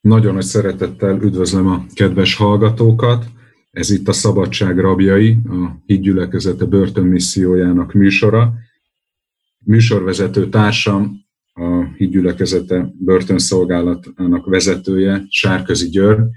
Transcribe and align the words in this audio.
Nagyon 0.00 0.34
nagy 0.34 0.44
szeretettel 0.44 1.20
üdvözlöm 1.22 1.66
a 1.66 1.84
kedves 1.94 2.34
hallgatókat. 2.34 3.26
Ez 3.70 3.90
itt 3.90 4.08
a 4.08 4.12
Szabadság 4.12 4.78
rabjai, 4.78 5.38
a 5.48 5.82
hídgyülekezete 5.86 6.64
börtönmissziójának 6.64 7.92
műsora. 7.92 8.54
Műsorvezető 9.58 10.48
társam, 10.48 11.26
a 11.52 11.84
hídgyülekezete 11.96 12.92
börtönszolgálatának 12.98 14.46
vezetője, 14.46 15.24
Sárközi 15.28 15.88
György, 15.88 16.28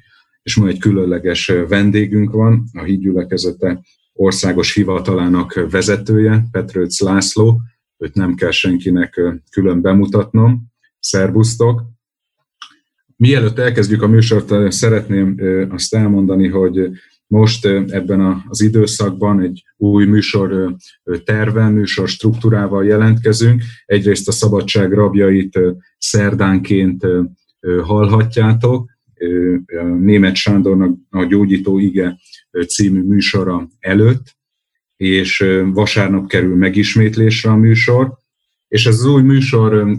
és 0.41 0.55
ma 0.55 0.67
egy 0.67 0.79
különleges 0.79 1.51
vendégünk 1.67 2.31
van, 2.31 2.63
a 2.73 2.81
hídgyülekezete 2.81 3.81
országos 4.13 4.73
hivatalának 4.73 5.67
vezetője, 5.69 6.45
Petrőc 6.51 6.99
László, 7.01 7.61
őt 7.97 8.15
nem 8.15 8.35
kell 8.35 8.51
senkinek 8.51 9.21
külön 9.51 9.81
bemutatnom. 9.81 10.71
Szerbusztok! 10.99 11.92
Mielőtt 13.23 13.59
elkezdjük 13.59 14.01
a 14.01 14.07
műsort, 14.07 14.71
szeretném 14.71 15.37
azt 15.69 15.95
elmondani, 15.95 16.47
hogy 16.47 16.89
most 17.27 17.65
ebben 17.65 18.43
az 18.49 18.61
időszakban 18.61 19.39
egy 19.39 19.63
új 19.77 20.05
műsor 20.05 20.75
tervel, 21.23 21.71
műsor 21.71 22.07
struktúrával 22.07 22.85
jelentkezünk. 22.85 23.61
Egyrészt 23.85 24.27
a 24.27 24.31
szabadság 24.31 24.93
rabjait 24.93 25.59
szerdánként 25.97 27.05
hallhatjátok, 27.83 28.89
német 29.99 30.35
Sándornak 30.35 30.97
a 31.09 31.23
Gyógyító 31.23 31.79
Ige 31.79 32.17
című 32.67 33.01
műsora 33.01 33.67
előtt, 33.79 34.35
és 34.95 35.45
vasárnap 35.65 36.27
kerül 36.27 36.55
megismétlésre 36.55 37.49
a 37.49 37.55
műsor, 37.55 38.13
és 38.67 38.85
ez 38.85 38.95
az 38.95 39.05
új 39.05 39.21
műsor 39.21 39.97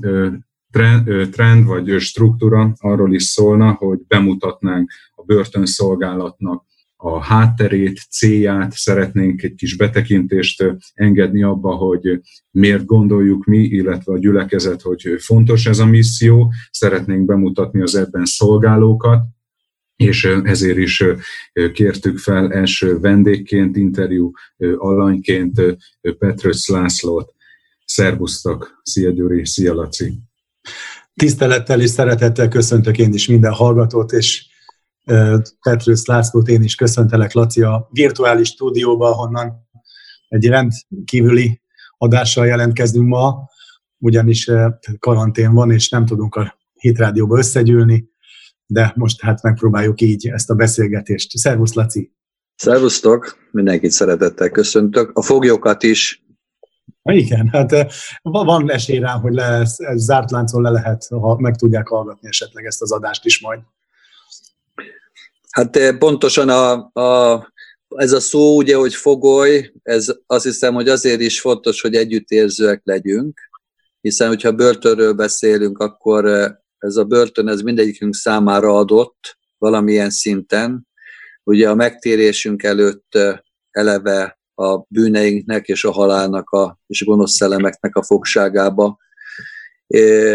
trend 1.31 1.65
vagy 1.65 2.01
struktúra 2.01 2.73
arról 2.79 3.15
is 3.15 3.23
szólna, 3.23 3.73
hogy 3.73 3.99
bemutatnánk 4.07 4.91
a 5.15 5.23
börtönszolgálatnak 5.23 6.65
a 6.97 7.23
hátterét, 7.23 8.01
célját, 8.11 8.73
szeretnénk 8.73 9.43
egy 9.43 9.55
kis 9.55 9.77
betekintést 9.77 10.65
engedni 10.95 11.43
abba, 11.43 11.75
hogy 11.75 12.21
miért 12.51 12.85
gondoljuk 12.85 13.45
mi, 13.45 13.59
illetve 13.59 14.13
a 14.13 14.19
gyülekezet, 14.19 14.83
hogy 14.83 15.17
fontos 15.19 15.67
ez 15.67 15.79
a 15.79 15.87
misszió, 15.87 16.53
szeretnénk 16.71 17.25
bemutatni 17.25 17.81
az 17.81 17.95
ebben 17.95 18.25
szolgálókat, 18.25 19.23
és 19.97 20.25
ezért 20.25 20.79
is 20.79 21.05
kértük 21.73 22.19
fel 22.19 22.53
első 22.53 22.99
vendégként, 22.99 23.77
interjú 23.77 24.31
alanyként 24.77 25.63
Petrös 26.19 26.69
Lászlót. 26.69 27.33
Szervusztok! 27.85 28.81
Szia 28.83 29.11
Gyuri, 29.11 29.47
szia 29.47 29.75
Laci! 29.75 30.13
Tisztelettel 31.15 31.81
és 31.81 31.91
szeretettel 31.91 32.49
köszöntök 32.49 32.99
én 32.99 33.13
is 33.13 33.29
minden 33.29 33.53
hallgatót, 33.53 34.13
és 34.13 34.47
Petrus 35.61 36.05
Lászlót 36.05 36.49
én 36.49 36.63
is 36.63 36.75
köszöntelek, 36.75 37.33
Laci, 37.33 37.63
a 37.63 37.89
virtuális 37.91 38.49
stúdióba, 38.49 39.13
honnan 39.13 39.69
egy 40.29 40.47
rendkívüli 40.47 41.61
adással 41.99 42.47
jelentkezünk 42.47 43.09
ma, 43.09 43.49
ugyanis 43.99 44.51
karantén 44.99 45.53
van, 45.53 45.71
és 45.71 45.89
nem 45.89 46.07
tudunk 46.07 46.35
a 46.35 46.59
hitrádióba 46.75 47.39
összegyűlni, 47.39 48.09
de 48.67 48.93
most 48.97 49.21
hát 49.21 49.43
megpróbáljuk 49.43 50.01
így 50.01 50.29
ezt 50.29 50.51
a 50.51 50.55
beszélgetést. 50.55 51.39
Szervusz, 51.39 51.75
Laci! 51.75 52.13
Szervusztok! 52.57 53.49
Mindenkit 53.51 53.91
szeretettel 53.91 54.51
köszöntök. 54.51 55.11
A 55.15 55.23
foglyokat 55.23 55.83
is 55.83 56.24
igen, 57.13 57.49
hát 57.49 57.93
van 58.23 58.71
esély 58.71 58.99
rá, 58.99 59.13
hogy 59.13 59.33
le, 59.33 59.63
zárt 59.95 60.31
láncon 60.31 60.63
le 60.63 60.71
lehet, 60.71 61.07
ha 61.09 61.39
meg 61.39 61.57
tudják 61.57 61.89
hallgatni 61.89 62.29
esetleg 62.29 62.65
ezt 62.65 62.83
az 62.83 62.93
adást 62.93 63.25
is 63.25 63.41
majd. 63.41 63.61
Hát 65.51 65.97
pontosan 65.99 66.49
a, 66.49 66.91
a, 67.01 67.53
ez 67.89 68.13
a 68.13 68.21
szó, 68.21 68.57
ugye, 68.57 68.77
hogy 68.77 68.95
fogoly, 68.95 69.73
ez 69.83 70.07
azt 70.27 70.45
hiszem, 70.45 70.75
hogy 70.75 70.89
azért 70.89 71.21
is 71.21 71.41
fontos, 71.41 71.81
hogy 71.81 71.95
együttérzőek 71.95 72.81
legyünk, 72.85 73.41
hiszen 74.01 74.29
hogyha 74.29 74.53
börtönről 74.53 75.13
beszélünk, 75.13 75.79
akkor 75.79 76.25
ez 76.79 76.97
a 76.97 77.05
börtön, 77.05 77.49
ez 77.49 77.61
mindegyikünk 77.61 78.15
számára 78.15 78.77
adott 78.77 79.39
valamilyen 79.59 80.11
szinten. 80.11 80.87
Ugye 81.43 81.71
a 81.71 81.75
megtérésünk 81.75 82.63
előtt 82.63 83.19
eleve 83.71 84.39
a 84.55 84.85
bűneinknek 84.89 85.67
és 85.67 85.85
a 85.85 85.93
halálnak 85.93 86.51
a, 86.51 86.79
és 86.87 87.05
gonosz 87.05 87.35
szellemeknek 87.35 87.97
a 87.97 88.03
fogságába. 88.03 88.99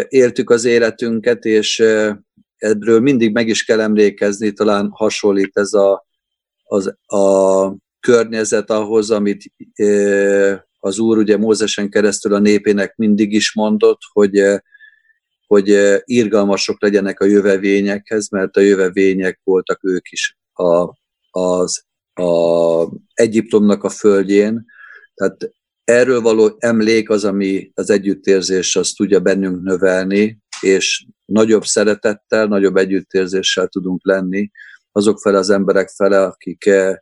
Éltük 0.08 0.50
az 0.50 0.66
életünket, 0.66 1.46
és 1.46 1.84
ebből 2.58 3.00
mindig 3.00 3.34
meg 3.34 3.48
is 3.48 3.64
kell 3.64 3.82
emlékezni, 3.82 4.52
talán 4.52 4.90
hasonlít 4.92 5.58
ez 5.58 5.74
a, 5.74 6.06
az, 6.64 6.96
a 7.06 7.76
környezet 8.00 8.70
ahhoz, 8.70 9.12
amit 9.12 9.54
az 10.80 11.00
Úr 11.00 11.18
ugye 11.18 11.38
Mózesen 11.38 11.90
keresztül 11.90 12.34
a 12.34 12.40
népének 12.40 12.96
mindig 12.96 13.34
is 13.34 13.54
mondott, 13.54 14.00
hogy, 14.14 14.44
hogy 15.48 16.00
irgalmasok 16.04 16.82
legyenek 16.82 17.20
a 17.20 17.26
jövevényekhez, 17.26 18.30
mert 18.30 18.58
a 18.58 18.62
jövevények 18.62 19.40
voltak 19.44 19.80
ők 19.84 20.12
is 20.12 20.38
a, 20.54 20.94
az 21.32 21.88
a 22.20 22.90
Egyiptomnak 23.14 23.84
a 23.84 23.90
földjén. 23.90 24.66
Tehát 25.14 25.52
erről 25.84 26.22
való 26.22 26.56
emlék 26.58 27.10
az, 27.10 27.26
ami 27.26 27.72
az 27.74 27.90
együttérzés 27.90 28.76
azt 28.76 28.96
tudja 28.96 29.20
bennünk 29.20 29.62
növelni, 29.64 30.38
és 30.62 31.06
nagyobb 31.26 31.64
szeretettel, 31.64 32.46
nagyobb 32.46 32.76
együttérzéssel 32.76 33.68
tudunk 33.68 34.06
lenni 34.06 34.52
azok 34.92 35.20
fele 35.20 35.38
az 35.38 35.50
emberek 35.50 35.90
fele, 35.90 36.24
akik 36.24 36.66
eh, 36.66 36.96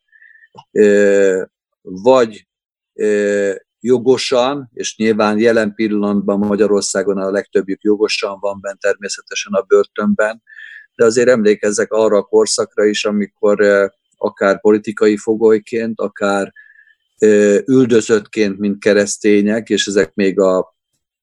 eh, 0.72 1.44
vagy 1.82 2.48
eh, 2.94 3.56
jogosan, 3.80 4.70
és 4.74 4.98
nyilván 4.98 5.40
jelen 5.40 5.74
pillanatban 5.74 6.40
Magyarországon 6.40 7.18
a 7.18 7.32
legtöbbjük 7.32 7.82
jogosan 7.82 8.40
van 8.40 8.60
bent 8.62 8.80
természetesen 8.80 9.54
a 9.54 9.62
börtönben, 9.62 10.42
de 10.96 11.06
azért 11.06 11.30
emlékezzek 11.30 11.92
arra 11.92 12.18
a 12.18 12.24
korszakra 12.24 12.86
is, 12.86 13.06
amikor 13.06 13.90
akár 14.18 14.62
politikai 14.62 15.18
fogolyként, 15.18 16.00
akár 16.00 16.54
üldözöttként, 17.66 18.58
mint 18.58 18.80
keresztények, 18.80 19.70
és 19.70 19.88
ezek 19.88 20.14
még 20.14 20.40
a, 20.40 20.76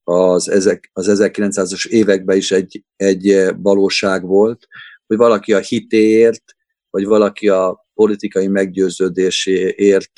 az, 0.05 0.49
ezek, 0.49 0.91
az 0.93 1.09
1900-as 1.11 1.87
években 1.87 2.37
is 2.37 2.51
egy, 2.51 2.85
egy 2.97 3.51
valóság 3.57 4.27
volt, 4.27 4.67
hogy 5.07 5.17
valaki 5.17 5.53
a 5.53 5.59
hitéért, 5.59 6.45
vagy 6.91 7.05
valaki 7.05 7.49
a 7.49 7.87
politikai 7.95 8.49
meggyőződéséért 8.49 10.13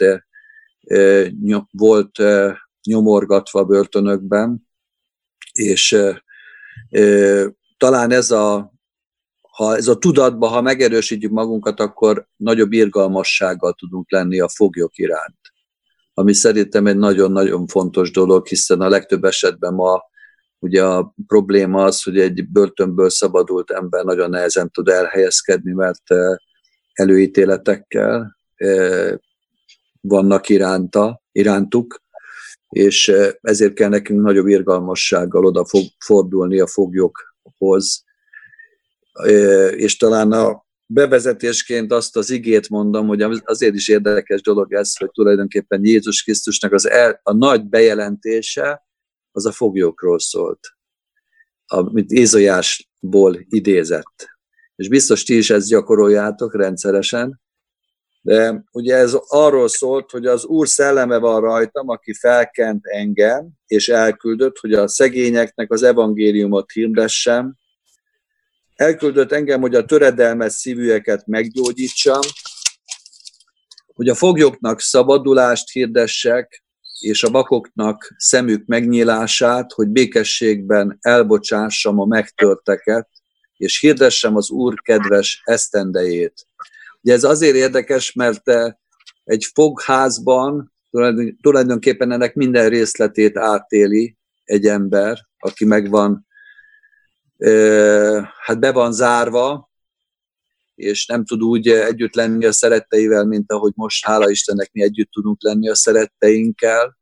volt 1.71 2.23
nyomorgatva 2.83 3.65
börtönökben, 3.65 4.69
és 5.53 5.99
talán 7.77 8.11
ez 8.11 8.31
a 8.31 8.75
ha 9.57 9.77
ez 9.77 9.89
a 9.89 9.99
tudatba, 9.99 10.47
ha 10.47 10.61
megerősítjük 10.61 11.31
magunkat, 11.31 11.81
akkor 11.81 12.29
nagyobb 12.37 12.73
irgalmassággal 12.73 13.73
tudunk 13.73 14.11
lenni 14.11 14.41
a 14.41 14.49
foglyok 14.49 14.99
iránt. 14.99 15.39
Ami 16.15 16.35
szerintem 16.35 16.87
egy 16.87 16.97
nagyon-nagyon 16.97 17.67
fontos 17.67 18.11
dolog, 18.11 18.47
hiszen 18.47 18.81
a 18.81 18.89
legtöbb 18.89 19.25
esetben 19.25 19.75
ma 19.75 20.03
ugye 20.59 20.85
a 20.85 21.15
probléma 21.27 21.85
az, 21.85 22.03
hogy 22.03 22.19
egy 22.19 22.49
börtönből 22.49 23.11
szabadult 23.11 23.71
ember 23.71 24.05
nagyon 24.05 24.31
nehezen 24.31 24.71
tud 24.71 24.89
elhelyezkedni, 24.89 25.73
mert 25.73 26.11
eh, 26.11 26.37
előítéletekkel 26.93 28.37
eh, 28.55 29.15
vannak 30.01 30.49
iránta, 30.49 31.23
irántuk, 31.33 32.03
és 32.69 33.09
eh, 33.09 33.31
ezért 33.41 33.75
kell 33.75 33.89
nekünk 33.89 34.23
nagyobb 34.23 34.47
irgalmassággal 34.47 35.45
odafordulni 35.45 36.61
a 36.61 36.67
foglyokhoz, 36.67 38.06
és 39.71 39.97
talán 39.97 40.33
a 40.33 40.65
bevezetésként 40.87 41.93
azt 41.93 42.17
az 42.17 42.31
igét 42.31 42.69
mondom, 42.69 43.07
hogy 43.07 43.23
azért 43.45 43.75
is 43.75 43.89
érdekes 43.89 44.43
dolog 44.43 44.73
ez, 44.73 44.97
hogy 44.97 45.11
tulajdonképpen 45.11 45.85
Jézus 45.85 46.23
Krisztusnak 46.23 46.73
az 46.73 46.89
el, 46.89 47.21
a 47.23 47.33
nagy 47.33 47.65
bejelentése 47.65 48.87
az 49.33 49.47
a 49.47 49.53
foglyokról 49.53 50.19
szólt, 50.19 50.61
amit 51.67 52.11
Ézajásból 52.11 53.39
idézett. 53.49 54.29
És 54.77 54.89
biztos 54.89 55.23
ti 55.23 55.37
is 55.37 55.51
ezt 55.51 55.69
gyakoroljátok 55.69 56.57
rendszeresen, 56.57 57.41
de 58.23 58.65
ugye 58.73 58.95
ez 58.95 59.17
arról 59.27 59.69
szólt, 59.69 60.11
hogy 60.11 60.27
az 60.27 60.45
Úr 60.45 60.69
szelleme 60.69 61.19
van 61.19 61.41
rajtam, 61.41 61.89
aki 61.89 62.13
felkent 62.15 62.87
engem, 62.87 63.49
és 63.67 63.89
elküldött, 63.89 64.59
hogy 64.59 64.73
a 64.73 64.89
szegényeknek 64.89 65.73
az 65.73 65.83
evangéliumot 65.83 66.71
hirdessem, 66.71 67.57
elküldött 68.77 69.33
engem, 69.33 69.61
hogy 69.61 69.75
a 69.75 69.85
töredelmes 69.85 70.53
szívűeket 70.53 71.27
meggyógyítsam, 71.27 72.21
hogy 73.95 74.09
a 74.09 74.15
foglyoknak 74.15 74.81
szabadulást 74.81 75.71
hirdessek, 75.71 76.65
és 77.01 77.23
a 77.23 77.31
vakoknak 77.31 78.15
szemük 78.17 78.67
megnyílását, 78.67 79.73
hogy 79.73 79.89
békességben 79.89 80.99
elbocsássam 81.01 82.01
a 82.01 82.05
megtörteket, 82.05 83.09
és 83.57 83.81
hirdessem 83.81 84.37
az 84.37 84.51
Úr 84.51 84.81
kedves 84.83 85.41
esztendejét. 85.45 86.47
Ugye 87.03 87.13
ez 87.13 87.25
azért 87.25 87.57
érdekes, 87.57 88.13
mert 88.13 88.49
eh, 88.49 88.73
egy 89.25 89.45
fogházban 89.55 90.75
tulajdonképpen 91.41 92.13
ennek 92.13 92.35
minden 92.35 92.69
részletét 92.69 93.37
átéli 93.37 94.17
egy 94.45 94.67
ember, 94.67 95.19
aki 95.39 95.65
meg 95.65 95.91
van, 95.91 96.26
hát 98.45 98.61
be 98.61 98.73
van 98.73 98.93
zárva, 98.93 99.71
és 100.75 101.07
nem 101.07 101.25
tud 101.25 101.43
úgy 101.43 101.69
együtt 101.69 102.15
lenni 102.15 102.45
a 102.45 102.53
szeretteivel, 102.53 103.25
mint 103.25 103.53
ahogy 103.53 103.73
most, 103.75 104.05
hála 104.05 104.31
Istennek, 104.31 104.73
mi 104.73 104.83
együtt 104.83 105.11
tudunk 105.11 105.43
lenni 105.43 105.69
a 105.69 105.75
szeretteinkkel. 105.75 106.99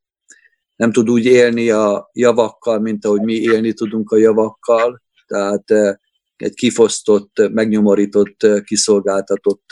Nem 0.76 0.92
tud 0.92 1.10
úgy 1.10 1.24
élni 1.24 1.70
a 1.70 2.10
javakkal, 2.12 2.78
mint 2.78 3.04
ahogy 3.04 3.22
mi 3.22 3.34
élni 3.34 3.72
tudunk 3.72 4.10
a 4.10 4.16
javakkal. 4.16 5.02
Tehát 5.26 5.70
eh, 5.70 5.94
egy 6.36 6.54
kifosztott, 6.54 7.48
megnyomorított, 7.52 8.46
kiszolgáltatott 8.64 9.66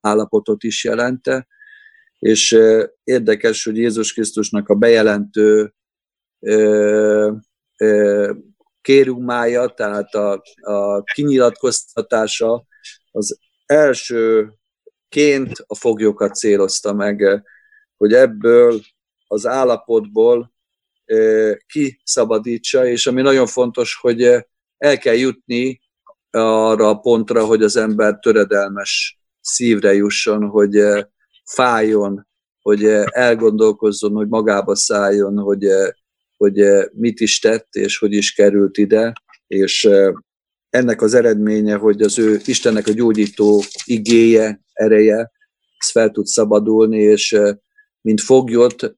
állapotot 0.00 0.62
is 0.62 0.84
jelente. 0.84 1.46
És 2.18 2.58
érdekes, 3.04 3.64
hogy 3.64 3.76
Jézus 3.76 4.12
Krisztusnak 4.12 4.68
a 4.68 4.74
bejelentő 4.74 5.74
kérumája, 8.80 9.68
tehát 9.68 10.14
a, 10.14 10.42
a 10.60 11.02
kinyilatkoztatása 11.02 12.64
az 13.10 13.38
elsőként 13.66 15.52
a 15.66 15.74
foglyokat 15.74 16.34
célozta 16.34 16.92
meg, 16.92 17.44
hogy 17.96 18.12
ebből 18.12 18.80
az 19.26 19.46
állapotból 19.46 20.52
kiszabadítsa, 21.66 22.86
és 22.86 23.06
ami 23.06 23.22
nagyon 23.22 23.46
fontos, 23.46 23.98
hogy 24.00 24.22
el 24.76 24.98
kell 24.98 25.14
jutni 25.14 25.80
arra 26.30 26.88
a 26.88 26.98
pontra, 26.98 27.44
hogy 27.44 27.62
az 27.62 27.76
ember 27.76 28.18
töredelmes 28.18 29.18
szívre 29.40 29.94
jusson, 29.94 30.48
hogy 30.48 30.82
fájjon, 31.44 32.26
hogy 32.60 32.84
elgondolkozzon, 33.10 34.12
hogy 34.12 34.28
magába 34.28 34.74
szálljon, 34.74 35.38
hogy, 35.38 35.66
hogy 36.38 36.54
mit 36.92 37.20
is 37.20 37.38
tett, 37.38 37.74
és 37.74 37.98
hogy 37.98 38.12
is 38.12 38.32
került 38.32 38.78
ide, 38.78 39.12
és 39.46 39.88
ennek 40.70 41.02
az 41.02 41.14
eredménye, 41.14 41.74
hogy 41.74 42.02
az 42.02 42.18
ő 42.18 42.40
Istennek 42.44 42.86
a 42.86 42.92
gyógyító 42.92 43.62
igéje, 43.84 44.60
ereje, 44.72 45.32
ez 45.78 45.90
fel 45.90 46.10
tud 46.10 46.26
szabadulni, 46.26 46.98
és 46.98 47.40
mint 48.00 48.20
foglyot 48.20 48.94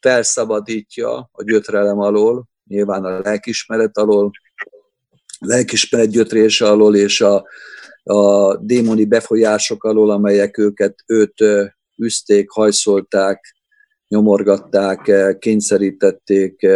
felszabadítja 0.00 1.28
a 1.32 1.42
gyötrelem 1.44 1.98
alól, 1.98 2.48
nyilván 2.66 3.04
a 3.04 3.18
lelkismeret 3.18 3.98
alól, 3.98 4.30
lelkismeret 5.38 6.10
gyötrése 6.10 6.66
alól, 6.66 6.96
és 6.96 7.20
a, 7.20 7.46
a 8.02 8.56
démoni 8.56 9.04
befolyások 9.04 9.84
alól, 9.84 10.10
amelyek 10.10 10.58
őket, 10.58 10.94
őt 11.06 11.44
üzték, 11.96 12.50
hajszolták, 12.50 13.61
nyomorgatták, 14.12 15.12
kényszerítették, 15.38 16.66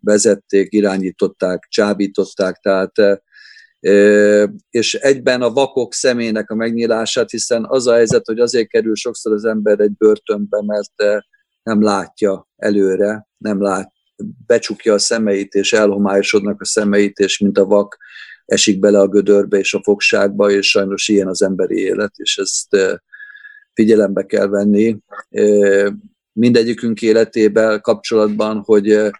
vezették, 0.00 0.72
irányították, 0.72 1.66
csábították, 1.68 2.56
tehát 2.56 3.22
és 4.70 4.94
egyben 4.94 5.42
a 5.42 5.50
vakok 5.52 5.94
szemének 5.94 6.50
a 6.50 6.54
megnyílását, 6.54 7.30
hiszen 7.30 7.64
az 7.68 7.86
a 7.86 7.92
helyzet, 7.92 8.26
hogy 8.26 8.38
azért 8.38 8.68
kerül 8.68 8.96
sokszor 8.96 9.32
az 9.32 9.44
ember 9.44 9.80
egy 9.80 9.92
börtönbe, 9.96 10.62
mert 10.66 11.24
nem 11.62 11.82
látja 11.82 12.48
előre, 12.56 13.28
nem 13.38 13.62
lát, 13.62 13.92
becsukja 14.46 14.94
a 14.94 14.98
szemeit, 14.98 15.54
és 15.54 15.72
elhomályosodnak 15.72 16.60
a 16.60 16.64
szemeit, 16.64 17.18
és 17.18 17.38
mint 17.38 17.58
a 17.58 17.64
vak 17.64 17.96
esik 18.44 18.78
bele 18.78 18.98
a 18.98 19.08
gödörbe 19.08 19.58
és 19.58 19.74
a 19.74 19.82
fogságba, 19.82 20.50
és 20.50 20.70
sajnos 20.70 21.08
ilyen 21.08 21.28
az 21.28 21.42
emberi 21.42 21.78
élet, 21.78 22.12
és 22.16 22.38
ezt 22.38 22.76
figyelembe 23.78 24.26
kell 24.26 24.46
venni 24.46 24.98
mindegyikünk 26.32 27.02
életében 27.02 27.80
kapcsolatban, 27.80 28.62
hogy 28.64 29.10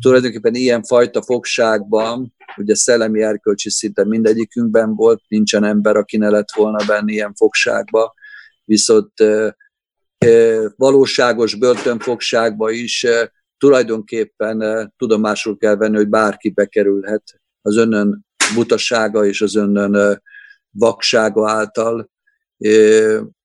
tulajdonképpen 0.00 0.54
ilyen 0.54 0.82
fajta 0.82 1.22
fogságban, 1.22 2.34
ugye 2.56 2.74
szellemi 2.74 3.22
erkölcsi 3.22 3.70
szinte 3.70 4.04
mindegyikünkben 4.04 4.94
volt, 4.94 5.22
nincsen 5.28 5.64
ember, 5.64 5.96
aki 5.96 6.16
ne 6.16 6.28
lett 6.28 6.52
volna 6.54 6.84
benne 6.86 7.12
ilyen 7.12 7.34
fogságba, 7.34 8.14
viszont 8.64 9.12
valóságos 10.76 11.54
börtönfogságba 11.54 12.70
is 12.70 13.06
tulajdonképpen 13.58 14.92
tudomásul 14.96 15.56
kell 15.56 15.76
venni, 15.76 15.96
hogy 15.96 16.08
bárki 16.08 16.50
bekerülhet 16.50 17.40
az 17.62 17.76
önön 17.76 18.26
butasága 18.54 19.26
és 19.26 19.40
az 19.40 19.56
önön 19.56 20.22
vaksága 20.70 21.50
által, 21.50 22.12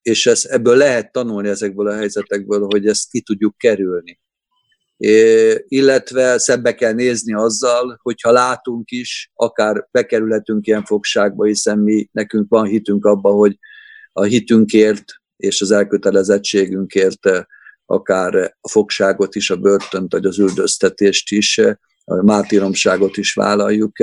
és 0.02 0.26
ez, 0.26 0.46
ebből 0.46 0.76
lehet 0.76 1.12
tanulni 1.12 1.48
ezekből 1.48 1.88
a 1.88 1.96
helyzetekből, 1.96 2.66
hogy 2.66 2.88
ezt 2.88 3.10
ki 3.10 3.22
tudjuk 3.22 3.58
kerülni. 3.58 4.20
Illetve 5.68 6.38
szembe 6.38 6.76
kell 6.76 6.94
nézni 6.94 7.34
azzal, 7.34 8.00
hogyha 8.02 8.32
látunk 8.32 8.92
is, 8.92 9.32
akár 9.34 9.88
bekerülhetünk 9.92 10.68
ilyen 10.68 10.84
fogságba, 10.84 11.46
hiszen 11.46 11.80
mi, 11.80 12.10
nekünk 12.12 12.50
van 12.50 12.66
hitünk 12.66 13.06
abba, 13.06 13.30
hogy 13.30 13.58
a 14.12 14.24
hitünkért 14.24 15.04
és 15.38 15.62
az 15.62 15.72
elkötelezettségünkért 15.72 17.30
akár 17.86 18.56
a 18.62 18.70
fogságot 18.70 19.36
is, 19.36 19.50
a 19.50 19.56
börtönt, 19.56 20.12
vagy 20.12 20.26
az 20.26 20.40
üldöztetést 20.40 21.32
is, 21.32 21.58
a 22.04 22.24
mártíromságot 22.24 23.18
is 23.18 23.34
vállaljuk, 23.34 23.98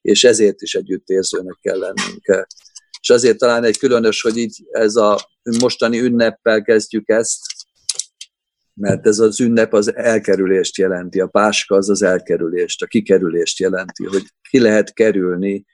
és 0.00 0.24
ezért 0.24 0.62
is 0.62 0.74
együttérzőnek 0.74 1.58
kell 1.60 1.78
lennünk 1.78 2.46
és 3.04 3.10
azért 3.10 3.38
talán 3.38 3.64
egy 3.64 3.78
különös, 3.78 4.20
hogy 4.20 4.36
így 4.36 4.64
ez 4.70 4.96
a 4.96 5.18
mostani 5.60 6.00
ünneppel 6.00 6.62
kezdjük 6.62 7.08
ezt, 7.08 7.40
mert 8.74 9.06
ez 9.06 9.18
az 9.18 9.40
ünnep 9.40 9.72
az 9.72 9.96
elkerülést 9.96 10.76
jelenti, 10.76 11.20
a 11.20 11.26
páska 11.26 11.76
az 11.76 11.88
az 11.88 12.02
elkerülést, 12.02 12.82
a 12.82 12.86
kikerülést 12.86 13.58
jelenti, 13.58 14.04
hogy 14.04 14.22
ki 14.50 14.60
lehet 14.60 14.92
kerülni 14.92 15.64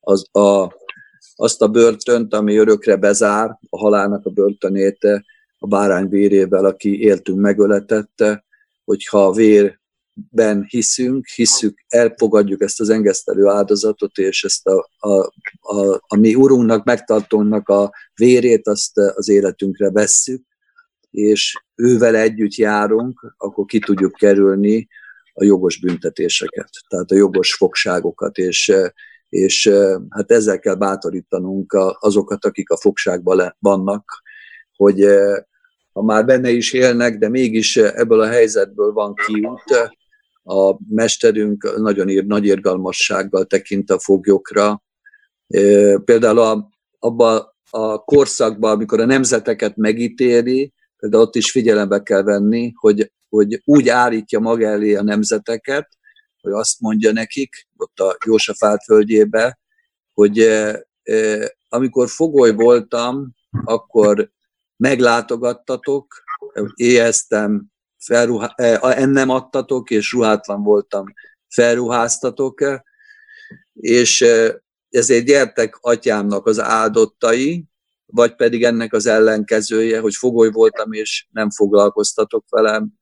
az 0.00 0.34
a, 0.34 0.74
azt 1.34 1.62
a 1.62 1.68
börtönt, 1.68 2.34
ami 2.34 2.56
örökre 2.56 2.96
bezár, 2.96 3.58
a 3.68 3.78
halálnak 3.78 4.26
a 4.26 4.30
börtönét 4.30 5.04
a 5.58 5.66
bárány 5.66 6.08
vérével, 6.08 6.64
aki 6.64 7.00
éltünk 7.00 7.40
megöletette, 7.40 8.44
hogyha 8.84 9.26
a 9.26 9.32
vér 9.32 9.79
ben 10.30 10.64
hiszünk, 10.68 11.26
hiszük, 11.26 11.84
elfogadjuk 11.88 12.62
ezt 12.62 12.80
az 12.80 12.88
engesztelő 12.88 13.46
áldozatot, 13.46 14.18
és 14.18 14.44
ezt 14.44 14.66
a, 14.66 14.90
a, 14.98 15.32
a, 15.60 16.02
a 16.06 16.16
mi 16.16 16.34
Urunknak, 16.34 16.84
megtartónak 16.84 17.68
a 17.68 17.92
vérét, 18.14 18.66
azt 18.68 18.98
az 18.98 19.28
életünkre 19.28 19.90
vesszük, 19.90 20.42
és 21.10 21.62
ővel 21.74 22.16
együtt 22.16 22.54
járunk, 22.54 23.34
akkor 23.36 23.64
ki 23.64 23.78
tudjuk 23.78 24.12
kerülni 24.12 24.88
a 25.32 25.44
jogos 25.44 25.80
büntetéseket, 25.80 26.70
tehát 26.88 27.10
a 27.10 27.14
jogos 27.14 27.54
fogságokat, 27.54 28.36
és, 28.36 28.72
és 29.28 29.70
hát 30.08 30.30
ezzel 30.30 30.58
kell 30.58 30.74
bátorítanunk 30.74 31.76
azokat, 31.98 32.44
akik 32.44 32.70
a 32.70 32.76
fogságban 32.76 33.56
vannak, 33.58 34.22
hogy 34.76 35.04
ha 35.92 36.02
már 36.02 36.24
benne 36.24 36.50
is 36.50 36.72
élnek, 36.72 37.18
de 37.18 37.28
mégis 37.28 37.76
ebből 37.76 38.20
a 38.20 38.28
helyzetből 38.28 38.92
van 38.92 39.14
kiút, 39.14 39.92
a 40.50 40.78
mesterünk 40.88 41.76
nagyon 41.76 42.08
ír, 42.08 42.26
nagy 42.26 42.44
irgalmassággal 42.44 43.44
tekint 43.44 43.90
a 43.90 43.98
foglyokra. 43.98 44.82
Például 46.04 46.38
a, 46.38 46.68
abba 46.98 47.56
a 47.70 47.98
korszakban, 48.04 48.72
amikor 48.72 49.00
a 49.00 49.04
nemzeteket 49.04 49.76
megítéli, 49.76 50.72
például 50.96 51.22
ott 51.22 51.34
is 51.34 51.50
figyelembe 51.50 52.02
kell 52.02 52.22
venni, 52.22 52.72
hogy, 52.76 53.12
hogy 53.28 53.62
úgy 53.64 53.88
állítja 53.88 54.38
maga 54.38 54.66
elé 54.66 54.94
a 54.94 55.02
nemzeteket, 55.02 55.88
hogy 56.40 56.52
azt 56.52 56.80
mondja 56.80 57.12
nekik, 57.12 57.68
ott 57.76 57.98
a 57.98 58.16
Jósafát 58.26 58.84
földjébe, 58.84 59.58
hogy 60.12 60.48
amikor 61.68 62.08
fogoly 62.08 62.52
voltam, 62.54 63.34
akkor 63.64 64.30
meglátogattatok, 64.76 66.14
éheztem, 66.74 67.66
felruhá, 68.04 68.54
ennem 68.80 69.28
adtatok, 69.28 69.90
és 69.90 70.12
ruhátlan 70.12 70.62
voltam, 70.62 71.04
felruháztatok, 71.48 72.60
és 73.72 74.24
ezért 74.90 75.24
gyertek 75.24 75.78
atyámnak 75.80 76.46
az 76.46 76.60
áldottai, 76.60 77.64
vagy 78.06 78.34
pedig 78.34 78.64
ennek 78.64 78.92
az 78.92 79.06
ellenkezője, 79.06 80.00
hogy 80.00 80.14
fogoly 80.14 80.50
voltam, 80.50 80.92
és 80.92 81.26
nem 81.30 81.50
foglalkoztatok 81.50 82.44
velem, 82.48 82.92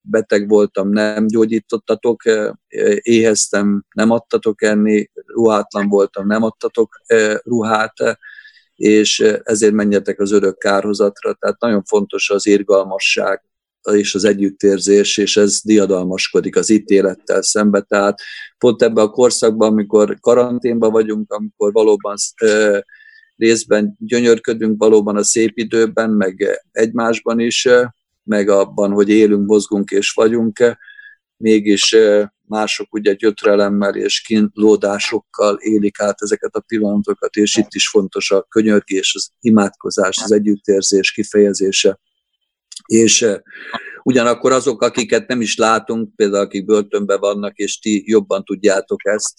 beteg 0.00 0.48
voltam, 0.48 0.88
nem 0.88 1.26
gyógyítottatok, 1.26 2.22
éheztem, 3.00 3.84
nem 3.94 4.10
adtatok 4.10 4.62
enni, 4.62 5.10
ruhátlan 5.26 5.88
voltam, 5.88 6.26
nem 6.26 6.42
adtatok 6.42 7.00
ruhát, 7.42 8.18
és 8.74 9.20
ezért 9.42 9.72
menjetek 9.72 10.20
az 10.20 10.32
örök 10.32 10.58
kárhozatra. 10.58 11.32
Tehát 11.32 11.60
nagyon 11.60 11.82
fontos 11.84 12.30
az 12.30 12.46
irgalmasság 12.46 13.42
és 13.90 14.14
az 14.14 14.24
együttérzés, 14.24 15.16
és 15.16 15.36
ez 15.36 15.60
diadalmaskodik 15.64 16.56
az 16.56 16.70
ítélettel 16.70 17.42
szembe. 17.42 17.80
Tehát 17.80 18.20
pont 18.58 18.82
ebben 18.82 19.04
a 19.04 19.10
korszakban, 19.10 19.68
amikor 19.68 20.16
karanténban 20.20 20.92
vagyunk, 20.92 21.32
amikor 21.32 21.72
valóban 21.72 22.16
részben 23.36 23.96
gyönyörködünk 23.98 24.78
valóban 24.78 25.16
a 25.16 25.22
szép 25.22 25.58
időben, 25.58 26.10
meg 26.10 26.62
egymásban 26.72 27.40
is, 27.40 27.68
meg 28.24 28.48
abban, 28.48 28.90
hogy 28.92 29.08
élünk, 29.08 29.46
mozgunk 29.46 29.90
és 29.90 30.10
vagyunk, 30.10 30.76
mégis 31.36 31.96
mások 32.52 32.94
ugye 32.94 33.12
gyötrelemmel 33.12 33.94
és 33.94 34.20
kínlódásokkal 34.20 35.56
élik 35.56 36.00
át 36.00 36.22
ezeket 36.22 36.54
a 36.54 36.60
pillanatokat, 36.60 37.34
és 37.34 37.56
itt 37.56 37.74
is 37.74 37.88
fontos 37.88 38.30
a 38.30 38.42
könyörgés, 38.42 39.14
az 39.14 39.30
imádkozás, 39.40 40.18
az 40.22 40.32
együttérzés 40.32 41.12
kifejezése. 41.12 41.98
És 42.86 43.26
ugyanakkor 44.02 44.52
azok, 44.52 44.82
akiket 44.82 45.28
nem 45.28 45.40
is 45.40 45.56
látunk, 45.56 46.16
például 46.16 46.44
akik 46.44 46.64
börtönben 46.64 47.20
vannak, 47.20 47.56
és 47.56 47.78
ti 47.78 48.02
jobban 48.06 48.44
tudjátok 48.44 49.06
ezt, 49.06 49.34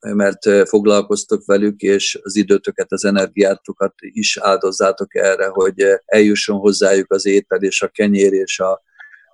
mert 0.00 0.68
foglalkoztok 0.68 1.44
velük, 1.44 1.80
és 1.80 2.18
az 2.22 2.36
időtöket, 2.36 2.92
az 2.92 3.04
energiátokat 3.04 3.94
is 3.98 4.36
áldozzátok 4.36 5.14
erre, 5.14 5.46
hogy 5.46 5.84
eljusson 6.04 6.56
hozzájuk 6.56 7.12
az 7.12 7.26
étel 7.26 7.62
és 7.62 7.82
a 7.82 7.88
kenyér 7.88 8.32
és 8.32 8.60
a, 8.60 8.82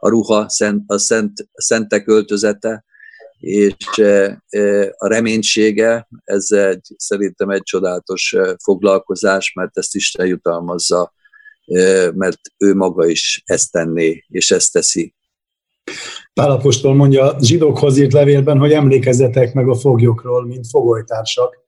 a 0.00 0.08
ruha, 0.08 0.46
a 0.86 0.98
szent, 0.98 1.46
a 1.52 1.62
szentek 1.62 2.08
öltözete, 2.08 2.84
és 3.40 3.74
a 4.96 5.06
reménysége, 5.06 6.08
ez 6.24 6.50
egy, 6.50 6.94
szerintem 6.96 7.50
egy 7.50 7.62
csodálatos 7.62 8.36
foglalkozás, 8.62 9.52
mert 9.52 9.78
ezt 9.78 9.94
Isten 9.94 10.26
jutalmazza, 10.26 11.12
mert 12.14 12.38
ő 12.58 12.74
maga 12.74 13.06
is 13.06 13.42
ezt 13.44 13.72
tenné, 13.72 14.24
és 14.28 14.50
ezt 14.50 14.72
teszi. 14.72 15.14
Pálapostól 16.34 16.94
mondja 16.94 17.36
zsidókhoz 17.40 17.98
írt 17.98 18.12
levélben, 18.12 18.58
hogy 18.58 18.72
emlékezzetek 18.72 19.54
meg 19.54 19.68
a 19.68 19.74
foglyokról, 19.74 20.46
mint 20.46 20.66
fogolytársak, 20.70 21.58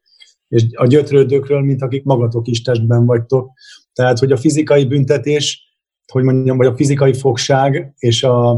és 0.49 0.67
a 0.73 0.87
gyötrődőkről, 0.87 1.61
mint 1.61 1.83
akik 1.83 2.05
magatok 2.05 2.47
is 2.47 2.63
testben 2.63 3.07
vagytok. 3.07 3.51
Tehát, 3.93 4.19
hogy 4.19 4.33
a 4.33 4.37
fizikai 4.37 4.85
büntetés, 4.85 5.77
hogy 6.13 6.23
mondjam, 6.23 6.57
vagy 6.57 6.67
a 6.67 6.77
fizikai 6.77 7.15
fogság 7.15 7.93
és 7.99 8.23
a, 8.23 8.51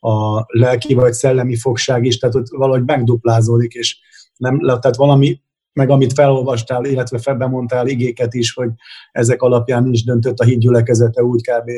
a 0.00 0.44
lelki 0.46 0.94
vagy 0.94 1.12
szellemi 1.12 1.56
fogság 1.56 2.04
is, 2.04 2.18
tehát 2.18 2.34
ott 2.34 2.48
valahogy 2.48 2.84
megduplázódik, 2.84 3.72
és 3.72 3.98
nem, 4.36 4.58
tehát 4.58 4.96
valami, 4.96 5.40
meg 5.76 5.90
amit 5.90 6.12
felolvastál, 6.12 6.84
illetve 6.84 7.18
felbemondtál 7.18 7.86
igéket 7.86 8.34
is, 8.34 8.52
hogy 8.52 8.70
ezek 9.12 9.42
alapján 9.42 9.92
is 9.92 10.04
döntött 10.04 10.38
a 10.38 10.44
hídgyülekezete 10.44 11.22
úgy 11.22 11.40
kb. 11.40 11.70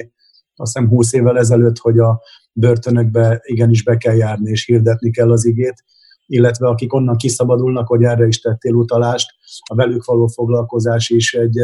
azt 0.57 0.73
hiszem 0.73 0.89
20 0.89 1.13
évvel 1.13 1.39
ezelőtt, 1.39 1.79
hogy 1.79 1.99
a 1.99 2.21
börtönökbe 2.53 3.41
igenis 3.43 3.83
be 3.83 3.97
kell 3.97 4.15
járni, 4.15 4.51
és 4.51 4.65
hirdetni 4.65 5.11
kell 5.11 5.31
az 5.31 5.45
igét, 5.45 5.85
illetve 6.27 6.69
akik 6.69 6.93
onnan 6.93 7.17
kiszabadulnak, 7.17 7.87
hogy 7.89 8.03
erre 8.03 8.27
is 8.27 8.41
tettél 8.41 8.75
utalást, 8.75 9.31
a 9.71 9.75
velük 9.75 10.05
való 10.05 10.27
foglalkozás 10.27 11.09
is 11.09 11.35
egy, 11.35 11.59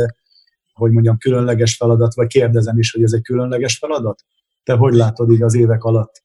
hogy 0.73 0.91
mondjam, 0.91 1.19
különleges 1.19 1.77
feladat, 1.77 2.15
vagy 2.15 2.27
kérdezem 2.27 2.79
is, 2.79 2.93
hogy 2.93 3.03
ez 3.03 3.13
egy 3.13 3.23
különleges 3.23 3.79
feladat? 3.79 4.25
Te 4.63 4.73
hogy 4.73 4.95
látod 4.95 5.31
így 5.31 5.43
az 5.43 5.55
évek 5.55 5.85
alatt? 5.85 6.23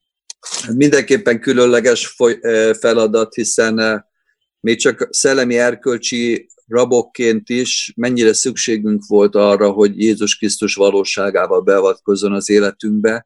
Mindenképpen 0.75 1.39
különleges 1.39 2.15
feladat, 2.79 3.33
hiszen 3.33 4.07
még 4.59 4.77
csak 4.77 5.07
szellemi 5.09 5.57
erkölcsi 5.57 6.47
rabokként 6.67 7.49
is 7.49 7.93
mennyire 7.95 8.33
szükségünk 8.33 9.05
volt 9.07 9.35
arra, 9.35 9.71
hogy 9.71 10.01
Jézus 10.01 10.37
Krisztus 10.37 10.75
valóságával 10.75 11.61
beavatkozzon 11.61 12.33
az 12.33 12.49
életünkbe, 12.49 13.25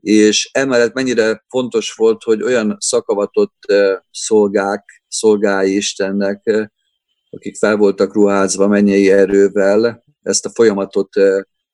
és 0.00 0.50
emellett 0.52 0.94
mennyire 0.94 1.44
fontos 1.48 1.92
volt, 1.92 2.22
hogy 2.22 2.42
olyan 2.42 2.76
szakavatott 2.80 3.72
szolgák, 4.10 5.02
szolgái 5.08 5.76
Istennek, 5.76 6.70
akik 7.30 7.56
fel 7.56 7.76
voltak 7.76 8.14
ruházva 8.14 8.68
mennyei 8.68 9.10
erővel, 9.10 10.04
ezt 10.22 10.46
a 10.46 10.50
folyamatot 10.50 11.08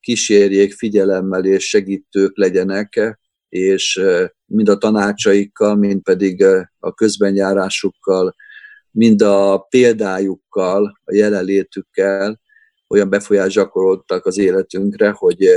kísérjék 0.01 0.75
figyelemmel 0.75 1.45
és 1.45 1.69
segítők 1.69 2.37
legyenek, 2.37 3.19
és 3.49 4.01
mind 4.47 4.69
a 4.69 4.79
tanácsaikkal, 4.79 5.77
mind 5.77 6.03
pedig 6.03 6.45
a 6.79 6.95
közbenjárásukkal, 6.95 8.35
mind 8.95 9.23
a 9.23 9.59
példájukkal, 9.59 11.01
a 11.05 11.15
jelenlétükkel 11.15 12.41
olyan 12.89 13.11
befolyást 13.11 13.55
gyakoroltak 13.55 14.27
az 14.27 14.39
életünkre, 14.39 15.11
hogy 15.11 15.49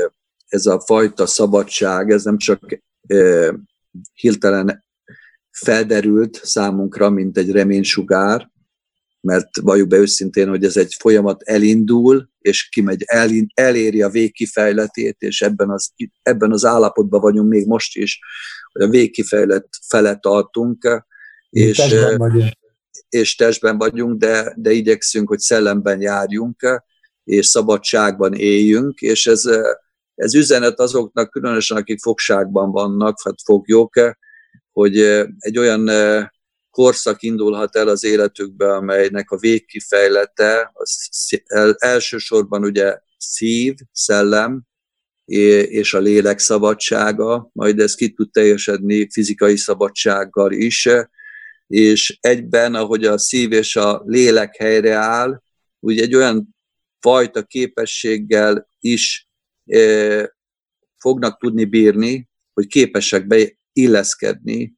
ez 0.48 0.66
a 0.66 0.80
fajta 0.80 1.26
szabadság, 1.26 2.12
ez 2.12 2.24
nem 2.24 2.38
csak 2.38 2.82
e, 3.08 3.54
hirtelen 4.14 4.86
felderült 5.52 6.40
számunkra, 6.44 7.10
mint 7.10 7.38
egy 7.38 7.52
reménysugár, 7.52 8.52
mert 9.22 9.58
valljuk 9.62 9.88
be 9.88 9.98
őszintén, 9.98 10.48
hogy 10.48 10.64
ez 10.64 10.78
egy 10.78 10.96
folyamat 11.00 11.42
elindul, 11.42 12.30
és 12.40 12.70
kimegy, 12.70 13.04
el, 13.06 13.30
eléri 13.54 14.02
a 14.02 14.10
végkifejletét, 14.10 15.16
és 15.20 15.42
ebben 15.42 15.70
az, 15.70 15.94
ebben 16.22 16.52
az 16.52 16.66
állapotban 16.66 17.22
vagyunk 17.22 17.50
még 17.50 17.68
most 17.68 17.96
is, 17.96 18.20
hogy 18.72 18.82
a 18.82 18.90
végkifejlet 18.90 19.68
fele 19.88 20.16
tartunk, 20.16 21.04
és 21.50 21.78
testben 21.78 22.18
vagyunk, 22.18 22.52
és 23.10 23.36
testben 23.36 23.78
vagyunk 23.78 24.20
de, 24.20 24.54
de 24.56 24.72
igyekszünk, 24.72 25.28
hogy 25.28 25.40
szellemben 25.40 26.02
járjunk, 26.02 26.82
és 27.24 27.46
szabadságban 27.46 28.34
éljünk, 28.34 29.00
és 29.00 29.28
ez 29.28 29.50
ez 30.18 30.36
üzenet 30.36 30.80
azoknak, 30.80 31.30
különösen 31.30 31.78
akik 31.78 32.00
fogságban 32.00 32.72
vannak, 32.72 33.18
hát 33.24 33.42
foglyok, 33.44 33.94
hogy 34.72 35.00
egy 35.38 35.58
olyan 35.58 35.90
korszak 36.70 37.22
indulhat 37.22 37.76
el 37.76 37.88
az 37.88 38.04
életükbe, 38.04 38.74
amelynek 38.74 39.32
a 39.32 39.38
végkifejlete 39.38 40.72
az 40.74 41.76
elsősorban 41.78 42.64
ugye 42.64 42.98
szív, 43.18 43.76
szellem, 43.92 44.64
és 45.26 45.94
a 45.94 46.00
lélek 46.00 46.40
szabadsága, 46.40 47.50
majd 47.54 47.80
ez 47.80 47.96
ki 47.96 48.14
tud 48.14 48.32
teljesedni 48.32 49.10
fizikai 49.12 49.58
szabadsággal 49.58 50.52
is, 50.52 50.90
és 51.68 52.18
egyben, 52.22 52.76
ahogy 52.76 53.06
a 53.06 53.18
szív 53.18 53.52
és 53.52 53.76
a 53.76 54.02
lélek 54.06 54.56
helyreáll, 54.56 55.42
úgy 55.80 56.00
egy 56.00 56.16
olyan 56.16 56.56
fajta 57.00 57.44
képességgel 57.44 58.70
is 58.80 59.28
fognak 60.98 61.40
tudni 61.40 61.66
bírni, 61.66 62.30
hogy 62.54 62.68
képesek 62.68 63.28
beilleszkedni 63.28 64.74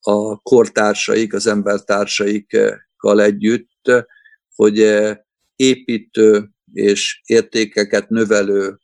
a 0.00 0.36
kortársaik, 0.36 1.34
az 1.34 1.46
embertársaikkal 1.46 3.22
együtt, 3.22 4.06
hogy 4.54 5.06
építő 5.56 6.50
és 6.72 7.20
értékeket 7.24 8.08
növelő 8.08 8.78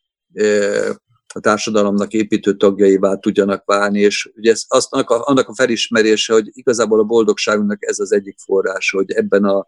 a 1.35 1.41
társadalomnak 1.41 2.13
építő 2.13 2.57
tagjaivá 2.57 3.15
tudjanak 3.15 3.65
válni, 3.65 4.01
és 4.01 4.31
ugye 4.35 4.51
ez 4.51 4.65
azt, 4.69 4.93
annak, 4.93 5.49
a, 5.49 5.55
felismerése, 5.55 6.33
hogy 6.33 6.51
igazából 6.53 7.01
a 7.01 7.05
boldogságunknak 7.05 7.87
ez 7.87 7.99
az 7.99 8.13
egyik 8.13 8.39
forrás, 8.39 8.91
hogy 8.91 9.11
ebben, 9.11 9.45
a, 9.45 9.67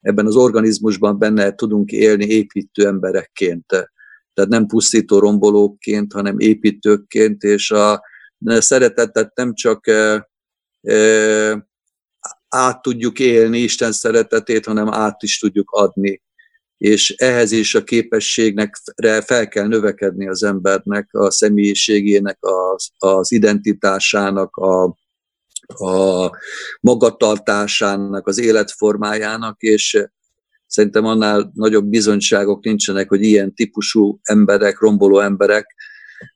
ebben 0.00 0.26
az 0.26 0.36
organizmusban 0.36 1.18
benne 1.18 1.54
tudunk 1.54 1.90
élni 1.90 2.24
építő 2.24 2.86
emberekként 2.86 3.90
tehát 4.36 4.50
nem 4.50 4.66
pusztító 4.66 5.18
rombolóként, 5.18 6.12
hanem 6.12 6.38
építőként, 6.38 7.42
és 7.42 7.70
a 7.70 8.02
szeretetet 8.44 9.34
nem 9.34 9.54
csak 9.54 9.86
e, 9.86 10.28
e, 10.80 11.68
át 12.48 12.82
tudjuk 12.82 13.18
élni 13.18 13.58
Isten 13.58 13.92
szeretetét, 13.92 14.66
hanem 14.66 14.92
át 14.92 15.22
is 15.22 15.38
tudjuk 15.38 15.70
adni. 15.70 16.22
És 16.78 17.10
ehhez 17.10 17.52
is 17.52 17.74
a 17.74 17.84
képességnek 17.84 18.76
fel 19.24 19.48
kell 19.48 19.66
növekedni 19.66 20.28
az 20.28 20.42
embernek, 20.42 21.08
a 21.12 21.30
személyiségének, 21.30 22.38
az, 22.40 22.88
az 22.98 23.32
identitásának, 23.32 24.56
a, 24.56 24.84
a 25.66 26.30
magatartásának, 26.80 28.26
az 28.26 28.38
életformájának, 28.38 29.60
és 29.60 30.06
Szerintem 30.66 31.04
annál 31.04 31.50
nagyobb 31.54 31.84
bizonyságok 31.84 32.64
nincsenek, 32.64 33.08
hogy 33.08 33.22
ilyen 33.22 33.54
típusú 33.54 34.18
emberek, 34.22 34.80
romboló 34.80 35.20
emberek, 35.20 35.74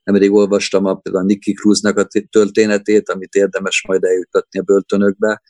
nemrég 0.03 0.31
olvastam 0.31 0.85
a, 0.85 0.95
például 0.95 1.25
Nicky 1.25 1.53
Cruznak 1.53 1.97
a 1.97 2.07
történetét, 2.29 3.09
amit 3.09 3.33
érdemes 3.33 3.83
majd 3.87 4.03
eljutatni 4.03 4.59
a 4.59 4.63
börtönökbe, 4.63 5.41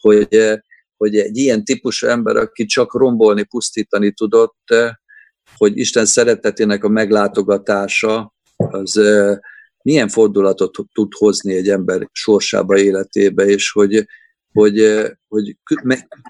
hogy, 0.00 0.60
hogy 0.96 1.16
egy 1.16 1.36
ilyen 1.36 1.64
típusú 1.64 2.06
ember, 2.06 2.36
aki 2.36 2.64
csak 2.64 2.94
rombolni, 2.94 3.42
pusztítani 3.42 4.12
tudott, 4.12 4.74
hogy 5.56 5.78
Isten 5.78 6.04
szeretetének 6.04 6.84
a 6.84 6.88
meglátogatása, 6.88 8.34
az 8.56 9.00
milyen 9.82 10.08
fordulatot 10.08 10.76
tud 10.92 11.12
hozni 11.12 11.54
egy 11.54 11.68
ember 11.68 12.08
sorsába, 12.12 12.78
életébe, 12.78 13.44
és 13.44 13.70
hogy 13.70 14.06
hogy, 14.56 14.80
eh, 14.80 15.10
hogy 15.28 15.56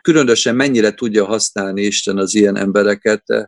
különösen 0.03 0.55
mennyire 0.55 0.95
tudja 0.95 1.25
használni 1.25 1.83
Isten 1.83 2.19
az 2.19 2.35
ilyen 2.35 2.57
embereket, 2.57 3.23
eh, 3.27 3.45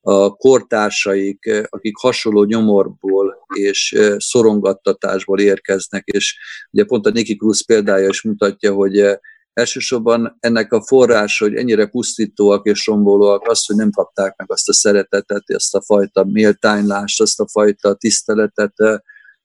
a 0.00 0.30
kortársaik, 0.30 1.46
eh, 1.46 1.62
akik 1.68 1.96
hasonló 1.96 2.44
nyomorból 2.44 3.46
és 3.54 3.96
szorongattatásból 4.16 5.40
érkeznek, 5.40 6.02
és 6.06 6.38
ugye 6.70 6.84
pont 6.84 7.06
a 7.06 7.10
Niki 7.10 7.36
Cruz 7.36 7.64
példája 7.64 8.08
is 8.08 8.22
mutatja, 8.22 8.72
hogy 8.72 8.98
elsősorban 9.52 10.36
ennek 10.40 10.72
a 10.72 10.82
forrás, 10.82 11.38
hogy 11.38 11.54
ennyire 11.54 11.86
pusztítóak 11.86 12.66
és 12.66 12.86
rombolóak, 12.86 13.48
az, 13.48 13.66
hogy 13.66 13.76
nem 13.76 13.90
kapták 13.90 14.36
meg 14.36 14.52
azt 14.52 14.68
a 14.68 14.72
szeretetet, 14.72 15.42
azt 15.46 15.74
a 15.74 15.82
fajta 15.82 16.24
méltánylást, 16.24 17.20
azt 17.20 17.40
a 17.40 17.48
fajta 17.48 17.94
tiszteletet 17.94 18.74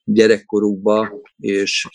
gyerekkorukba, 0.04 1.22
és 1.38 1.88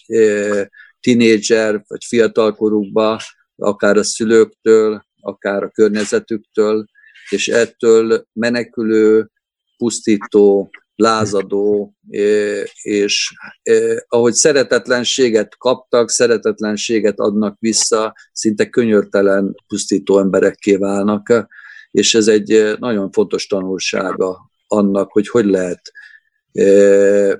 tinédzser 1.00 1.84
vagy 1.86 2.04
fiatalkorukba, 2.04 3.20
akár 3.56 3.96
a 3.96 4.02
szülőktől, 4.02 5.04
akár 5.20 5.62
a 5.62 5.70
környezetüktől, 5.70 6.86
és 7.28 7.48
ettől 7.48 8.26
menekülő, 8.32 9.30
pusztító, 9.76 10.70
lázadó, 10.94 11.94
és 12.82 13.34
ahogy 14.08 14.32
szeretetlenséget 14.32 15.56
kaptak, 15.56 16.10
szeretetlenséget 16.10 17.18
adnak 17.18 17.56
vissza, 17.60 18.14
szinte 18.32 18.68
könyörtelen, 18.68 19.54
pusztító 19.66 20.18
emberekké 20.18 20.76
válnak, 20.76 21.48
és 21.90 22.14
ez 22.14 22.28
egy 22.28 22.74
nagyon 22.78 23.10
fontos 23.10 23.46
tanulsága 23.46 24.50
annak, 24.66 25.12
hogy 25.12 25.28
hogy 25.28 25.44
lehet 25.44 25.92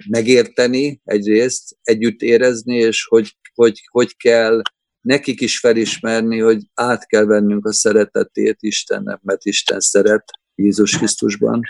megérteni 0.08 1.00
egyrészt, 1.04 1.76
együtt 1.82 2.20
érezni, 2.20 2.76
és 2.76 3.06
hogy, 3.08 3.36
hogy, 3.54 3.82
hogy 3.90 4.16
kell 4.16 4.62
nekik 5.00 5.40
is 5.40 5.58
felismerni, 5.58 6.38
hogy 6.38 6.62
át 6.74 7.06
kell 7.06 7.24
vennünk 7.24 7.66
a 7.66 7.72
szeretetét 7.72 8.56
Istennek, 8.60 9.20
mert 9.22 9.44
Isten 9.44 9.80
szeret 9.80 10.24
Jézus 10.54 10.96
Krisztusban, 10.96 11.60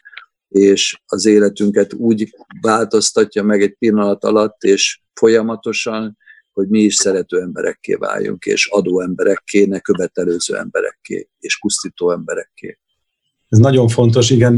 és 0.52 1.00
az 1.06 1.26
életünket 1.26 1.92
úgy 1.92 2.35
változtatja 2.61 3.42
meg 3.42 3.62
egy 3.62 3.75
pillanat 3.78 4.25
alatt, 4.25 4.62
és 4.62 5.00
folyamatosan, 5.14 6.16
hogy 6.52 6.68
mi 6.68 6.80
is 6.80 6.94
szerető 6.94 7.40
emberekké 7.40 7.94
váljunk, 7.94 8.44
és 8.44 8.66
adó 8.66 9.00
emberekké, 9.00 9.64
ne 9.64 9.80
követelőző 9.80 10.56
emberekké, 10.56 11.28
és 11.38 11.59
pusztító 11.59 12.11
emberekké. 12.11 12.78
Ez 13.49 13.59
nagyon 13.59 13.88
fontos, 13.88 14.30
igen. 14.30 14.52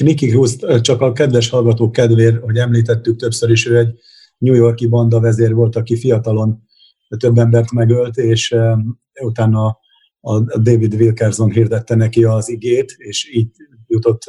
Niki 0.00 0.26
Cruz, 0.26 0.58
csak 0.80 1.00
a 1.00 1.12
kedves 1.12 1.48
hallgatók 1.48 1.92
kedvér, 1.92 2.40
hogy 2.40 2.56
említettük 2.56 3.16
többször 3.16 3.50
is, 3.50 3.66
ő 3.66 3.78
egy 3.78 3.98
New 4.38 4.54
Yorki 4.54 4.86
banda 4.86 5.20
vezér 5.20 5.54
volt, 5.54 5.76
aki 5.76 5.96
fiatalon 5.96 6.62
több 7.18 7.38
embert 7.38 7.72
megölt, 7.72 8.16
és 8.16 8.56
utána 9.20 9.78
a 10.20 10.40
David 10.40 10.94
Wilkerson 10.94 11.50
hirdette 11.50 11.94
neki 11.94 12.24
az 12.24 12.48
igét, 12.48 12.94
és 12.96 13.30
így 13.32 13.50
jutott 13.86 14.24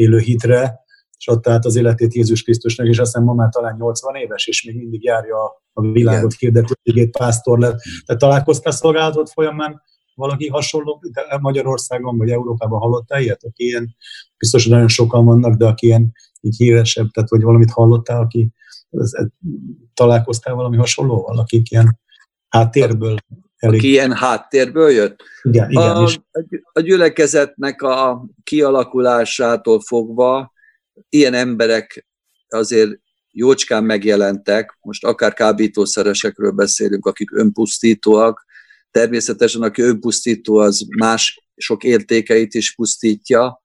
élő 0.00 0.18
hitre, 0.18 0.80
és 1.18 1.28
adta 1.28 1.50
át 1.50 1.64
az 1.64 1.76
életét 1.76 2.14
Jézus 2.14 2.42
Krisztusnak, 2.42 2.86
és 2.86 2.98
azt 2.98 3.12
hiszem 3.12 3.26
ma 3.26 3.34
már 3.34 3.48
talán 3.48 3.76
80 3.78 4.14
éves, 4.14 4.46
és 4.46 4.64
még 4.64 4.76
mindig 4.76 5.02
járja 5.04 5.36
a 5.72 5.80
világot 5.80 6.34
hirdető 6.34 6.74
igét, 6.82 7.16
pásztor 7.18 7.58
lett. 7.58 7.78
Te 8.06 8.16
találkoztál 8.16 8.72
szolgálatot 8.72 9.30
folyamán 9.30 9.82
valaki 10.14 10.48
hasonló 10.48 11.02
Magyarországon 11.40 12.18
vagy 12.18 12.30
Európában 12.30 12.80
hallottál 12.80 13.20
ilyet, 13.22 13.44
aki 13.44 13.64
ilyen, 13.64 13.96
biztos, 14.38 14.62
hogy 14.62 14.72
nagyon 14.72 14.88
sokan 14.88 15.24
vannak, 15.24 15.54
de 15.54 15.66
aki 15.66 15.86
ilyen 15.86 16.12
így 16.40 16.56
híresebb, 16.56 17.10
tehát 17.10 17.30
vagy 17.30 17.42
valamit 17.42 17.70
hallottál, 17.70 18.20
aki 18.20 18.52
találkoztál 19.94 20.54
valami 20.54 20.76
hasonlóval, 20.76 21.38
akik 21.38 21.70
ilyen 21.70 22.00
háttérből 22.48 23.16
elég... 23.60 23.78
Aki 23.78 23.88
ilyen 23.88 24.12
háttérből 24.12 24.90
jött? 24.90 25.22
Igen, 25.42 25.70
igen. 25.70 25.82
A, 25.82 26.10
a 26.72 26.80
gyülekezetnek 26.80 27.82
a 27.82 28.26
kialakulásától 28.42 29.80
fogva 29.80 30.52
ilyen 31.08 31.34
emberek 31.34 32.06
azért 32.48 32.90
jócskán 33.32 33.84
megjelentek, 33.84 34.78
most 34.80 35.04
akár 35.04 35.32
kábítószeresekről 35.32 36.50
beszélünk, 36.50 37.06
akik 37.06 37.32
önpusztítóak, 37.32 38.44
természetesen 38.90 39.62
aki 39.62 39.82
önpusztító, 39.82 40.56
az 40.56 40.86
más 40.98 41.44
sok 41.56 41.84
értékeit 41.84 42.54
is 42.54 42.74
pusztítja, 42.74 43.62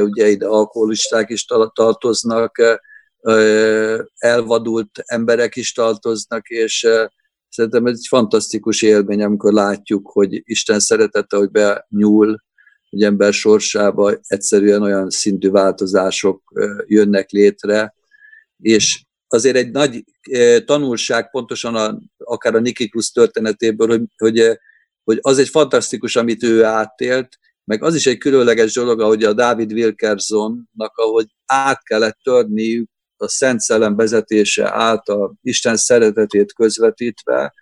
ugye 0.00 0.28
ide 0.28 0.46
alkoholisták 0.46 1.30
is 1.30 1.44
tartoznak, 1.72 2.80
elvadult 4.18 5.02
emberek 5.04 5.56
is 5.56 5.72
tartoznak, 5.72 6.48
és 6.48 6.88
Szerintem 7.56 7.86
ez 7.86 7.98
egy 7.98 8.06
fantasztikus 8.08 8.82
élmény, 8.82 9.22
amikor 9.22 9.52
látjuk, 9.52 10.10
hogy 10.12 10.42
Isten 10.44 10.80
szeretete, 10.80 11.36
hogy 11.36 11.50
benyúl 11.50 12.42
egy 12.90 13.02
ember 13.02 13.32
sorsába, 13.32 14.18
egyszerűen 14.22 14.82
olyan 14.82 15.10
szintű 15.10 15.50
változások 15.50 16.42
jönnek 16.86 17.30
létre, 17.30 17.94
és 18.58 19.04
azért 19.26 19.56
egy 19.56 19.70
nagy 19.70 20.04
tanulság 20.64 21.30
pontosan 21.30 21.74
a, 21.74 21.98
akár 22.18 22.54
a 22.54 22.60
Nikikus 22.60 23.10
történetéből, 23.10 23.88
hogy, 23.88 24.02
hogy, 24.16 24.58
hogy 25.04 25.18
az 25.20 25.38
egy 25.38 25.48
fantasztikus, 25.48 26.16
amit 26.16 26.42
ő 26.42 26.64
átélt, 26.64 27.28
meg 27.64 27.82
az 27.82 27.94
is 27.94 28.06
egy 28.06 28.18
különleges 28.18 28.72
dolog, 28.72 29.00
ahogy 29.00 29.24
a 29.24 29.32
David 29.32 29.72
Wilkersonnak, 29.72 30.96
ahogy 30.96 31.26
át 31.46 31.82
kellett 31.82 32.18
törniük 32.22 32.90
a 33.16 33.28
Szent 33.28 33.60
Szellem 33.60 33.96
vezetése 33.96 34.72
által 34.74 35.34
Isten 35.42 35.76
szeretetét 35.76 36.52
közvetítve, 36.52 37.54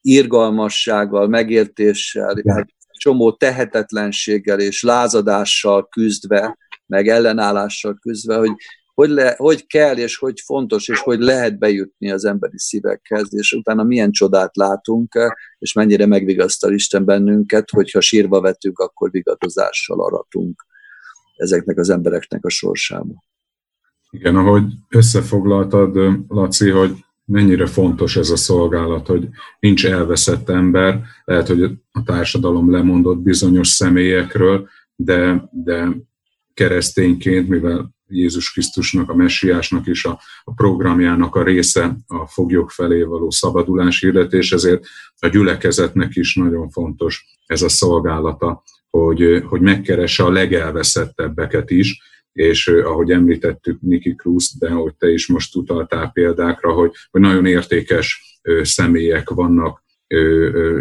irgalmassággal, 0.00 1.28
megértéssel, 1.28 2.36
egy 2.36 2.74
csomó 2.88 3.32
tehetetlenséggel 3.32 4.60
és 4.60 4.82
lázadással 4.82 5.88
küzdve, 5.88 6.58
meg 6.86 7.08
ellenállással 7.08 7.98
küzdve, 8.00 8.36
hogy 8.36 8.52
hogy, 8.94 9.10
le, 9.10 9.34
hogy 9.36 9.66
kell, 9.66 9.96
és 9.96 10.16
hogy 10.16 10.40
fontos, 10.40 10.88
és 10.88 10.98
hogy 10.98 11.20
lehet 11.20 11.58
bejutni 11.58 12.10
az 12.10 12.24
emberi 12.24 12.58
szívekhez, 12.58 13.34
és 13.34 13.52
utána 13.52 13.82
milyen 13.82 14.10
csodát 14.10 14.56
látunk, 14.56 15.18
és 15.58 15.72
mennyire 15.72 16.06
megvigasztal 16.06 16.72
Isten 16.72 17.04
bennünket, 17.04 17.70
hogyha 17.70 18.00
sírva 18.00 18.40
vetünk, 18.40 18.78
akkor 18.78 19.10
vigadozással 19.10 20.00
aratunk 20.00 20.66
ezeknek 21.36 21.78
az 21.78 21.90
embereknek 21.90 22.44
a 22.44 22.50
sorsába. 22.50 23.24
Igen, 24.16 24.36
ahogy 24.36 24.64
összefoglaltad, 24.88 25.98
Laci, 26.28 26.70
hogy 26.70 27.04
mennyire 27.24 27.66
fontos 27.66 28.16
ez 28.16 28.30
a 28.30 28.36
szolgálat, 28.36 29.06
hogy 29.06 29.28
nincs 29.60 29.86
elveszett 29.86 30.48
ember, 30.48 31.02
lehet, 31.24 31.46
hogy 31.46 31.62
a 31.92 32.02
társadalom 32.04 32.70
lemondott 32.70 33.18
bizonyos 33.18 33.68
személyekről, 33.68 34.68
de, 34.96 35.48
de 35.50 35.88
keresztényként, 36.54 37.48
mivel 37.48 37.94
Jézus 38.08 38.52
Krisztusnak, 38.52 39.10
a 39.10 39.14
messiásnak 39.14 39.86
is 39.86 40.04
a, 40.04 40.20
a 40.44 40.52
programjának 40.54 41.34
a 41.34 41.42
része 41.42 41.96
a 42.06 42.26
foglyok 42.26 42.70
felé 42.70 43.02
való 43.02 43.30
szabadulás 43.30 44.00
hirdetés, 44.00 44.52
ezért 44.52 44.84
a 45.18 45.26
gyülekezetnek 45.26 46.14
is 46.14 46.34
nagyon 46.34 46.70
fontos 46.70 47.24
ez 47.46 47.62
a 47.62 47.68
szolgálata, 47.68 48.62
hogy, 48.90 49.42
hogy 49.48 49.60
megkeresse 49.60 50.24
a 50.24 50.30
legelveszettebbeket 50.30 51.70
is, 51.70 52.00
és 52.32 52.68
ahogy 52.68 53.10
említettük 53.10 53.80
Niki 53.80 54.14
Cruz, 54.14 54.58
de 54.58 54.68
ahogy 54.68 54.94
te 54.94 55.10
is 55.10 55.26
most 55.26 55.56
utaltál 55.56 56.10
példákra, 56.12 56.72
hogy, 56.72 56.90
hogy 57.10 57.20
nagyon 57.20 57.46
értékes 57.46 58.40
személyek 58.62 59.30
vannak 59.30 59.84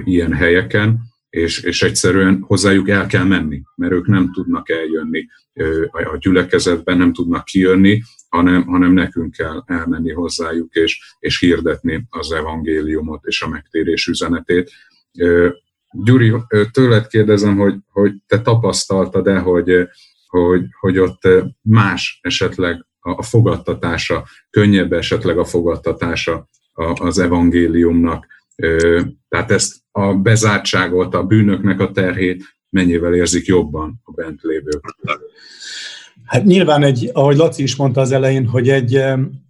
ilyen 0.04 0.34
helyeken, 0.34 1.00
és, 1.30 1.64
és 1.64 1.84
egyszerűen 1.84 2.44
hozzájuk 2.48 2.90
el 2.90 3.08
kell 3.08 3.24
menni, 3.24 3.62
mert 3.76 3.94
ők 3.94 4.08
nem 4.08 4.32
tudnak 4.34 4.70
eljönni 4.70 5.28
a 5.92 6.18
gyülekezetben, 6.20 6.98
nem 6.98 7.14
tudnak 7.14 7.46
kijönni, 7.46 8.02
hanem, 8.30 8.64
hanem 8.64 8.94
nekünk 8.94 9.32
kell 9.32 9.64
elmenni 9.66 10.12
hozzájuk, 10.12 10.74
és, 10.74 11.16
és 11.20 11.40
hirdetni 11.40 12.06
az 12.10 12.32
evangéliumot 12.32 13.26
és 13.26 13.42
a 13.42 13.48
megtérés 13.48 14.08
üzenetét. 14.08 14.72
Gyuri, 15.92 16.34
tőled 16.72 17.08
kérdezem, 17.08 17.58
hogy, 17.58 17.76
hogy 17.88 18.14
te 18.28 18.42
tapasztaltad-e, 18.42 19.40
hogy 19.40 19.88
hogy, 20.32 20.65
hogy 20.80 21.00
ott 21.00 21.28
más 21.62 22.20
esetleg 22.22 22.86
a 23.00 23.24
fogadtatása, 23.24 24.26
könnyebb 24.50 24.94
esetleg 24.94 25.38
a 25.38 25.46
fogadtatása 25.46 26.50
az 26.94 27.20
evangéliumnak. 27.20 28.28
Tehát 29.30 29.52
ezt 29.52 29.76
a 29.91 30.13
bezártságot, 30.13 31.15
a 31.15 31.24
bűnöknek 31.24 31.80
a 31.80 31.91
terhét 31.91 32.44
mennyivel 32.70 33.13
érzik 33.13 33.46
jobban 33.46 34.02
a 34.04 34.12
bent 34.12 34.41
lévők? 34.41 34.96
Hát 36.26 36.44
nyilván 36.46 36.84
egy, 36.84 37.10
ahogy 37.13 37.38
Laci 37.38 37.63
is 37.63 37.76
mondta 37.76 38.02
az 38.02 38.12
elején, 38.12 38.48
hogy 38.48 38.70
egy 38.70 39.04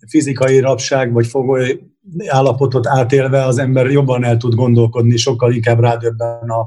fizikai 0.08 0.60
rabság 0.60 1.13
vagy 1.13 1.28
fogoly 1.28 1.80
állapotot 2.28 2.88
átélve 2.88 3.44
az 3.46 3.58
ember 3.58 3.91
jobban 3.91 4.24
el 4.24 4.38
tud 4.38 4.54
gondolkodni, 4.54 5.17
sokkal 5.17 5.54
inkább 5.54 5.80
rádöbben 5.80 6.50
a, 6.50 6.60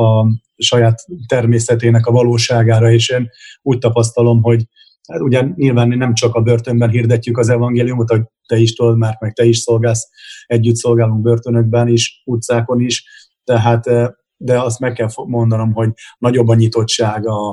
a 0.00 0.26
saját 0.56 1.04
természetének 1.26 2.06
a 2.06 2.12
valóságára, 2.12 2.90
és 2.90 3.08
én 3.08 3.30
úgy 3.62 3.78
tapasztalom, 3.78 4.42
hogy 4.42 4.64
hát 5.08 5.20
ugye 5.20 5.42
nyilván 5.54 5.88
nem 5.88 6.14
csak 6.14 6.34
a 6.34 6.40
börtönben 6.40 6.90
hirdetjük 6.90 7.38
az 7.38 7.48
evangéliumot, 7.48 8.10
hogy 8.10 8.22
te 8.46 8.56
is 8.56 8.74
tudod 8.74 8.98
már, 8.98 9.16
meg 9.20 9.32
te 9.32 9.44
is 9.44 9.58
szolgálsz, 9.58 10.08
együtt 10.46 10.76
szolgálunk 10.76 11.22
börtönökben 11.22 11.88
is, 11.88 12.22
utcákon 12.24 12.80
is, 12.80 13.04
tehát 13.44 13.86
eh, 13.86 14.08
de 14.36 14.60
azt 14.60 14.78
meg 14.78 14.92
kell 14.92 15.08
mondanom, 15.26 15.72
hogy 15.72 15.92
nagyobb 16.18 16.48
a 16.48 16.54
nyitottság 16.54 17.26
a, 17.26 17.48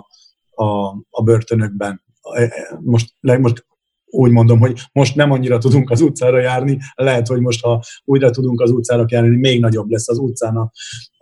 a, 0.50 0.66
a 1.10 1.24
börtönökben. 1.24 2.04
Eh, 2.22 2.44
eh, 2.44 2.78
most, 2.80 3.14
most 3.22 3.66
úgy 4.06 4.32
mondom, 4.32 4.60
hogy 4.60 4.80
most 4.92 5.16
nem 5.16 5.32
annyira 5.32 5.58
tudunk 5.58 5.90
az 5.90 6.02
utcára 6.02 6.40
járni, 6.40 6.78
lehet, 6.96 7.28
hogy 7.28 7.40
most, 7.40 7.62
ha 7.64 7.84
újra 8.04 8.30
tudunk 8.30 8.62
az 8.62 8.72
utcára 8.72 9.06
járni, 9.08 9.36
még 9.36 9.60
nagyobb 9.60 9.90
lesz 9.90 10.10
az 10.10 10.18
utcán 10.18 10.56
a, 10.56 10.72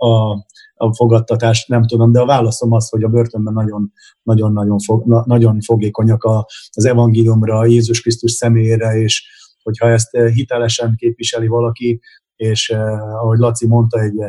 a, 0.06 0.38
a 0.82 0.94
fogadtatás, 0.96 1.66
nem 1.66 1.88
tudom, 1.88 2.12
de 2.12 2.20
a 2.20 2.26
válaszom 2.26 2.72
az, 2.72 2.90
hogy 2.90 3.04
a 3.04 3.08
börtönben 3.08 3.54
nagyon, 3.54 3.92
nagyon, 4.24 4.54
nagyon, 4.54 4.80
fog, 4.80 5.06
na, 5.06 5.24
nagyon 5.26 5.62
fogékonyak 5.62 6.24
a, 6.24 6.46
az 6.72 6.86
evangéliumra, 6.86 7.66
Jézus 7.66 8.02
Krisztus 8.02 8.32
személyére, 8.32 9.02
és 9.02 9.28
hogyha 9.64 9.90
ezt 9.90 10.10
hitelesen 10.34 10.96
képviseli 10.96 11.48
valaki, 11.48 12.02
és 12.36 12.70
eh, 12.70 13.16
ahogy 13.16 13.40
Laci 13.40 13.68
mondta, 13.68 14.00
egy 14.00 14.20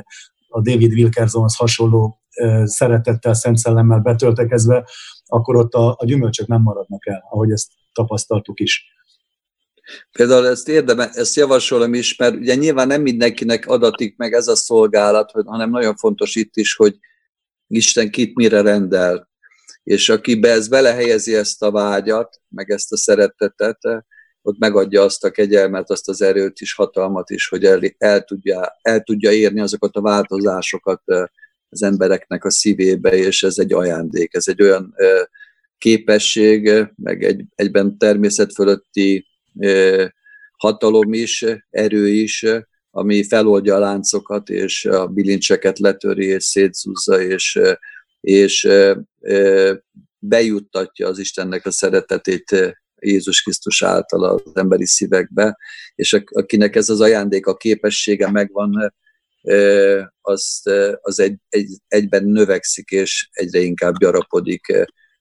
a 0.48 0.60
David 0.60 0.92
Wilkersonhoz 0.92 1.56
hasonló 1.56 2.20
eh, 2.30 2.66
szeretettel, 2.66 3.34
szent 3.34 3.56
szellemmel 3.56 3.98
betöltekezve, 3.98 4.84
akkor 5.26 5.56
ott 5.56 5.72
a, 5.74 5.96
a 5.98 6.04
gyümölcsök 6.04 6.46
nem 6.46 6.62
maradnak 6.62 7.06
el, 7.06 7.26
ahogy 7.30 7.50
ezt 7.50 7.72
tapasztaltuk 7.92 8.60
is. 8.60 8.84
Például 10.12 10.48
ezt 10.48 10.68
érdeme, 10.68 11.10
ezt 11.12 11.36
javasolom 11.36 11.94
is, 11.94 12.16
mert 12.16 12.34
ugye 12.34 12.54
nyilván 12.54 12.86
nem 12.86 13.02
mindenkinek 13.02 13.66
adatik 13.66 14.16
meg 14.16 14.32
ez 14.32 14.48
a 14.48 14.56
szolgálat, 14.56 15.30
hanem 15.30 15.70
nagyon 15.70 15.96
fontos 15.96 16.34
itt 16.34 16.56
is, 16.56 16.74
hogy 16.74 16.98
Isten 17.66 18.10
kit 18.10 18.34
mire 18.34 18.60
rendel. 18.60 19.28
És 19.82 20.08
aki 20.08 20.34
be 20.34 20.50
ez 20.50 20.68
belehelyezi 20.68 21.34
ezt 21.34 21.62
a 21.62 21.70
vágyat, 21.70 22.40
meg 22.48 22.70
ezt 22.70 22.92
a 22.92 22.96
szeretetet, 22.96 23.78
ott 24.42 24.58
megadja 24.58 25.02
azt 25.02 25.24
a 25.24 25.30
kegyelmet, 25.30 25.90
azt 25.90 26.08
az 26.08 26.22
erőt 26.22 26.60
is, 26.60 26.74
hatalmat 26.74 27.30
is, 27.30 27.48
hogy 27.48 27.64
el, 27.64 27.80
el, 27.98 28.22
tudja, 28.22 28.78
el 28.82 29.00
tudja 29.00 29.32
érni 29.32 29.60
azokat 29.60 29.96
a 29.96 30.00
változásokat 30.00 31.02
az 31.68 31.82
embereknek 31.82 32.44
a 32.44 32.50
szívébe, 32.50 33.16
és 33.16 33.42
ez 33.42 33.58
egy 33.58 33.72
ajándék, 33.72 34.34
ez 34.34 34.48
egy 34.48 34.62
olyan 34.62 34.94
képesség, 35.78 36.70
meg 36.96 37.24
egy, 37.24 37.44
egyben 37.54 37.98
természet 37.98 38.52
fölötti 38.52 39.26
hatalom 40.56 41.12
is, 41.12 41.44
erő 41.70 42.08
is, 42.08 42.46
ami 42.90 43.24
feloldja 43.24 43.74
a 43.74 43.78
láncokat, 43.78 44.48
és 44.48 44.84
a 44.84 45.06
bilincseket 45.06 45.78
letöri, 45.78 46.26
és 46.26 46.44
szétszúzza, 46.44 47.20
és, 47.20 47.60
és 48.20 48.68
bejuttatja 50.18 51.08
az 51.08 51.18
Istennek 51.18 51.66
a 51.66 51.70
szeretetét 51.70 52.76
Jézus 53.00 53.42
Krisztus 53.42 53.82
által 53.82 54.24
az 54.24 54.42
emberi 54.54 54.86
szívekbe, 54.86 55.58
és 55.94 56.22
akinek 56.30 56.76
ez 56.76 56.88
az 56.88 57.00
ajándék, 57.00 57.46
a 57.46 57.56
képessége 57.56 58.30
megvan, 58.30 58.94
az, 60.20 60.62
az 61.00 61.20
egy, 61.20 61.36
egy, 61.48 61.68
egyben 61.88 62.24
növekszik, 62.24 62.90
és 62.90 63.28
egyre 63.32 63.58
inkább 63.58 63.98
gyarapodik 63.98 64.72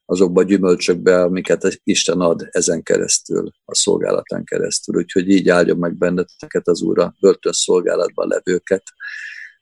azokba 0.10 0.41
a 0.41 0.43
gyümölcsökbe, 0.43 1.22
amiket 1.22 1.80
Isten 1.84 2.19
ad 2.19 2.48
ezen 2.52 2.84
keresztül, 2.84 3.52
a 3.65 3.76
szolgálatán 3.76 4.43
keresztül. 4.43 4.95
Úgyhogy 4.95 5.30
így 5.30 5.50
áldjon 5.50 5.78
meg 5.78 5.98
benneteket 5.98 6.67
az 6.67 6.82
Úr 6.82 7.00
a 7.00 7.15
börtön 7.19 7.52
szolgálatban 7.52 8.28
levőket, 8.28 8.84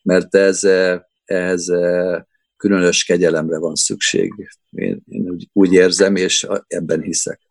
mert 0.03 0.35
ez, 0.35 0.63
ez 1.25 1.65
különös 2.57 3.03
kegyelemre 3.03 3.57
van 3.57 3.75
szükség. 3.75 4.33
Én, 4.69 5.01
én 5.09 5.37
úgy, 5.53 5.73
érzem, 5.73 6.15
és 6.15 6.47
ebben 6.67 7.01
hiszek. 7.01 7.41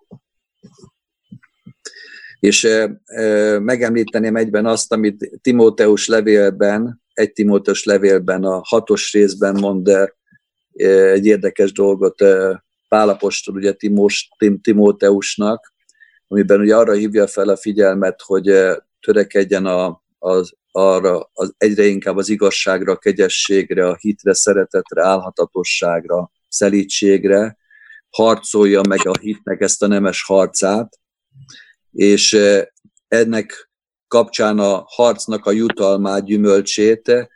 És 2.40 2.64
e, 2.64 3.00
e, 3.04 3.58
megemlíteném 3.58 4.36
egyben 4.36 4.66
azt, 4.66 4.92
amit 4.92 5.30
Timóteus 5.42 6.06
levélben, 6.06 7.02
egy 7.12 7.32
Timóteus 7.32 7.84
levélben, 7.84 8.44
a 8.44 8.60
hatos 8.64 9.12
részben 9.12 9.54
mond 9.60 9.90
egy 11.12 11.26
érdekes 11.26 11.72
dolgot 11.72 12.24
Pálapostól 12.88 13.54
ugye 13.54 13.72
Timós, 13.72 14.28
Tim, 14.38 14.60
Timóteusnak, 14.60 15.74
amiben 16.28 16.60
ugye 16.60 16.76
arra 16.76 16.92
hívja 16.92 17.26
fel 17.26 17.48
a 17.48 17.56
figyelmet, 17.56 18.20
hogy 18.22 18.52
törekedjen 19.00 19.66
a, 19.66 20.02
az, 20.18 20.52
arra 20.70 21.30
az 21.32 21.54
egyre 21.58 21.84
inkább 21.84 22.16
az 22.16 22.28
igazságra, 22.28 22.96
kegyességre, 22.96 23.88
a 23.88 23.96
hitre, 24.00 24.34
szeretetre, 24.34 25.04
álhatatosságra, 25.04 26.30
szelítségre, 26.48 27.56
harcolja 28.10 28.80
meg 28.88 29.06
a 29.06 29.18
hitnek 29.20 29.60
ezt 29.60 29.82
a 29.82 29.86
nemes 29.86 30.22
harcát, 30.22 30.98
és 31.92 32.38
ennek 33.08 33.70
kapcsán 34.08 34.58
a 34.58 34.84
harcnak 34.86 35.46
a 35.46 35.50
jutalmát, 35.50 36.24
gyümölcsét, 36.24 37.28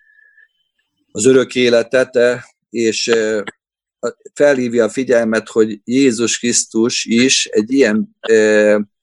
az 1.12 1.26
örök 1.26 1.54
életet, 1.54 2.18
és 2.70 3.10
felhívja 4.34 4.84
a 4.84 4.88
figyelmet, 4.88 5.48
hogy 5.48 5.80
Jézus 5.84 6.38
Krisztus 6.38 7.04
is 7.04 7.46
egy 7.46 7.70
ilyen 7.72 8.16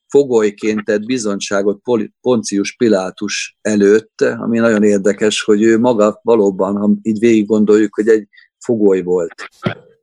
fogolyként 0.08 0.86
tett 0.86 1.06
bizonyságot 1.06 1.82
Poncius 2.22 2.76
Pilátus 2.76 3.58
előtt, 3.62 4.22
ami 4.22 4.60
nagyon 4.60 4.84
érdekes, 4.84 5.42
hogy 5.42 5.64
ő 5.64 5.80
maga 5.80 6.20
valóban, 6.24 6.78
ha 6.78 6.92
így 7.02 7.20
végig 7.20 7.46
gondoljuk, 7.46 7.96
hogy 7.96 8.08
egy 8.08 8.28
fogoly 8.60 9.02
volt. 9.02 9.34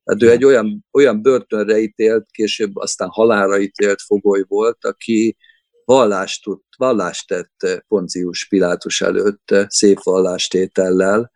Tehát 0.04 0.22
ő 0.22 0.30
egy 0.30 0.44
olyan, 0.44 0.84
olyan 0.92 1.22
börtönre 1.22 1.78
ítélt, 1.78 2.26
később 2.30 2.76
aztán 2.76 3.08
halára 3.08 3.58
ítélt 3.58 4.00
fogoly 4.00 4.44
volt, 4.48 4.84
aki 4.84 5.36
vallást, 5.84 6.42
tud, 6.42 6.60
vallást 6.76 7.28
tett 7.28 7.84
Poncius 7.88 8.48
Pilátus 8.48 9.00
előtt, 9.00 9.54
szép 9.68 10.02
vallástétellel. 10.02 11.32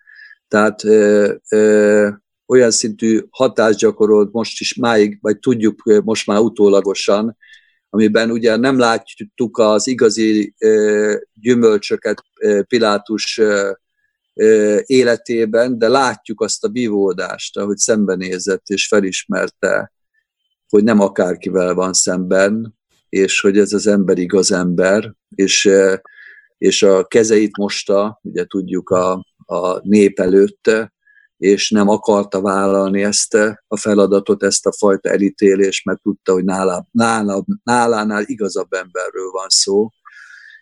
Tehát 0.48 0.84
ö, 0.84 1.34
ö, 1.50 2.08
olyan 2.48 2.70
szintű 2.70 3.20
hatást 3.30 3.78
gyakorolt 3.78 4.32
most 4.32 4.60
is 4.60 4.74
máig, 4.74 5.18
vagy 5.20 5.38
tudjuk 5.38 5.82
most 6.04 6.26
már 6.26 6.38
utólagosan, 6.38 7.36
amiben 7.90 8.30
ugye 8.30 8.56
nem 8.56 8.78
látjuk 8.78 9.58
az 9.58 9.86
igazi 9.86 10.54
gyümölcsöket 11.34 12.22
Pilátus 12.68 13.40
életében, 14.86 15.78
de 15.78 15.88
látjuk 15.88 16.40
azt 16.40 16.64
a 16.64 16.68
bívódást, 16.68 17.56
ahogy 17.56 17.76
szembenézett 17.76 18.66
és 18.66 18.86
felismerte, 18.86 19.92
hogy 20.68 20.84
nem 20.84 21.00
akárkivel 21.00 21.74
van 21.74 21.92
szemben, 21.92 22.78
és 23.08 23.40
hogy 23.40 23.58
ez 23.58 23.72
az 23.72 23.86
ember 23.86 24.18
igaz 24.18 24.52
ember, 24.52 25.14
és, 25.34 25.70
és 26.58 26.82
a 26.82 27.04
kezeit 27.04 27.56
mosta, 27.56 28.20
ugye 28.22 28.44
tudjuk 28.44 28.90
a, 28.90 29.26
a 29.44 29.88
nép 29.88 30.20
előtt, 30.20 30.70
és 31.38 31.70
nem 31.70 31.88
akarta 31.88 32.40
vállalni 32.40 33.02
ezt 33.02 33.34
a 33.66 33.76
feladatot, 33.76 34.42
ezt 34.42 34.66
a 34.66 34.72
fajta 34.72 35.08
elítélést, 35.08 35.84
mert 35.84 36.02
tudta, 36.02 36.32
hogy 36.32 36.44
nála, 36.44 36.88
nála, 36.90 37.44
nálánál 37.62 38.22
igazabb 38.26 38.72
emberről 38.72 39.30
van 39.30 39.48
szó, 39.48 39.88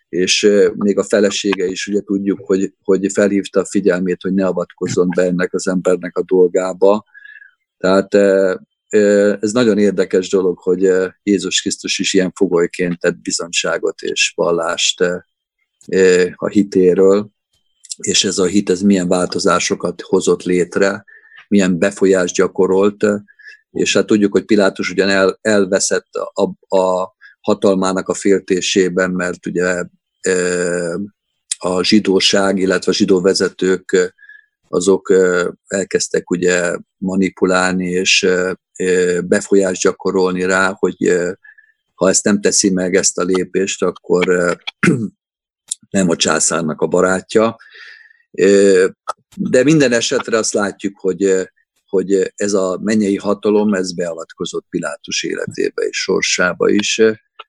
és 0.09 0.49
még 0.75 0.97
a 0.97 1.03
felesége 1.03 1.65
is 1.65 1.87
ugye 1.87 2.01
tudjuk, 2.01 2.39
hogy, 2.45 2.73
hogy 2.83 3.11
felhívta 3.11 3.59
a 3.59 3.65
figyelmét, 3.65 4.21
hogy 4.21 4.33
ne 4.33 4.45
avatkozzon 4.45 5.09
be 5.15 5.23
ennek 5.23 5.53
az 5.53 5.67
embernek 5.67 6.17
a 6.17 6.23
dolgába. 6.23 7.05
Tehát 7.77 8.13
ez 9.39 9.51
nagyon 9.51 9.77
érdekes 9.77 10.29
dolog, 10.29 10.57
hogy 10.59 10.91
Jézus 11.23 11.61
Krisztus 11.61 11.99
is 11.99 12.13
ilyen 12.13 12.31
fogolyként 12.35 12.99
tett 12.99 13.17
bizonságot 13.21 14.01
és 14.01 14.33
vallást 14.35 15.01
a 16.35 16.47
hitéről, 16.47 17.29
és 17.97 18.23
ez 18.23 18.37
a 18.37 18.45
hit, 18.45 18.69
ez 18.69 18.81
milyen 18.81 19.07
változásokat 19.07 20.01
hozott 20.01 20.43
létre, 20.43 21.05
milyen 21.47 21.77
befolyást 21.77 22.35
gyakorolt, 22.35 23.05
és 23.71 23.93
hát 23.93 24.05
tudjuk, 24.05 24.31
hogy 24.31 24.45
Pilátus 24.45 24.89
ugyan 24.89 25.09
el, 25.09 25.37
elveszett 25.41 26.07
a, 26.33 26.77
a 26.77 27.15
hatalmának 27.39 28.09
a 28.09 28.13
féltésében, 28.13 29.11
mert 29.11 29.45
ugye 29.45 29.83
a 31.57 31.83
zsidóság, 31.83 32.57
illetve 32.57 32.91
a 32.91 32.95
zsidó 32.95 33.21
vezetők 33.21 34.15
azok 34.69 35.13
elkezdtek 35.67 36.29
ugye 36.29 36.77
manipulálni 36.97 37.89
és 37.89 38.27
befolyást 39.23 39.81
gyakorolni 39.81 40.43
rá, 40.43 40.75
hogy 40.79 41.13
ha 41.93 42.09
ezt 42.09 42.23
nem 42.23 42.41
teszi 42.41 42.69
meg 42.69 42.95
ezt 42.95 43.17
a 43.17 43.23
lépést, 43.23 43.83
akkor 43.83 44.57
nem 45.89 46.09
a 46.09 46.15
császárnak 46.15 46.81
a 46.81 46.87
barátja. 46.87 47.55
De 49.35 49.63
minden 49.63 49.91
esetre 49.91 50.37
azt 50.37 50.53
látjuk, 50.53 50.99
hogy, 50.99 51.49
hogy 51.85 52.31
ez 52.35 52.53
a 52.53 52.79
mennyei 52.81 53.15
hatalom, 53.15 53.73
ez 53.73 53.93
beavatkozott 53.93 54.65
Pilátus 54.69 55.23
életébe 55.23 55.81
és 55.81 55.97
sorsába 55.97 56.69
is 56.69 57.01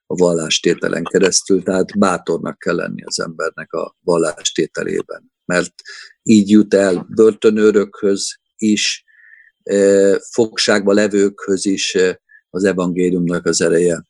a 0.05 0.15
vallástételen 0.15 1.03
keresztül, 1.03 1.63
tehát 1.63 1.99
bátornak 1.99 2.59
kell 2.59 2.75
lenni 2.75 3.03
az 3.03 3.19
embernek 3.19 3.73
a 3.73 3.95
vallástételében, 3.99 5.31
mert 5.45 5.73
így 6.23 6.49
jut 6.49 6.73
el 6.73 7.07
börtönőrökhöz 7.09 8.39
is, 8.57 9.03
fogságba 10.31 10.93
levőkhöz 10.93 11.65
is 11.65 11.97
az 12.49 12.63
evangéliumnak 12.63 13.45
az 13.45 13.61
ereje 13.61 14.03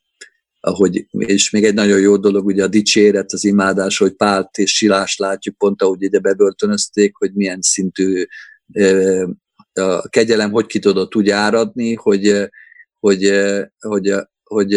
ahogy, 0.60 1.08
és 1.10 1.50
még 1.50 1.64
egy 1.64 1.74
nagyon 1.74 2.00
jó 2.00 2.18
dolog, 2.18 2.46
ugye 2.46 2.64
a 2.64 2.68
dicséret, 2.68 3.34
az 3.34 3.44
imádás, 3.44 3.98
hogy 3.98 4.16
Pált 4.16 4.58
és 4.58 4.76
Silás 4.76 5.18
látjuk 5.18 5.58
pont, 5.58 5.82
ahogy 5.82 6.02
ide 6.02 6.20
bebörtönözték, 6.20 7.16
hogy 7.16 7.34
milyen 7.34 7.62
szintű 7.62 8.26
a 9.74 10.10
kegyelem 10.10 10.52
hogy 10.52 10.66
ki 10.66 10.80
tudott 10.80 11.16
úgy 11.16 11.30
áradni, 11.30 11.94
hogy, 11.94 12.50
hogy, 13.00 13.32
hogy, 13.80 14.14
hogy 14.44 14.74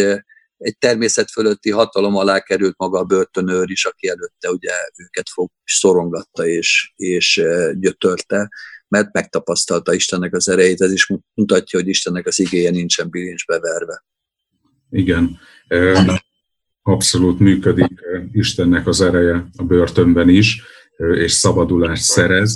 egy 0.57 0.79
természet 0.79 1.31
fölötti 1.31 1.71
hatalom 1.71 2.17
alá 2.17 2.41
került 2.41 2.75
maga 2.77 2.99
a 2.99 3.05
börtönőr 3.05 3.71
is, 3.71 3.85
aki 3.85 4.09
előtte 4.09 4.51
ugye 4.51 4.71
őket 4.97 5.29
fog, 5.29 5.51
szorongatta 5.65 6.47
és, 6.47 6.93
és 6.97 7.43
gyötörte, 7.75 8.49
mert 8.89 9.13
megtapasztalta 9.13 9.95
Istennek 9.95 10.35
az 10.35 10.49
erejét, 10.49 10.81
ez 10.81 10.93
is 10.93 11.13
mutatja, 11.35 11.79
hogy 11.79 11.89
Istennek 11.89 12.27
az 12.27 12.39
igéje 12.39 12.71
nincsen 12.71 13.11
bilincsbe 13.11 13.59
verve. 13.59 14.05
Igen, 14.93 15.39
abszolút 16.83 17.39
működik 17.39 18.01
Istennek 18.33 18.87
az 18.87 19.01
ereje 19.01 19.49
a 19.57 19.63
börtönben 19.63 20.29
is, 20.29 20.63
és 20.97 21.33
szabadulást 21.33 22.03
szerez. 22.03 22.55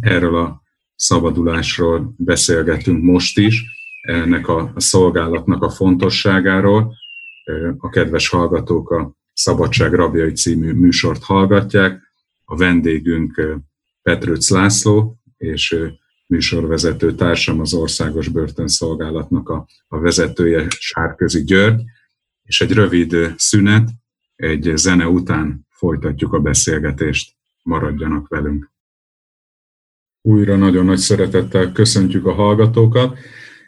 Erről 0.00 0.36
a 0.36 0.62
szabadulásról 0.94 2.14
beszélgetünk 2.16 3.02
most 3.02 3.38
is, 3.38 3.62
ennek 4.02 4.48
a 4.48 4.72
szolgálatnak 4.76 5.62
a 5.62 5.70
fontosságáról. 5.70 6.94
A 7.78 7.88
kedves 7.88 8.28
hallgatók 8.28 8.90
a 8.90 9.16
Szabadság 9.32 9.92
Rabjai 9.92 10.32
című 10.32 10.72
műsort 10.72 11.22
hallgatják. 11.22 12.02
A 12.44 12.56
vendégünk 12.56 13.58
Petrőc 14.02 14.50
László, 14.50 15.16
és 15.36 15.76
műsorvezető 16.26 17.14
társam 17.14 17.60
az 17.60 17.74
Országos 17.74 18.28
Börtönszolgálatnak 18.28 19.48
a, 19.48 19.66
a 19.88 19.98
vezetője 19.98 20.66
Sárközi 20.68 21.44
György, 21.44 21.82
és 22.42 22.60
egy 22.60 22.72
rövid 22.72 23.16
szünet, 23.36 23.88
egy 24.36 24.72
zene 24.74 25.08
után 25.08 25.66
folytatjuk 25.70 26.32
a 26.32 26.40
beszélgetést. 26.40 27.36
Maradjanak 27.62 28.28
velünk! 28.28 28.72
Újra 30.20 30.56
nagyon 30.56 30.84
nagy 30.84 30.98
szeretettel 30.98 31.72
köszöntjük 31.72 32.26
a 32.26 32.32
hallgatókat. 32.32 33.18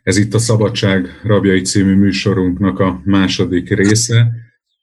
Ez 0.02 0.16
itt 0.16 0.34
a 0.34 0.38
Szabadság 0.38 1.20
Rabjai 1.22 1.60
című 1.60 1.94
műsorunknak 1.94 2.78
a 2.78 3.00
második 3.04 3.68
része. 3.68 4.32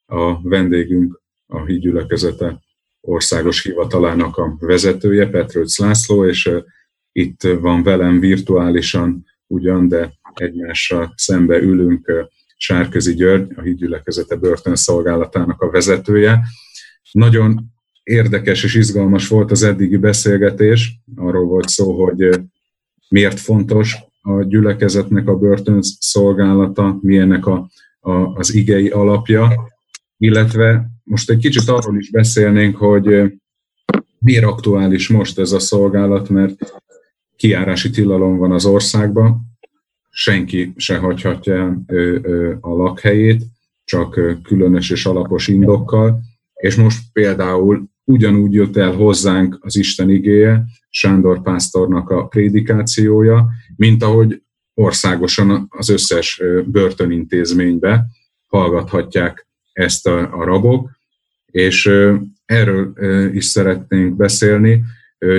A 0.05 0.41
vendégünk 0.41 1.21
a 1.47 1.65
hídgyülekezete 1.65 2.61
országos 3.01 3.63
hivatalának 3.63 4.37
a 4.37 4.55
vezetője, 4.59 5.29
Petrőc 5.29 5.79
László, 5.79 6.25
és 6.25 6.49
itt 7.13 7.41
van 7.41 7.83
velem 7.83 8.19
virtuálisan 8.19 9.25
ugyan, 9.47 9.87
de 9.87 10.13
egymással 10.33 11.13
szembe 11.15 11.57
ülünk 11.57 12.11
Sárközi 12.57 13.13
György, 13.13 13.51
a 13.55 13.61
hídgyülekezete 13.61 14.35
börtönszolgálatának 14.35 15.61
a 15.61 15.69
vezetője. 15.69 16.39
Nagyon 17.11 17.73
érdekes 18.03 18.63
és 18.63 18.75
izgalmas 18.75 19.27
volt 19.27 19.51
az 19.51 19.63
eddigi 19.63 19.97
beszélgetés. 19.97 20.99
Arról 21.15 21.45
volt 21.45 21.69
szó, 21.69 22.03
hogy 22.05 22.39
miért 23.09 23.39
fontos 23.39 23.97
a 24.21 24.43
gyülekezetnek 24.43 25.27
a 25.27 25.37
börtönszolgálata, 25.37 26.97
milyennek 27.01 27.45
a, 27.45 27.69
a, 27.99 28.11
az 28.11 28.53
igei 28.53 28.89
alapja, 28.89 29.71
illetve 30.17 30.89
most 31.03 31.29
egy 31.29 31.37
kicsit 31.37 31.69
arról 31.69 31.97
is 31.97 32.11
beszélnénk, 32.11 32.75
hogy 32.75 33.33
miért 34.19 34.45
aktuális 34.45 35.07
most 35.07 35.39
ez 35.39 35.51
a 35.51 35.59
szolgálat, 35.59 36.29
mert 36.29 36.73
kiárási 37.43 37.89
tilalom 37.89 38.37
van 38.37 38.51
az 38.51 38.65
országban, 38.65 39.41
senki 40.09 40.73
se 40.75 40.97
hagyhatja 40.97 41.83
a 42.59 42.69
lakhelyét, 42.69 43.43
csak 43.83 44.19
különös 44.43 44.89
és 44.89 45.05
alapos 45.05 45.47
indokkal, 45.47 46.19
és 46.53 46.75
most 46.75 46.99
például 47.13 47.89
ugyanúgy 48.03 48.53
jött 48.53 48.77
el 48.77 48.91
hozzánk 48.91 49.57
az 49.61 49.75
Isten 49.75 50.09
igéje, 50.09 50.63
Sándor 50.89 51.41
pásztornak 51.41 52.09
a 52.09 52.25
prédikációja, 52.27 53.49
mint 53.75 54.03
ahogy 54.03 54.41
országosan 54.73 55.67
az 55.69 55.89
összes 55.89 56.41
börtönintézménybe 56.65 58.05
hallgathatják 58.47 59.47
ezt 59.71 60.07
a, 60.07 60.39
a 60.39 60.43
rabok, 60.43 60.89
és 61.45 61.89
erről 62.45 62.93
is 63.35 63.45
szeretnénk 63.45 64.15
beszélni. 64.15 64.83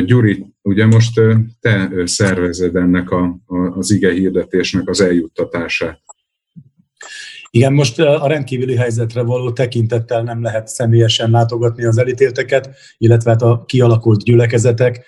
Gyuri, 0.04 0.46
ugye 0.62 0.86
most 0.86 1.20
te 1.60 1.90
szervezed 2.04 2.76
ennek 2.76 3.10
a, 3.10 3.22
a, 3.46 3.56
az 3.56 3.90
ige 3.90 4.12
hirdetésnek 4.12 4.88
az 4.88 5.00
eljuttatását. 5.00 6.02
Igen, 7.50 7.72
most 7.72 7.98
a 7.98 8.26
rendkívüli 8.26 8.76
helyzetre 8.76 9.22
való 9.22 9.52
tekintettel 9.52 10.22
nem 10.22 10.42
lehet 10.42 10.68
személyesen 10.68 11.30
látogatni 11.30 11.84
az 11.84 11.98
elítélteket, 11.98 12.76
illetve 12.98 13.30
hát 13.30 13.42
a 13.42 13.64
kialakult 13.66 14.22
gyülekezetek 14.22 15.06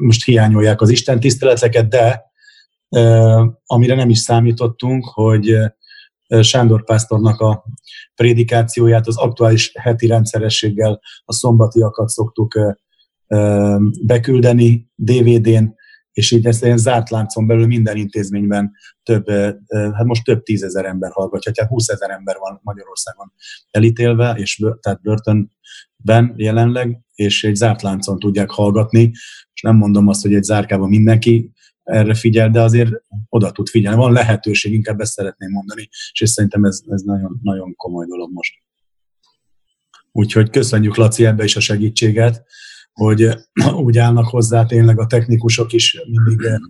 most 0.00 0.24
hiányolják 0.24 0.80
az 0.80 0.88
Isten 0.88 1.20
tiszteleteket, 1.20 1.88
de 1.88 2.22
amire 3.66 3.94
nem 3.94 4.10
is 4.10 4.18
számítottunk, 4.18 5.04
hogy 5.04 5.56
Sándor 6.40 6.84
Pásztornak 6.84 7.40
a 7.40 7.64
prédikációját 8.14 9.06
az 9.06 9.16
aktuális 9.16 9.72
heti 9.74 10.06
rendszerességgel 10.06 11.00
a 11.24 11.32
szombatiakat 11.32 12.08
szoktuk 12.08 12.76
beküldeni 14.06 14.90
DVD-n, 14.94 15.74
és 16.12 16.30
így 16.30 16.46
ezt 16.46 16.64
ilyen 16.64 16.78
zárt 16.78 17.10
láncon 17.10 17.46
belül 17.46 17.66
minden 17.66 17.96
intézményben 17.96 18.72
több, 19.02 19.28
hát 19.68 20.04
most 20.04 20.24
több 20.24 20.42
tízezer 20.42 20.84
ember 20.84 21.10
hallgatja, 21.12 21.52
tehát 21.52 21.70
20 21.70 21.88
ezer 21.88 22.10
ember 22.10 22.36
van 22.38 22.60
Magyarországon 22.62 23.32
elítélve, 23.70 24.34
és 24.36 24.64
tehát 24.80 25.02
börtönben 25.02 26.34
jelenleg, 26.36 27.00
és 27.14 27.44
egy 27.44 27.54
zárt 27.54 27.82
láncon 27.82 28.18
tudják 28.18 28.50
hallgatni, 28.50 29.10
és 29.52 29.62
nem 29.62 29.76
mondom 29.76 30.08
azt, 30.08 30.22
hogy 30.22 30.34
egy 30.34 30.42
zárkában 30.42 30.88
mindenki 30.88 31.50
erre 31.82 32.14
figyel, 32.14 32.50
de 32.50 32.60
azért 32.60 32.90
oda 33.28 33.50
tud 33.50 33.68
figyelni. 33.68 33.98
Van 33.98 34.12
lehetőség, 34.12 34.72
inkább 34.72 35.00
ezt 35.00 35.12
szeretném 35.12 35.50
mondani, 35.50 35.88
és 36.20 36.30
szerintem 36.30 36.64
ez, 36.64 36.80
ez 36.88 37.02
nagyon, 37.02 37.40
nagyon 37.42 37.74
komoly 37.76 38.06
dolog 38.06 38.32
most. 38.32 38.54
Úgyhogy 40.12 40.50
köszönjük 40.50 40.96
Laci 40.96 41.24
ebbe 41.24 41.44
is 41.44 41.56
a 41.56 41.60
segítséget, 41.60 42.44
hogy 43.00 43.28
úgy 43.86 43.98
állnak 43.98 44.26
hozzá 44.28 44.66
tényleg 44.66 45.00
a 45.00 45.06
technikusok 45.06 45.72
is 45.72 46.00
mindig 46.08 46.60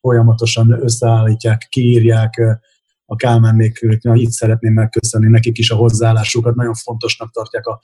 folyamatosan 0.00 0.82
összeállítják, 0.82 1.66
kiírják, 1.68 2.60
a 3.06 3.16
Kálmánnék, 3.16 3.86
itt 4.02 4.30
szeretném 4.30 4.72
megköszönni 4.72 5.28
nekik 5.28 5.58
is 5.58 5.70
a 5.70 5.76
hozzáállásukat, 5.76 6.54
nagyon 6.54 6.74
fontosnak 6.74 7.30
tartják 7.30 7.66
a 7.66 7.80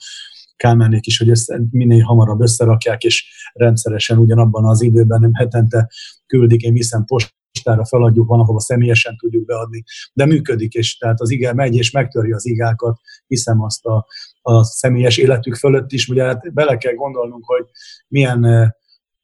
Kálmánék 0.55 1.05
is, 1.05 1.17
hogy 1.17 1.29
ezt 1.29 1.53
minél 1.71 2.03
hamarabb 2.03 2.41
összerakják, 2.41 3.03
és 3.03 3.25
rendszeresen 3.53 4.17
ugyanabban 4.17 4.65
az 4.65 4.81
időben, 4.81 5.19
nem 5.19 5.33
hetente 5.33 5.89
küldik, 6.25 6.61
én 6.61 6.73
viszem 6.73 7.05
postára 7.05 7.85
feladjuk, 7.85 8.27
van, 8.27 8.39
ahova 8.39 8.59
személyesen 8.59 9.17
tudjuk 9.17 9.45
beadni, 9.45 9.83
de 10.13 10.25
működik, 10.25 10.73
és 10.73 10.97
tehát 10.97 11.21
az 11.21 11.29
ige 11.29 11.53
megy, 11.53 11.75
és 11.75 11.91
megtöri 11.91 12.31
az 12.31 12.45
igákat, 12.45 12.99
hiszem 13.27 13.61
azt 13.61 13.85
a, 13.85 14.05
a 14.41 14.63
személyes 14.63 15.17
életük 15.17 15.55
fölött 15.55 15.91
is, 15.91 16.07
ugye 16.07 16.23
hát 16.23 16.53
bele 16.53 16.77
kell 16.77 16.93
gondolnunk, 16.93 17.45
hogy 17.45 17.65
milyen, 18.07 18.73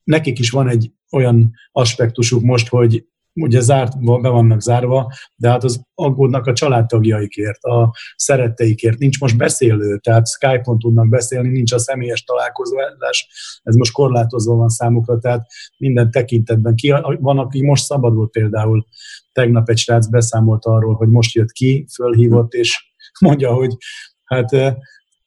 nekik 0.04 0.40
is 0.40 0.50
van 0.50 0.70
egy 0.70 0.92
olyan 1.12 1.52
aspektusuk 1.72 2.42
most, 2.42 2.68
hogy 2.68 3.06
ugye 3.42 3.60
zárt, 3.60 4.22
be 4.22 4.30
vannak 4.30 4.62
zárva, 4.62 5.14
de 5.36 5.50
hát 5.50 5.64
az 5.64 5.82
aggódnak 5.94 6.46
a 6.46 6.54
családtagjaikért, 6.54 7.64
a 7.64 7.96
szeretteikért. 8.16 8.98
Nincs 8.98 9.20
most 9.20 9.38
beszélő, 9.38 9.98
tehát 9.98 10.28
Skype-on 10.28 10.80
tudnak 10.80 11.10
beszélni, 11.10 11.50
nincs 11.50 11.72
a 11.72 11.80
személyes 11.80 12.24
találkozás, 12.24 13.28
ez 13.64 13.76
most 13.76 13.92
korlátozva 13.92 14.56
van 14.56 14.70
számukra, 14.70 15.18
tehát 15.20 15.48
minden 15.78 16.12
tekintetben. 16.12 16.76
Ki, 16.76 16.94
van, 17.20 17.40
aki 17.40 17.64
most 17.64 17.84
szabadul 17.84 18.30
például, 18.30 18.86
tegnap 19.32 19.70
egy 19.70 19.78
srác 19.78 20.08
beszámolt 20.08 20.66
arról, 20.66 20.96
hogy 20.96 21.10
most 21.10 21.36
jött 21.36 21.52
ki, 21.52 21.86
fölhívott, 21.94 22.54
és 22.54 22.94
mondja, 23.20 23.54
hogy 23.54 23.76
hát 24.24 24.50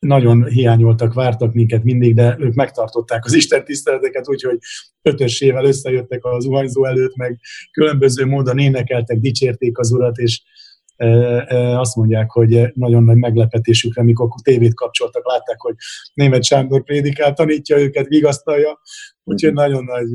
nagyon 0.01 0.45
hiányoltak, 0.45 1.15
vártak 1.15 1.53
minket 1.53 1.85
mindig, 1.85 2.15
de 2.15 2.37
ők 2.39 2.55
megtartották 2.55 3.25
az 3.25 3.33
Isten 3.33 3.65
tiszteleteket, 3.65 4.29
úgyhogy 4.29 4.59
ötösével 5.03 5.65
összejöttek 5.65 6.25
az 6.25 6.45
uhanyzó 6.45 6.85
előtt, 6.85 7.17
meg 7.17 7.41
különböző 7.73 8.27
módon 8.27 8.59
énekeltek, 8.59 9.19
dicsérték 9.19 9.79
az 9.79 9.93
Urat, 9.93 10.19
és 10.19 10.43
azt 11.77 11.97
mondják, 11.97 12.31
hogy 12.31 12.73
nagyon 12.75 13.05
nagy 13.05 13.17
meglepetésükre, 13.17 14.03
mikor 14.03 14.29
tévét 14.43 14.75
kapcsoltak, 14.75 15.27
látták, 15.27 15.61
hogy 15.61 15.75
német 16.15 16.45
Sándor 16.45 16.83
prédikál, 16.83 17.33
tanítja 17.33 17.79
őket, 17.79 18.07
vigasztalja, 18.07 18.81
úgyhogy 19.25 19.53
nagyon 19.53 19.85
nagy 19.85 20.09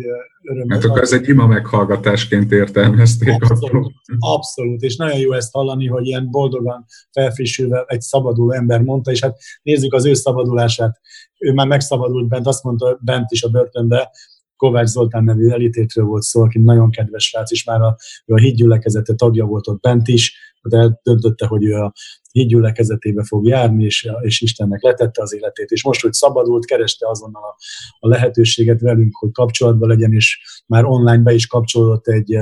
öröm. 0.43 0.69
Hát 0.69 0.83
akkor 0.83 1.01
ez 1.01 1.13
egy 1.13 1.27
ima 1.27 1.47
meghallgatásként 1.47 2.51
értelmezték. 2.51 3.43
Abszolút, 3.43 3.93
abszolút, 4.19 4.81
és 4.81 4.95
nagyon 4.95 5.19
jó 5.19 5.33
ezt 5.33 5.53
hallani, 5.53 5.87
hogy 5.87 6.05
ilyen 6.05 6.31
boldogan 6.31 6.85
felfrissülve 7.11 7.83
egy 7.87 8.01
szabaduló 8.01 8.51
ember 8.51 8.81
mondta, 8.81 9.11
és 9.11 9.21
hát 9.21 9.37
nézzük 9.61 9.93
az 9.93 10.05
ő 10.05 10.13
szabadulását. 10.13 10.99
Ő 11.39 11.53
már 11.53 11.67
megszabadult 11.67 12.27
bent, 12.27 12.47
azt 12.47 12.63
mondta 12.63 12.97
bent 13.01 13.31
is 13.31 13.43
a 13.43 13.49
börtönbe, 13.49 14.11
Kovács 14.55 14.87
Zoltán 14.87 15.23
nevű 15.23 15.49
elítétről 15.49 16.05
volt 16.05 16.21
szó, 16.21 16.41
aki 16.41 16.59
nagyon 16.59 16.91
kedves 16.91 17.23
srác, 17.23 17.51
és 17.51 17.63
már 17.63 17.81
a, 17.81 17.95
ő 18.25 18.33
a 18.33 18.37
hídgyülekezete 18.37 19.13
tagja 19.13 19.45
volt 19.45 19.67
ott 19.67 19.81
bent 19.81 20.07
is, 20.07 20.53
de 20.61 20.77
eldöntötte, 20.77 21.45
hogy 21.47 21.65
ő 21.65 21.73
a 21.73 21.93
hídgyülekezetébe 22.31 23.23
fog 23.23 23.47
járni, 23.47 23.83
és, 23.83 24.09
és 24.21 24.41
Istennek 24.41 24.81
letette 24.81 25.21
az 25.21 25.33
életét. 25.33 25.69
És 25.69 25.83
most, 25.83 26.01
hogy 26.01 26.13
szabadult, 26.13 26.65
kereste 26.65 27.09
azonnal 27.09 27.43
a, 27.43 27.55
a 27.99 28.07
lehetőséget 28.07 28.81
velünk, 28.81 29.15
hogy 29.15 29.31
kapcsolatban 29.31 29.89
legyen, 29.89 30.13
és 30.13 30.39
már 30.67 30.85
online 30.85 31.23
be 31.23 31.33
is 31.33 31.47
kapcsolódott 31.47 32.07
egy 32.07 32.37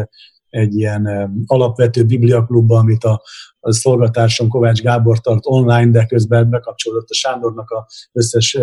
egy 0.53 0.75
ilyen 0.75 1.33
alapvető 1.45 2.03
bibliaklubba, 2.03 2.77
amit 2.77 3.03
a, 3.03 3.21
a 3.59 3.73
szolgatársam 3.73 4.47
Kovács 4.47 4.81
Gábor 4.81 5.19
tart 5.19 5.45
online, 5.45 5.91
de 5.91 6.05
közben 6.05 6.49
bekapcsolódott 6.49 7.09
a 7.09 7.13
Sándornak 7.13 7.69
a 7.69 7.87
összes 8.11 8.57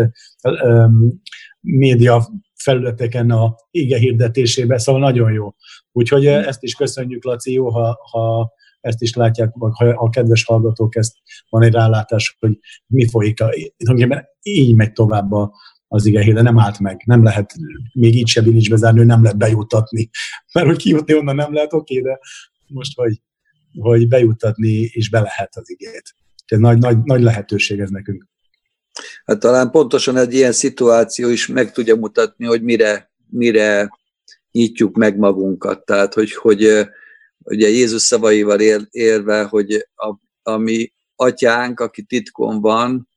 um, 0.62 1.20
média 1.60 2.28
felületeken 2.62 3.30
a 3.30 3.56
ige 3.70 3.98
hirdetésébe, 3.98 4.78
szóval 4.78 5.00
nagyon 5.00 5.32
jó. 5.32 5.54
Úgyhogy 5.92 6.26
ezt 6.26 6.62
is 6.62 6.74
köszönjük, 6.74 7.24
Laci, 7.24 7.52
jó, 7.52 7.70
ha, 7.70 7.98
ha 8.10 8.52
ezt 8.80 9.02
is 9.02 9.14
látják, 9.14 9.50
vagy 9.54 9.72
ha 9.74 9.84
a 9.84 10.08
kedves 10.08 10.44
hallgatók 10.44 10.96
ezt 10.96 11.14
van 11.48 11.62
egy 11.62 11.72
rálátás, 11.72 12.36
hogy 12.40 12.58
mi 12.86 13.08
folyik. 13.08 13.38
Így 14.42 14.74
megy 14.74 14.92
tovább 14.92 15.32
a, 15.32 15.52
az 15.88 16.06
ige 16.06 16.32
de 16.32 16.42
nem 16.42 16.58
állt 16.58 16.78
meg. 16.78 17.02
Nem 17.04 17.22
lehet 17.22 17.54
még 17.92 18.14
így 18.14 18.28
se 18.28 18.42
bilincsbe 18.42 18.76
zárni, 18.76 19.04
nem 19.04 19.22
lehet 19.22 19.38
bejutatni. 19.38 20.10
Mert 20.54 20.66
hogy 20.66 20.76
kijutni 20.76 21.14
onnan 21.14 21.34
nem 21.34 21.52
lehet, 21.52 21.72
oké, 21.72 22.00
de 22.00 22.18
most, 22.66 22.96
hogy, 22.96 23.20
hogy 23.78 24.08
bejutatni 24.08 24.88
is 24.92 25.10
be 25.10 25.20
lehet 25.20 25.56
az 25.56 25.70
igét. 25.70 26.14
Ez 26.46 26.58
nagy, 26.58 26.78
nagy, 26.78 26.98
nagy 27.02 27.22
lehetőség 27.22 27.80
ez 27.80 27.90
nekünk. 27.90 28.28
Hát 29.24 29.38
talán 29.38 29.70
pontosan 29.70 30.16
egy 30.16 30.34
ilyen 30.34 30.52
szituáció 30.52 31.28
is 31.28 31.46
meg 31.46 31.72
tudja 31.72 31.96
mutatni, 31.96 32.46
hogy 32.46 32.62
mire, 32.62 33.10
mire 33.30 33.90
nyitjuk 34.50 34.96
meg 34.96 35.18
magunkat. 35.18 35.84
Tehát, 35.84 36.14
hogy, 36.14 36.32
hogy 36.32 36.88
ugye 37.38 37.68
Jézus 37.68 38.02
szavaival 38.02 38.60
él, 38.60 38.86
élve, 38.90 39.42
hogy 39.42 39.88
a, 39.94 40.14
a 40.42 40.56
mi 40.56 40.92
atyánk, 41.16 41.80
aki 41.80 42.02
titkon 42.02 42.60
van, 42.60 43.08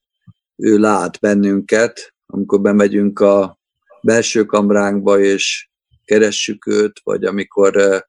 ő 0.56 0.78
lát 0.78 1.20
bennünket, 1.20 2.14
amikor 2.26 2.62
bemegyünk 2.62 3.20
a 3.20 3.60
belső 4.02 4.46
kamránkba, 4.46 5.20
és 5.20 5.70
keressük 6.06 6.68
őt, 6.68 7.00
vagy 7.04 7.24
amikor 7.24 7.78
uh, 7.78 8.00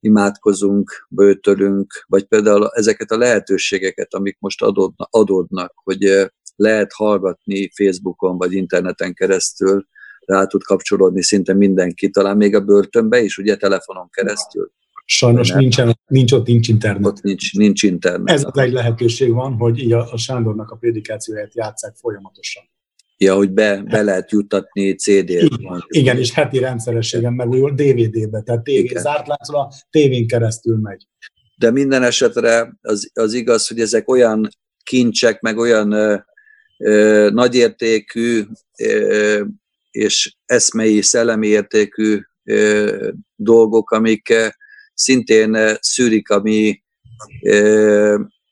imádkozunk, 0.00 1.06
bőtölünk, 1.08 2.04
vagy 2.06 2.24
például 2.24 2.70
ezeket 2.74 3.10
a 3.10 3.16
lehetőségeket, 3.16 4.14
amik 4.14 4.36
most 4.38 4.62
adódnak, 4.62 5.08
adódnak 5.10 5.72
hogy 5.74 6.30
lehet 6.60 6.92
hallgatni 6.92 7.70
Facebookon 7.74 8.36
vagy 8.36 8.52
interneten 8.52 9.14
keresztül, 9.14 9.86
rá 10.26 10.44
tud 10.44 10.62
kapcsolódni 10.62 11.22
szinte 11.22 11.54
mindenki, 11.54 12.10
talán 12.10 12.36
még 12.36 12.54
a 12.54 12.60
börtönbe 12.60 13.20
is, 13.22 13.38
ugye 13.38 13.56
telefonon 13.56 14.08
keresztül. 14.10 14.72
Sajnos 15.04 15.50
nincsen, 15.50 15.98
nincs 16.06 16.32
ott 16.32 16.46
nincs 16.46 16.68
internet. 16.68 17.06
Ott 17.06 17.22
nincs, 17.22 17.54
nincs 17.54 17.82
internet. 17.82 18.34
Ez 18.34 18.44
az 18.44 18.58
egy 18.58 18.72
lehetőség 18.72 19.32
van, 19.32 19.52
hogy 19.52 19.78
így 19.78 19.92
a, 19.92 20.12
a 20.12 20.16
Sándornak 20.16 20.70
a 20.70 20.76
prédikációját 20.76 21.54
játszák 21.54 21.94
folyamatosan. 21.96 22.62
Ja, 23.16 23.34
hogy 23.34 23.50
be, 23.50 23.82
be 23.82 24.02
lehet 24.02 24.30
juttatni 24.30 24.94
CD-t. 24.94 25.28
Igen, 25.28 25.84
igen, 25.88 26.18
és 26.18 26.32
heti 26.32 26.58
rendszerességen 26.58 27.32
megújul 27.32 27.70
DVD-be, 27.70 28.40
tehát 28.40 28.62
tévé, 28.62 28.96
zárt 28.96 29.26
láncol 29.26 29.60
a 29.60 29.72
tévén 29.90 30.26
keresztül 30.26 30.76
megy. 30.76 31.06
De 31.56 31.70
minden 31.70 32.02
esetre 32.02 32.78
az, 32.80 33.10
az 33.14 33.32
igaz, 33.32 33.68
hogy 33.68 33.80
ezek 33.80 34.08
olyan 34.08 34.48
kincsek, 34.84 35.40
meg 35.40 35.58
olyan 35.58 35.94
nagyértékű 37.30 38.42
és 39.90 40.36
eszmei, 40.44 41.02
szellemi 41.02 41.46
értékű 41.46 42.20
dolgok, 43.36 43.90
amik 43.90 44.34
szintén 44.94 45.76
szűrik 45.80 46.30
a 46.30 46.40
mi 46.40 46.82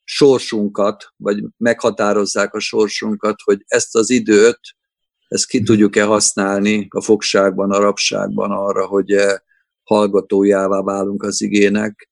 sorsunkat, 0.04 1.12
vagy 1.16 1.44
meghatározzák 1.56 2.54
a 2.54 2.60
sorsunkat, 2.60 3.36
hogy 3.44 3.64
ezt 3.66 3.96
az 3.96 4.10
időt, 4.10 4.60
ezt 5.28 5.46
ki 5.46 5.62
tudjuk-e 5.62 6.04
használni 6.04 6.86
a 6.90 7.00
fogságban, 7.00 7.72
a 7.72 7.78
rabságban 7.78 8.50
arra, 8.50 8.86
hogy 8.86 9.16
hallgatójává 9.82 10.80
válunk 10.80 11.22
az 11.22 11.42
igének, 11.42 12.10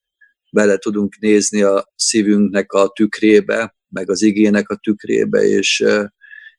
bele 0.50 0.76
tudunk 0.76 1.18
nézni 1.18 1.62
a 1.62 1.92
szívünknek 1.94 2.72
a 2.72 2.88
tükrébe, 2.88 3.75
meg 3.88 4.10
az 4.10 4.22
igének 4.22 4.68
a 4.68 4.76
tükrébe, 4.76 5.42
és 5.42 5.84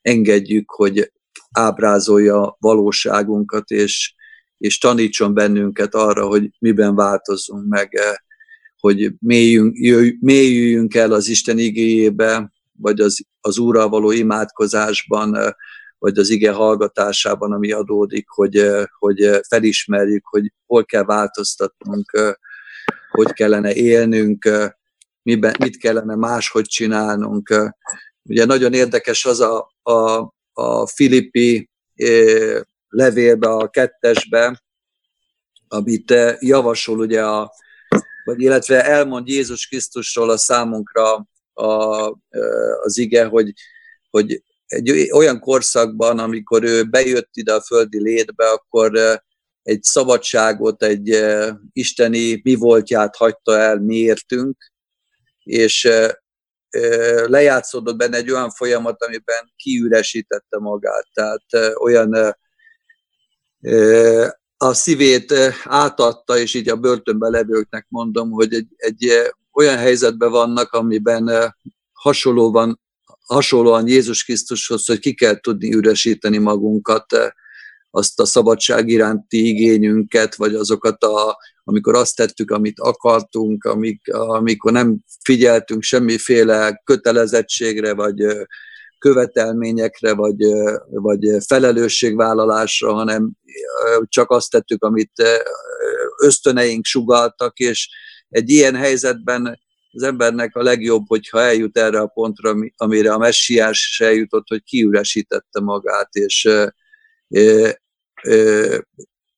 engedjük, 0.01 0.71
hogy 0.71 1.11
ábrázolja 1.51 2.55
valóságunkat, 2.59 3.69
és 3.69 4.15
és 4.57 4.77
tanítson 4.77 5.33
bennünket 5.33 5.95
arra, 5.95 6.27
hogy 6.27 6.49
miben 6.59 6.95
változzunk 6.95 7.67
meg, 7.67 7.99
hogy 8.79 9.13
mélyüljünk 10.19 10.95
el 10.95 11.11
az 11.11 11.27
Isten 11.27 11.57
igéjébe, 11.57 12.51
vagy 12.79 12.99
az, 12.99 13.25
az 13.41 13.57
Úrral 13.57 13.89
való 13.89 14.11
imádkozásban, 14.11 15.55
vagy 15.99 16.17
az 16.17 16.29
ige 16.29 16.51
hallgatásában, 16.51 17.51
ami 17.51 17.71
adódik, 17.71 18.27
hogy, 18.29 18.69
hogy 18.99 19.29
felismerjük, 19.47 20.25
hogy 20.25 20.53
hol 20.65 20.85
kell 20.85 21.03
változtatnunk, 21.03 22.37
hogy 23.11 23.33
kellene 23.33 23.73
élnünk, 23.73 24.49
miben, 25.27 25.55
mit 25.59 25.77
kellene 25.77 26.15
máshogy 26.15 26.65
csinálnunk. 26.65 27.73
Ugye 28.23 28.45
nagyon 28.45 28.73
érdekes 28.73 29.25
az 29.25 29.39
a, 29.39 29.71
a, 29.81 30.33
a 30.53 30.87
Filippi 30.87 31.69
levélbe, 32.87 33.47
a 33.49 33.69
kettesbe, 33.69 34.63
amit 35.67 36.13
javasol 36.39 36.99
ugye 36.99 37.25
a, 37.25 37.51
vagy 38.23 38.41
illetve 38.41 38.85
elmond 38.85 39.27
Jézus 39.27 39.67
Krisztusról 39.67 40.29
a 40.29 40.37
számunkra 40.37 41.27
a, 41.53 41.67
az 42.81 42.97
ige, 42.97 43.25
hogy, 43.25 43.53
hogy 44.09 44.43
egy 44.65 45.11
olyan 45.11 45.39
korszakban, 45.39 46.19
amikor 46.19 46.63
ő 46.63 46.83
bejött 46.83 47.29
ide 47.33 47.53
a 47.53 47.61
földi 47.61 48.01
létbe, 48.01 48.49
akkor 48.49 49.21
egy 49.63 49.83
szabadságot, 49.83 50.83
egy 50.83 51.25
isteni 51.73 52.39
mi 52.43 52.55
voltját 52.55 53.15
hagyta 53.15 53.57
el 53.57 53.79
miértünk, 53.79 54.75
és 55.47 55.89
lejátszódott 57.25 57.97
benne 57.97 58.17
egy 58.17 58.31
olyan 58.31 58.49
folyamat, 58.49 59.03
amiben 59.03 59.53
kiüresítette 59.55 60.59
magát. 60.59 61.07
Tehát 61.13 61.75
olyan 61.79 62.35
a 64.57 64.73
szívét 64.73 65.33
átadta, 65.63 66.37
és 66.37 66.53
így 66.53 66.69
a 66.69 66.75
börtönben 66.75 67.31
levőknek 67.31 67.85
mondom, 67.89 68.31
hogy 68.31 68.53
egy, 68.53 68.67
egy 68.75 69.31
olyan 69.53 69.77
helyzetben 69.77 70.31
vannak, 70.31 70.73
amiben 70.73 71.55
hasonlóan, 71.93 72.79
hasonlóan 73.25 73.87
Jézus 73.87 74.23
Krisztushoz, 74.23 74.85
hogy 74.85 74.99
ki 74.99 75.13
kell 75.13 75.39
tudni 75.39 75.73
üresíteni 75.73 76.37
magunkat, 76.37 77.05
azt 77.91 78.19
a 78.19 78.25
szabadság 78.25 78.87
iránti 78.87 79.47
igényünket, 79.47 80.35
vagy 80.35 80.55
azokat, 80.55 81.03
a, 81.03 81.37
amikor 81.63 81.95
azt 81.95 82.15
tettük, 82.15 82.51
amit 82.51 82.79
akartunk, 82.79 83.63
amik, 83.63 84.13
amikor 84.13 84.71
nem 84.71 84.97
figyeltünk 85.23 85.81
semmiféle 85.81 86.81
kötelezettségre, 86.83 87.93
vagy 87.93 88.25
követelményekre, 88.99 90.13
vagy, 90.13 90.37
vagy 90.89 91.19
felelősségvállalásra, 91.47 92.93
hanem 92.93 93.31
csak 94.03 94.31
azt 94.31 94.51
tettük, 94.51 94.83
amit 94.83 95.11
ösztöneink 96.21 96.85
sugaltak, 96.85 97.57
és 97.57 97.89
egy 98.29 98.49
ilyen 98.49 98.75
helyzetben 98.75 99.59
az 99.91 100.03
embernek 100.03 100.55
a 100.55 100.63
legjobb, 100.63 101.03
hogyha 101.07 101.41
eljut 101.41 101.77
erre 101.77 101.99
a 101.99 102.07
pontra, 102.07 102.55
amire 102.75 103.13
a 103.13 103.17
messiás 103.17 103.87
is 103.89 103.99
eljutott, 103.99 104.47
hogy 104.47 104.63
kiüresítette 104.63 105.59
magát, 105.59 106.13
és 106.13 106.49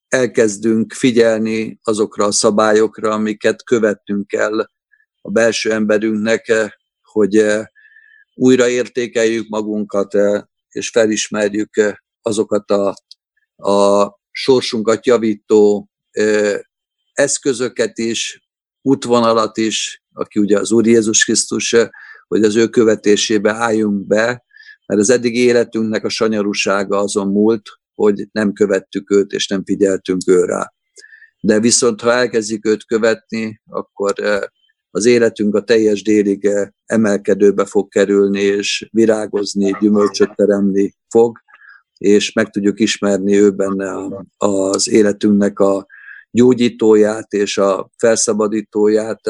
elkezdünk 0.08 0.92
figyelni 0.92 1.78
azokra 1.82 2.24
a 2.24 2.32
szabályokra, 2.32 3.10
amiket 3.10 3.64
követnünk 3.64 4.26
kell 4.26 4.60
a 5.22 5.30
belső 5.30 5.72
emberünknek, 5.72 6.52
hogy 7.02 7.44
újra 8.34 8.68
értékeljük 8.68 9.48
magunkat, 9.48 10.12
és 10.68 10.88
felismerjük 10.88 11.98
azokat 12.22 12.70
a, 12.70 12.94
a 13.70 14.10
sorsunkat 14.30 15.06
javító 15.06 15.88
eszközöket 17.12 17.98
is, 17.98 18.48
útvonalat 18.82 19.56
is, 19.56 20.02
aki 20.12 20.38
ugye 20.40 20.58
az 20.58 20.72
Úr 20.72 20.86
Jézus 20.86 21.24
Krisztus, 21.24 21.76
hogy 22.28 22.44
az 22.44 22.56
ő 22.56 22.68
követésébe 22.68 23.52
álljunk 23.52 24.06
be, 24.06 24.44
mert 24.86 25.00
az 25.00 25.10
eddig 25.10 25.36
életünknek 25.36 26.04
a 26.04 26.08
sanyarúsága 26.08 26.98
azon 26.98 27.28
múlt, 27.28 27.79
hogy 28.00 28.28
nem 28.32 28.52
követtük 28.52 29.10
őt, 29.10 29.30
és 29.30 29.48
nem 29.48 29.64
figyeltünk 29.64 30.20
őrá. 30.26 30.72
De 31.40 31.60
viszont, 31.60 32.00
ha 32.00 32.12
elkezdjük 32.12 32.66
őt 32.66 32.84
követni, 32.84 33.60
akkor 33.66 34.12
az 34.90 35.06
életünk 35.06 35.54
a 35.54 35.62
teljes 35.62 36.02
délig 36.02 36.50
emelkedőbe 36.86 37.64
fog 37.64 37.88
kerülni, 37.88 38.40
és 38.40 38.88
virágozni, 38.92 39.76
gyümölcsöt 39.80 40.34
teremni 40.34 40.94
fog, 41.08 41.38
és 41.98 42.32
meg 42.32 42.50
tudjuk 42.50 42.80
ismerni 42.80 43.36
ő 43.36 43.50
benne 43.50 44.08
az 44.36 44.88
életünknek 44.88 45.58
a 45.58 45.86
gyógyítóját 46.30 47.32
és 47.32 47.58
a 47.58 47.90
felszabadítóját. 47.96 49.20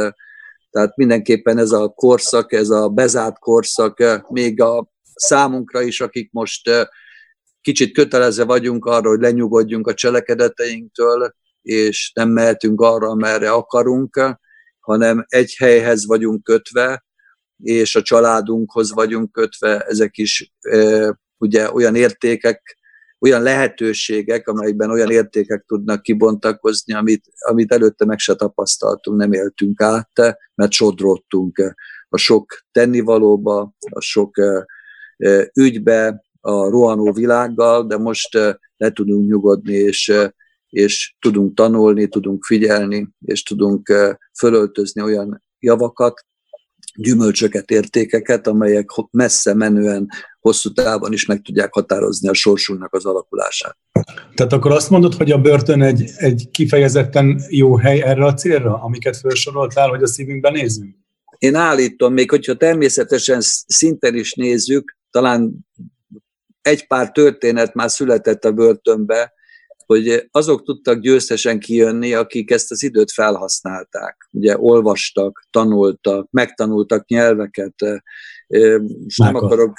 Tehát 0.71 0.97
mindenképpen 0.97 1.59
ez 1.59 1.71
a 1.71 1.89
korszak, 1.89 2.53
ez 2.53 2.69
a 2.69 2.89
bezárt 2.89 3.39
korszak, 3.39 4.29
még 4.29 4.61
a 4.61 4.91
számunkra 5.15 5.83
is, 5.83 6.01
akik 6.01 6.33
most 6.33 6.71
kicsit 7.61 7.95
kötelezve 7.95 8.45
vagyunk 8.45 8.85
arra, 8.85 9.09
hogy 9.09 9.21
lenyugodjunk 9.21 9.87
a 9.87 9.95
cselekedeteinktől, 9.95 11.35
és 11.63 12.13
nem 12.15 12.29
mehetünk 12.29 12.81
arra, 12.81 13.15
merre 13.15 13.51
akarunk, 13.51 14.37
hanem 14.81 15.25
egy 15.29 15.55
helyhez 15.59 16.07
vagyunk 16.07 16.43
kötve, 16.43 17.05
és 17.63 17.97
a 17.97 18.03
családunkhoz 18.03 18.93
vagyunk 18.93 19.33
kötve, 19.33 19.81
ezek 19.81 20.19
is 20.19 20.53
ugye 21.39 21.73
olyan 21.73 21.95
értékek, 21.95 22.79
olyan 23.19 23.43
lehetőségek, 23.43 24.49
amelyekben 24.49 24.91
olyan 24.91 25.11
értékek 25.11 25.65
tudnak 25.67 26.03
kibontakozni, 26.03 26.95
amit, 26.95 27.25
amit 27.39 27.73
előtte 27.73 28.05
meg 28.05 28.19
se 28.19 28.35
tapasztaltunk, 28.35 29.19
nem 29.19 29.33
éltünk 29.33 29.83
át, 29.83 30.39
mert 30.55 30.73
sodródtunk 30.73 31.75
a 32.09 32.17
sok 32.17 32.65
tennivalóba, 32.73 33.75
a 33.91 34.01
sok 34.01 34.37
ügybe, 35.55 36.25
a 36.41 36.69
rohanó 36.69 37.13
világgal, 37.13 37.87
de 37.87 37.97
most 37.97 38.35
le 38.77 38.91
tudunk 38.93 39.29
nyugodni, 39.29 39.75
és, 39.75 40.13
és 40.69 41.15
tudunk 41.19 41.55
tanulni, 41.55 42.09
tudunk 42.09 42.45
figyelni, 42.45 43.09
és 43.21 43.43
tudunk 43.43 43.93
fölöltözni 44.39 45.03
olyan 45.03 45.43
javakat, 45.59 46.25
gyümölcsöket, 46.95 47.71
értékeket, 47.71 48.47
amelyek 48.47 48.89
messze 49.11 49.55
menően, 49.55 50.09
hosszú 50.41 50.73
távon 50.73 51.13
is 51.13 51.27
meg 51.27 51.43
tudják 51.43 51.73
határozni 51.73 52.29
a 52.29 52.35
sorsunknak 52.35 52.95
az 52.95 53.05
alakulását. 53.05 53.77
Tehát 54.35 54.53
akkor 54.53 54.73
azt 54.73 54.91
mondod, 54.91 55.15
hogy 55.15 55.31
a 55.31 55.41
börtön 55.41 55.83
egy, 55.83 56.11
egy 56.17 56.49
kifejezetten 56.51 57.43
jó 57.49 57.77
hely 57.77 58.03
erre 58.03 58.25
a 58.25 58.35
célra, 58.35 58.83
amiket 58.83 59.17
felsoroltál, 59.17 59.89
hogy 59.89 60.03
a 60.03 60.07
szívünkben 60.07 60.53
nézzünk? 60.53 60.95
Én 61.39 61.55
állítom, 61.55 62.13
még 62.13 62.31
hogyha 62.31 62.57
természetesen 62.57 63.39
szinten 63.67 64.15
is 64.15 64.35
nézzük, 64.35 64.97
talán 65.11 65.67
egy 66.63 66.87
pár 66.87 67.11
történet 67.11 67.75
már 67.75 67.91
született 67.91 68.45
a 68.45 68.53
börtönbe, 68.53 69.33
hogy 69.87 70.29
azok 70.31 70.65
tudtak 70.65 70.99
győztesen 70.99 71.59
kijönni, 71.59 72.15
akik 72.15 72.51
ezt 72.51 72.71
az 72.71 72.83
időt 72.83 73.13
felhasználták. 73.13 74.29
Ugye 74.31 74.59
olvastak, 74.59 75.47
tanultak, 75.51 76.29
megtanultak 76.31 77.09
nyelveket. 77.09 77.75
És 78.47 79.17
nem 79.17 79.35
akarok, 79.35 79.79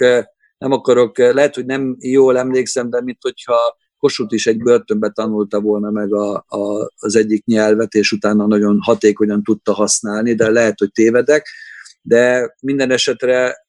nem 0.58 0.72
akarok, 0.72 1.18
lehet, 1.18 1.56
hogy 1.56 1.66
nem 1.66 1.96
jól 2.00 2.38
emlékszem, 2.38 2.90
de 2.90 3.02
mint 3.02 3.18
hogyha 3.22 3.78
Kossuth 3.98 4.34
is 4.34 4.48
egy 4.48 4.58
börtönbe 4.58 5.10
tanulta 5.10 5.60
volna 5.60 5.90
meg 5.90 6.14
a, 6.14 6.46
a, 6.48 6.92
az 6.98 7.16
egyik 7.16 7.46
nyelvet, 7.46 7.94
és 7.94 8.12
utána 8.12 8.48
nagyon 8.48 8.80
hatékonyan 8.82 9.44
tudta 9.44 9.74
használni, 9.74 10.34
de 10.34 10.50
lehet, 10.50 10.80
hogy 10.80 10.92
tévedek. 10.92 11.48
De 12.02 12.56
minden 12.62 12.92
esetre 12.92 13.66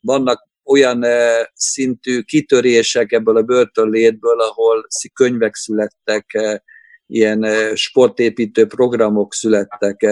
vannak 0.00 0.48
olyan 0.70 1.04
szintű 1.54 2.20
kitörések 2.20 3.12
ebből 3.12 3.36
a 3.36 3.42
börtönlétből, 3.42 4.40
ahol 4.40 4.86
könyvek 5.12 5.54
születtek, 5.54 6.38
ilyen 7.06 7.46
sportépítő 7.74 8.66
programok 8.66 9.34
születtek, 9.34 10.06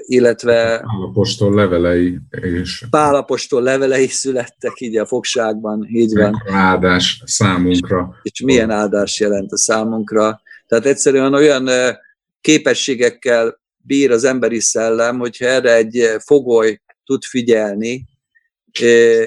illetve 0.00 0.84
Pálapostól 0.86 1.54
levelei 1.54 2.18
és 2.30 2.84
Pálapostól 2.90 3.62
levelei 3.62 4.06
születtek 4.06 4.80
így 4.80 4.96
a 4.96 5.06
fogságban, 5.06 5.86
így 5.88 6.14
van. 6.14 6.42
Áldás 6.50 7.22
számunkra. 7.24 8.20
És, 8.22 8.30
és 8.32 8.40
milyen 8.40 8.70
áldás 8.70 9.20
jelent 9.20 9.52
a 9.52 9.56
számunkra. 9.56 10.40
Tehát 10.66 10.86
egyszerűen 10.86 11.34
olyan 11.34 11.68
képességekkel 12.40 13.60
bír 13.76 14.10
az 14.10 14.24
emberi 14.24 14.60
szellem, 14.60 15.18
hogyha 15.18 15.46
erre 15.46 15.74
egy 15.74 16.08
fogoly 16.18 16.80
tud 17.04 17.22
figyelni, 17.22 18.04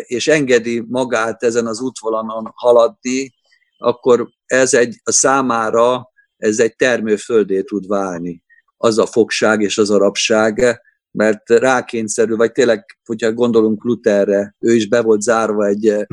és 0.03 0.27
engedi 0.27 0.83
magát 0.87 1.43
ezen 1.43 1.67
az 1.67 1.81
útvalanon 1.81 2.51
haladni, 2.55 3.33
akkor 3.77 4.29
ez 4.45 4.73
egy 4.73 4.95
a 5.03 5.11
számára 5.11 6.13
ez 6.37 6.59
egy 6.59 6.75
termőföldé 6.75 7.61
tud 7.61 7.87
válni. 7.87 8.43
Az 8.77 8.97
a 8.97 9.05
fogság 9.05 9.61
és 9.61 9.77
az 9.77 9.89
a 9.89 9.97
rabság, 9.97 10.81
mert 11.11 11.49
rákényszerül, 11.49 12.37
vagy 12.37 12.51
tényleg, 12.51 12.97
hogyha 13.05 13.33
gondolunk 13.33 13.83
Lutherre, 13.83 14.55
ő 14.59 14.73
is 14.73 14.87
be 14.87 15.01
volt 15.01 15.21
zárva 15.21 15.65
egy, 15.65 16.05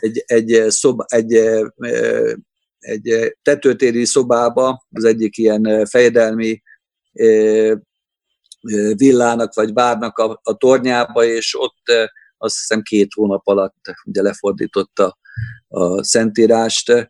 egy, 0.00 0.24
egy, 0.26 0.64
szoba, 0.68 1.04
egy, 1.08 1.34
egy 2.78 3.36
tetőtéri 3.42 4.04
szobába, 4.04 4.86
az 4.90 5.04
egyik 5.04 5.36
ilyen 5.36 5.86
fejedelmi 5.86 6.62
villának 8.96 9.54
vagy 9.54 9.72
bárnak 9.72 10.18
a, 10.18 10.40
a 10.42 10.56
tornyába, 10.56 11.24
és 11.24 11.56
ott 11.58 12.10
azt 12.38 12.58
hiszem 12.58 12.82
két 12.82 13.12
hónap 13.14 13.46
alatt 13.46 13.74
ugye 14.04 14.22
lefordította 14.22 15.18
a 15.68 16.04
Szentírást, 16.04 17.08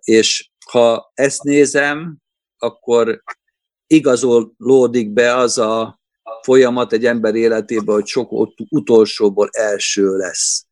és 0.00 0.50
ha 0.70 1.10
ezt 1.14 1.42
nézem, 1.42 2.18
akkor 2.58 3.22
igazolódik 3.86 5.12
be 5.12 5.36
az 5.36 5.58
a 5.58 6.00
folyamat 6.42 6.92
egy 6.92 7.04
ember 7.04 7.34
életében, 7.34 7.94
hogy 7.94 8.06
sok 8.06 8.28
utolsóból 8.68 9.48
első 9.52 10.16
lesz. 10.16 10.66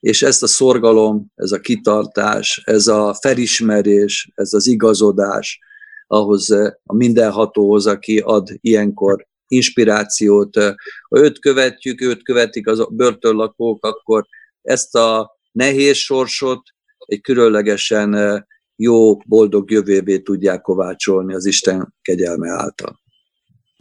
És 0.00 0.22
ezt 0.22 0.42
a 0.42 0.46
szorgalom, 0.46 1.26
ez 1.34 1.52
a 1.52 1.60
kitartás, 1.60 2.62
ez 2.64 2.86
a 2.86 3.14
felismerés, 3.20 4.30
ez 4.34 4.52
az 4.52 4.66
igazodás, 4.66 5.58
ahhoz 6.06 6.50
a 6.84 6.94
mindenhatóhoz, 6.94 7.86
aki 7.86 8.18
ad 8.18 8.48
ilyenkor 8.60 9.26
inspirációt. 9.52 10.56
Ha 11.08 11.18
őt 11.18 11.38
követjük, 11.38 12.00
őt 12.00 12.22
követik 12.22 12.66
az 12.66 12.86
börtönlakók, 12.90 13.84
akkor 13.84 14.26
ezt 14.62 14.94
a 14.94 15.38
nehéz 15.52 15.96
sorsot 15.96 16.62
egy 16.98 17.20
különlegesen 17.20 18.44
jó, 18.76 19.16
boldog 19.16 19.70
jövővé 19.70 20.18
tudják 20.18 20.60
kovácsolni 20.60 21.34
az 21.34 21.46
Isten 21.46 21.94
kegyelme 22.02 22.50
által. 22.50 23.00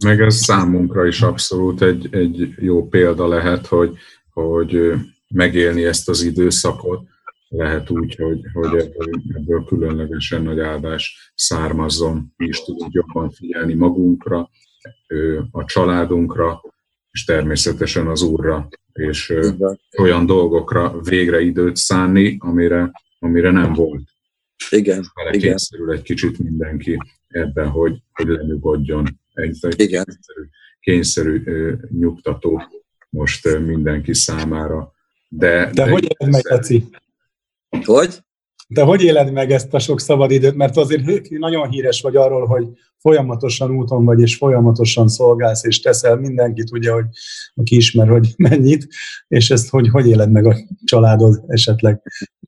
Meg 0.03 0.21
ez 0.21 0.35
számunkra 0.35 1.05
is 1.05 1.21
abszolút 1.21 1.81
egy, 1.81 2.07
egy 2.11 2.53
jó 2.57 2.87
példa 2.87 3.27
lehet, 3.27 3.67
hogy, 3.67 3.97
hogy 4.33 4.93
megélni 5.27 5.83
ezt 5.83 6.09
az 6.09 6.21
időszakot, 6.21 7.09
lehet 7.47 7.89
úgy, 7.89 8.15
hogy, 8.15 8.39
hogy 8.53 8.91
ebből, 9.33 9.63
különlegesen 9.63 10.43
nagy 10.43 10.59
áldás 10.59 11.31
származzon, 11.35 12.33
mi 12.37 12.45
is 12.47 12.63
tudunk 12.63 12.93
jobban 12.93 13.31
figyelni 13.31 13.73
magunkra, 13.73 14.49
a 15.51 15.65
családunkra, 15.65 16.61
és 17.11 17.25
természetesen 17.25 18.07
az 18.07 18.21
Úrra, 18.21 18.67
és 18.93 19.33
olyan 19.97 20.25
dolgokra 20.25 20.99
végre 21.01 21.41
időt 21.41 21.75
szánni, 21.75 22.37
amire, 22.39 22.91
amire 23.19 23.51
nem 23.51 23.73
volt. 23.73 24.03
Igen. 24.69 25.11
Igen. 25.31 25.39
kényszerül 25.39 25.91
egy 25.91 26.01
kicsit 26.01 26.39
mindenki 26.39 26.97
ebben, 27.27 27.69
hogy, 27.69 28.01
hogy 28.11 28.27
lenyugodjon. 28.27 29.19
Egy, 29.33 29.57
egy 29.61 29.79
igen. 29.79 30.03
kényszerű, 30.03 30.47
kényszerű 30.79 31.43
nyugtató 31.89 32.63
most 33.09 33.59
mindenki 33.59 34.13
számára. 34.13 34.93
De, 35.27 35.65
de, 35.65 35.71
de 35.71 35.89
hogy 35.89 36.15
ez 36.17 36.27
meg, 36.27 36.45
Laci? 36.45 36.89
Hogy? 37.83 38.17
De 38.73 38.81
hogy 38.81 39.01
éled 39.01 39.31
meg 39.31 39.51
ezt 39.51 39.73
a 39.73 39.79
sok 39.79 39.99
szabadidőt? 39.99 40.55
Mert 40.55 40.77
azért 40.77 41.29
nagyon 41.29 41.69
híres 41.69 42.01
vagy 42.01 42.15
arról, 42.15 42.45
hogy 42.45 42.67
folyamatosan 42.97 43.71
úton 43.71 44.05
vagy, 44.05 44.19
és 44.19 44.35
folyamatosan 44.35 45.07
szolgálsz, 45.07 45.63
és 45.63 45.79
teszel 45.79 46.15
mindenki 46.15 46.63
tudja, 46.63 46.93
hogy 46.93 47.05
aki 47.55 47.75
ismer, 47.75 48.07
hogy 48.07 48.33
mennyit, 48.49 48.87
és 49.27 49.49
ezt 49.49 49.69
hogy, 49.69 49.89
hogy 49.89 50.07
éled 50.07 50.31
meg 50.31 50.45
a 50.45 50.55
családod 50.83 51.43
esetleg 51.47 52.01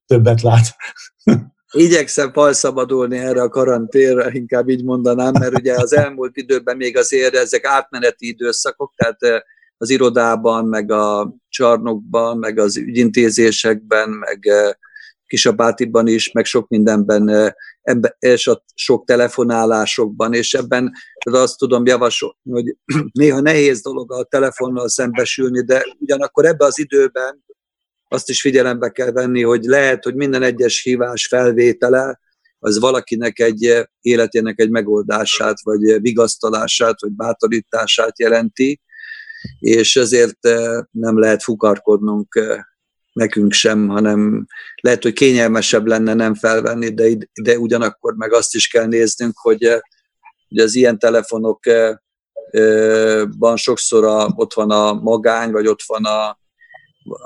többet 0.06 0.42
lát? 0.42 0.76
Igyekszem 1.72 2.32
falszabadulni 2.34 3.18
erre 3.18 3.42
a 3.42 3.50
karanténre, 3.50 4.30
inkább 4.32 4.70
így 4.70 4.84
mondanám, 4.84 5.34
mert 5.40 5.58
ugye 5.60 5.74
az 5.76 5.94
elmúlt 5.94 6.38
időben 6.38 6.78
még 6.78 6.98
azért 6.98 7.36
ezek 7.36 7.66
átmeneti 7.66 8.28
időszakok, 8.28 8.94
tehát 8.96 9.44
az 9.78 9.90
irodában, 9.90 10.66
meg 10.66 10.92
a 10.92 11.36
csarnokban, 11.50 12.38
meg 12.38 12.60
az 12.60 12.78
ügyintézésekben, 12.78 14.10
meg 14.10 14.40
Kisabátiban 15.34 16.08
is, 16.08 16.32
meg 16.32 16.46
sok 16.46 16.68
mindenben, 16.68 17.54
ebben, 17.82 18.16
és 18.20 18.48
a 18.48 18.64
sok 18.76 19.06
telefonálásokban, 19.06 20.34
és 20.34 20.54
ebben 20.54 20.92
azt 21.32 21.58
tudom 21.58 21.86
javasolni, 21.86 22.52
hogy 22.52 22.76
néha 23.22 23.40
nehéz 23.40 23.82
dolog 23.82 24.12
a 24.12 24.24
telefonnal 24.24 24.90
szembesülni, 24.90 25.64
de 25.64 25.86
ugyanakkor 26.00 26.46
ebben 26.46 26.68
az 26.68 26.80
időben 26.80 27.44
azt 28.08 28.30
is 28.30 28.42
figyelembe 28.42 28.90
kell 28.90 29.12
venni, 29.12 29.42
hogy 29.44 29.64
lehet, 29.64 30.04
hogy 30.04 30.16
minden 30.16 30.42
egyes 30.42 30.82
hívás 30.82 31.28
felvétele 31.28 32.20
az 32.60 32.80
valakinek 32.80 33.40
egy 33.40 33.88
életének 34.02 34.60
egy 34.60 34.70
megoldását, 34.70 35.62
vagy 35.64 36.02
vigasztalását, 36.02 37.02
vagy 37.02 37.12
bátorítását 37.12 38.20
jelenti, 38.20 38.82
és 39.60 39.96
ezért 39.96 40.40
nem 40.92 41.20
lehet 41.20 41.44
fukarkodnunk 41.44 42.40
nekünk 43.14 43.52
sem, 43.52 43.88
hanem 43.88 44.46
lehet, 44.82 45.04
hogy 45.04 45.14
kényelmesebb 45.14 45.86
lenne 45.86 46.14
nem 46.14 46.36
felvenni, 46.36 46.94
de, 46.94 47.18
de 47.42 47.58
ugyanakkor 47.58 48.14
meg 48.16 48.34
azt 48.34 48.56
is 48.56 48.68
kell 48.68 48.86
néznünk, 48.86 49.34
hogy, 49.38 49.64
hogy 50.48 50.58
az 50.58 50.76
ilyen 50.76 51.00
telefonokban 51.00 52.00
sokszor 53.56 54.06
a, 54.06 54.28
ott 54.36 54.54
van 54.54 54.72
a 54.72 54.94
magány, 54.94 55.52
vagy 55.52 55.68
ott 55.68 55.82
van 55.86 56.06
a, 56.06 56.38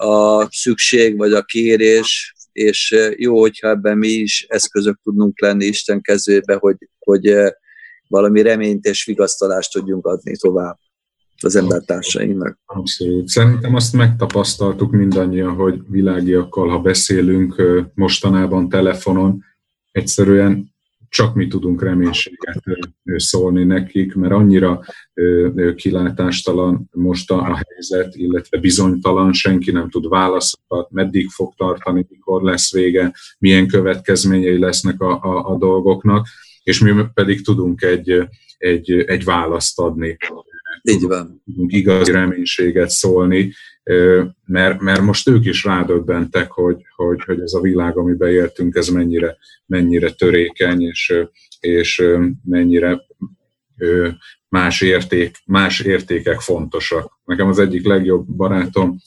a 0.07 0.47
szükség, 0.51 1.17
vagy 1.17 1.33
a 1.33 1.43
kérés, 1.43 2.35
és 2.51 2.95
jó, 3.15 3.39
hogyha 3.39 3.67
ebben 3.67 3.97
mi 3.97 4.07
is 4.07 4.45
eszközök 4.49 4.99
tudnunk 5.03 5.41
lenni 5.41 5.65
Isten 5.65 6.01
kezébe, 6.01 6.55
hogy, 6.55 6.77
hogy 6.99 7.37
valami 8.07 8.41
reményt 8.41 8.85
és 8.85 9.05
vigasztalást 9.05 9.71
tudjunk 9.71 10.05
adni 10.05 10.37
tovább 10.37 10.77
az 11.43 11.55
embertársainknak. 11.55 12.59
Abszolút. 12.65 13.27
Szerintem 13.27 13.75
azt 13.75 13.93
megtapasztaltuk 13.93 14.91
mindannyian, 14.91 15.55
hogy 15.55 15.81
világiakkal, 15.89 16.69
ha 16.69 16.79
beszélünk 16.79 17.61
mostanában 17.93 18.69
telefonon, 18.69 19.43
egyszerűen 19.91 20.75
csak 21.09 21.35
mi 21.35 21.47
tudunk 21.47 21.81
reménységet 21.81 22.63
szólni 23.15 23.63
nekik, 23.63 24.15
mert 24.15 24.33
annyira 24.33 24.83
kilátástalan 25.75 26.89
most 26.91 27.31
a 27.31 27.61
helyzet, 27.65 28.15
illetve 28.15 28.57
bizonytalan, 28.57 29.33
senki 29.33 29.71
nem 29.71 29.89
tud 29.89 30.07
válaszokat, 30.07 30.91
meddig 30.91 31.29
fog 31.29 31.53
tartani, 31.57 32.05
mikor 32.09 32.41
lesz 32.41 32.73
vége, 32.73 33.13
milyen 33.39 33.67
következményei 33.67 34.59
lesznek 34.59 35.01
a, 35.01 35.23
a, 35.23 35.51
a 35.51 35.57
dolgoknak, 35.57 36.27
és 36.63 36.79
mi 36.79 36.91
pedig 37.13 37.43
tudunk 37.45 37.81
egy, 37.81 38.27
egy, 38.57 38.91
egy 38.91 39.23
választ 39.23 39.79
adni. 39.79 40.17
Így 40.81 41.01
van. 41.01 41.43
Igazi 41.67 42.11
reménységet 42.11 42.89
szólni, 42.89 43.53
mert, 44.45 44.81
mert 44.81 45.01
most 45.01 45.27
ők 45.27 45.45
is 45.45 45.63
rádöbbentek, 45.63 46.51
hogy, 46.51 46.81
hogy, 46.95 47.23
hogy 47.25 47.39
ez 47.39 47.53
a 47.53 47.61
világ, 47.61 47.97
amiben 47.97 48.29
éltünk, 48.29 48.75
ez 48.75 48.87
mennyire, 48.87 49.37
mennyire 49.65 50.11
törékeny, 50.11 50.81
és, 50.81 51.13
és 51.59 52.03
mennyire 52.43 53.01
más, 54.49 54.81
érték, 54.81 55.35
más 55.45 55.79
értékek 55.79 56.39
fontosak. 56.39 57.19
Nekem 57.25 57.47
az 57.47 57.59
egyik 57.59 57.85
legjobb 57.85 58.25
barátom 58.25 58.97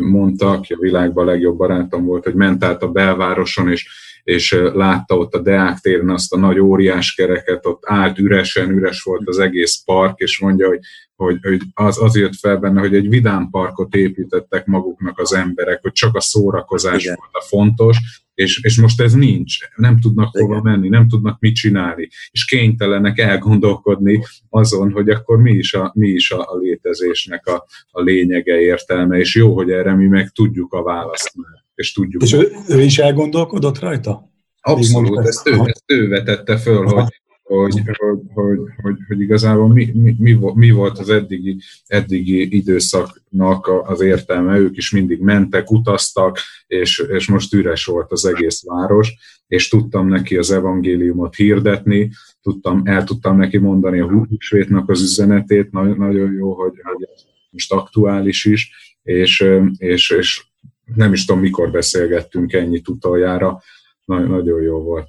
mondta, 0.00 0.50
aki 0.50 0.72
a 0.72 0.78
világban 0.80 1.28
a 1.28 1.30
legjobb 1.30 1.56
barátom 1.56 2.04
volt, 2.04 2.24
hogy 2.24 2.34
ment 2.34 2.64
át 2.64 2.82
a 2.82 2.90
belvároson, 2.90 3.70
és 3.70 3.88
és 4.28 4.60
látta 4.72 5.16
ott 5.16 5.34
a 5.34 5.42
Deák 5.42 5.78
téren 5.78 6.10
azt 6.10 6.32
a 6.32 6.38
nagy 6.38 6.58
óriás 6.58 7.14
kereket, 7.14 7.66
ott 7.66 7.82
állt 7.86 8.18
üresen, 8.18 8.70
üres 8.70 9.02
volt 9.02 9.28
az 9.28 9.38
egész 9.38 9.82
park, 9.84 10.18
és 10.18 10.40
mondja, 10.40 10.68
hogy, 10.68 10.78
hogy, 11.16 11.38
hogy 11.42 11.60
az, 11.74 12.02
az 12.02 12.16
jött 12.16 12.34
fel 12.34 12.56
benne, 12.56 12.80
hogy 12.80 12.94
egy 12.94 13.08
vidám 13.08 13.50
parkot 13.50 13.94
építettek 13.94 14.66
maguknak 14.66 15.18
az 15.18 15.32
emberek, 15.32 15.82
hogy 15.82 15.92
csak 15.92 16.16
a 16.16 16.20
szórakozás 16.20 17.02
Igen. 17.02 17.16
volt 17.18 17.30
a 17.32 17.46
fontos, 17.48 17.98
és, 18.34 18.60
és 18.62 18.80
most 18.80 19.00
ez 19.00 19.12
nincs, 19.12 19.56
nem 19.76 20.00
tudnak 20.00 20.30
Igen. 20.34 20.46
hova 20.46 20.62
menni, 20.62 20.88
nem 20.88 21.08
tudnak 21.08 21.40
mit 21.40 21.54
csinálni, 21.54 22.08
és 22.30 22.44
kénytelenek 22.44 23.18
elgondolkodni 23.18 24.22
azon, 24.48 24.92
hogy 24.92 25.08
akkor 25.08 25.38
mi 25.38 25.52
is 25.52 25.74
a, 25.74 25.92
mi 25.94 26.08
is 26.08 26.30
a, 26.30 26.40
a 26.40 26.56
létezésnek 26.56 27.46
a, 27.46 27.66
a 27.90 28.00
lényege, 28.00 28.60
értelme, 28.60 29.18
és 29.18 29.34
jó, 29.34 29.54
hogy 29.54 29.70
erre 29.70 29.94
mi 29.94 30.06
meg 30.06 30.30
tudjuk 30.30 30.72
a 30.72 30.82
választ 30.82 31.36
már 31.36 31.66
és 31.78 31.92
tudjuk. 31.92 32.22
És 32.22 32.32
ő, 32.32 32.50
ő 32.68 32.82
is 32.82 32.98
elgondolkodott 32.98 33.78
rajta? 33.78 34.30
Abszolút, 34.60 35.26
ezt 35.26 35.48
ő, 35.48 35.52
ezt 35.52 35.82
ő 35.86 36.08
vetette 36.08 36.56
föl, 36.56 36.84
hogy, 36.86 37.04
hogy, 37.42 37.80
hogy, 37.84 38.18
hogy, 38.34 38.58
hogy, 38.82 38.96
hogy 39.08 39.20
igazából 39.20 39.68
mi, 39.68 39.90
mi, 39.94 40.14
mi, 40.18 40.38
mi 40.54 40.70
volt 40.70 40.98
az 40.98 41.08
eddigi, 41.08 41.56
eddigi 41.86 42.56
időszaknak 42.56 43.70
az 43.84 44.00
értelme. 44.00 44.58
Ők 44.58 44.76
is 44.76 44.90
mindig 44.90 45.20
mentek, 45.20 45.70
utaztak, 45.70 46.38
és, 46.66 46.98
és 46.98 47.28
most 47.28 47.54
üres 47.54 47.84
volt 47.84 48.12
az 48.12 48.26
egész 48.26 48.62
város, 48.64 49.14
és 49.46 49.68
tudtam 49.68 50.08
neki 50.08 50.36
az 50.36 50.50
evangéliumot 50.50 51.34
hirdetni, 51.34 52.10
tudtam, 52.42 52.82
el 52.84 53.04
tudtam 53.04 53.36
neki 53.36 53.58
mondani 53.58 54.00
a 54.00 54.08
húsvétnak 54.08 54.90
az 54.90 55.02
üzenetét, 55.02 55.70
nagyon, 55.70 55.96
nagyon 55.96 56.32
jó, 56.32 56.54
hogy, 56.54 56.72
hogy 56.82 57.08
most 57.50 57.72
aktuális 57.72 58.44
is, 58.44 58.70
és, 59.02 59.44
és, 59.76 60.10
és 60.10 60.47
nem 60.94 61.12
is 61.12 61.24
tudom, 61.24 61.40
mikor 61.40 61.70
beszélgettünk 61.70 62.52
ennyit 62.52 62.88
utoljára, 62.88 63.62
nagyon, 64.04 64.28
nagyon 64.28 64.62
jó 64.62 64.82
volt. 64.82 65.08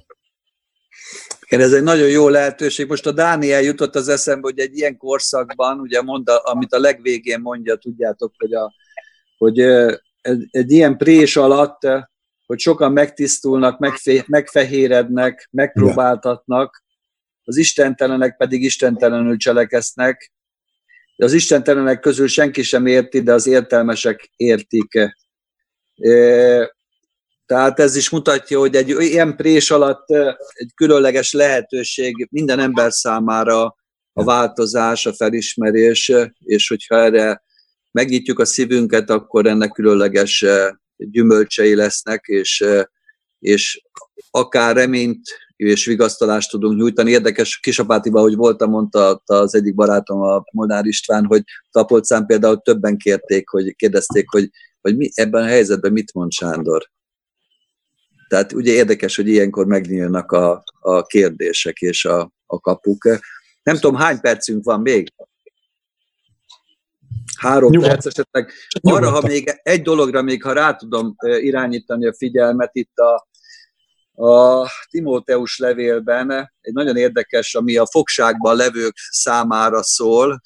Igen, 1.46 1.64
ez 1.64 1.72
egy 1.72 1.82
nagyon 1.82 2.08
jó 2.08 2.28
lehetőség. 2.28 2.88
Most 2.88 3.06
a 3.06 3.12
Dániel 3.12 3.62
jutott 3.62 3.94
az 3.94 4.08
eszembe, 4.08 4.48
hogy 4.48 4.58
egy 4.58 4.76
ilyen 4.76 4.96
korszakban, 4.96 5.80
ugye 5.80 6.02
mond, 6.02 6.28
amit 6.42 6.72
a 6.72 6.78
legvégén 6.78 7.40
mondja, 7.40 7.76
tudjátok, 7.76 8.32
hogy, 8.36 8.52
a, 8.52 8.74
hogy 9.38 9.60
egy, 10.20 10.46
egy 10.50 10.70
ilyen 10.70 10.96
prés 10.96 11.36
alatt, 11.36 11.80
hogy 12.46 12.58
sokan 12.58 12.92
megtisztulnak, 12.92 13.78
megfe, 13.78 14.24
megfehérednek, 14.26 15.48
megpróbáltatnak, 15.50 16.84
az 17.44 17.56
istentelenek 17.56 18.36
pedig 18.36 18.62
istentelenül 18.62 19.36
cselekesznek. 19.36 20.32
Az 21.16 21.32
istentelenek 21.32 22.00
közül 22.00 22.28
senki 22.28 22.62
sem 22.62 22.86
érti, 22.86 23.22
de 23.22 23.32
az 23.32 23.46
értelmesek 23.46 24.30
értik. 24.36 25.14
Tehát 27.46 27.80
ez 27.80 27.96
is 27.96 28.10
mutatja, 28.10 28.58
hogy 28.58 28.74
egy 28.74 28.88
ilyen 28.88 29.36
prés 29.36 29.70
alatt 29.70 30.10
egy 30.52 30.70
különleges 30.74 31.32
lehetőség 31.32 32.28
minden 32.30 32.58
ember 32.58 32.92
számára 32.92 33.76
a 34.12 34.24
változás, 34.24 35.06
a 35.06 35.12
felismerés, 35.12 36.12
és 36.38 36.68
hogyha 36.68 36.96
erre 36.96 37.42
megnyitjuk 37.90 38.38
a 38.38 38.44
szívünket, 38.44 39.10
akkor 39.10 39.46
ennek 39.46 39.70
különleges 39.70 40.44
gyümölcsei 40.96 41.74
lesznek, 41.74 42.24
és, 42.26 42.64
és 43.38 43.82
akár 44.30 44.76
reményt 44.76 45.20
és 45.56 45.84
vigasztalást 45.84 46.50
tudunk 46.50 46.78
nyújtani. 46.78 47.10
Érdekes 47.10 47.60
Kisapátiban, 47.60 48.22
hogy 48.22 48.34
voltam, 48.34 48.70
mondta 48.70 49.22
az 49.24 49.54
egyik 49.54 49.74
barátom, 49.74 50.20
a 50.20 50.44
Molnár 50.52 50.84
István, 50.84 51.24
hogy 51.24 51.42
Tapolcán 51.70 52.26
például 52.26 52.60
többen 52.60 52.96
kérték, 52.96 53.48
hogy 53.48 53.76
kérdezték, 53.76 54.30
hogy 54.30 54.50
hogy 54.80 54.96
mi, 54.96 55.10
ebben 55.14 55.42
a 55.42 55.46
helyzetben 55.46 55.92
mit 55.92 56.12
mond 56.12 56.32
Sándor. 56.32 56.90
Tehát 58.28 58.52
ugye 58.52 58.72
érdekes, 58.72 59.16
hogy 59.16 59.28
ilyenkor 59.28 59.66
megnyílnak 59.66 60.32
a, 60.32 60.62
a 60.80 61.02
kérdések 61.02 61.80
és 61.80 62.04
a, 62.04 62.32
a 62.46 62.60
kapuk. 62.60 63.04
Nem 63.62 63.74
tudom, 63.74 63.94
hány 63.94 64.20
percünk 64.20 64.64
van 64.64 64.80
még? 64.80 65.12
Három 67.38 67.70
Nyugodt. 67.70 67.90
perc 67.90 68.06
esetleg. 68.06 68.52
Arra, 68.80 69.10
ha 69.10 69.20
még 69.26 69.60
egy 69.62 69.82
dologra 69.82 70.22
még, 70.22 70.42
ha 70.42 70.52
rá 70.52 70.74
tudom 70.74 71.14
irányítani 71.18 72.06
a 72.06 72.14
figyelmet, 72.14 72.70
itt 72.72 72.98
a, 72.98 73.28
a 74.24 74.68
Timóteus 74.90 75.58
levélben 75.58 76.30
egy 76.60 76.72
nagyon 76.72 76.96
érdekes, 76.96 77.54
ami 77.54 77.76
a 77.76 77.86
fogságban 77.86 78.56
levők 78.56 78.94
számára 79.10 79.82
szól, 79.82 80.40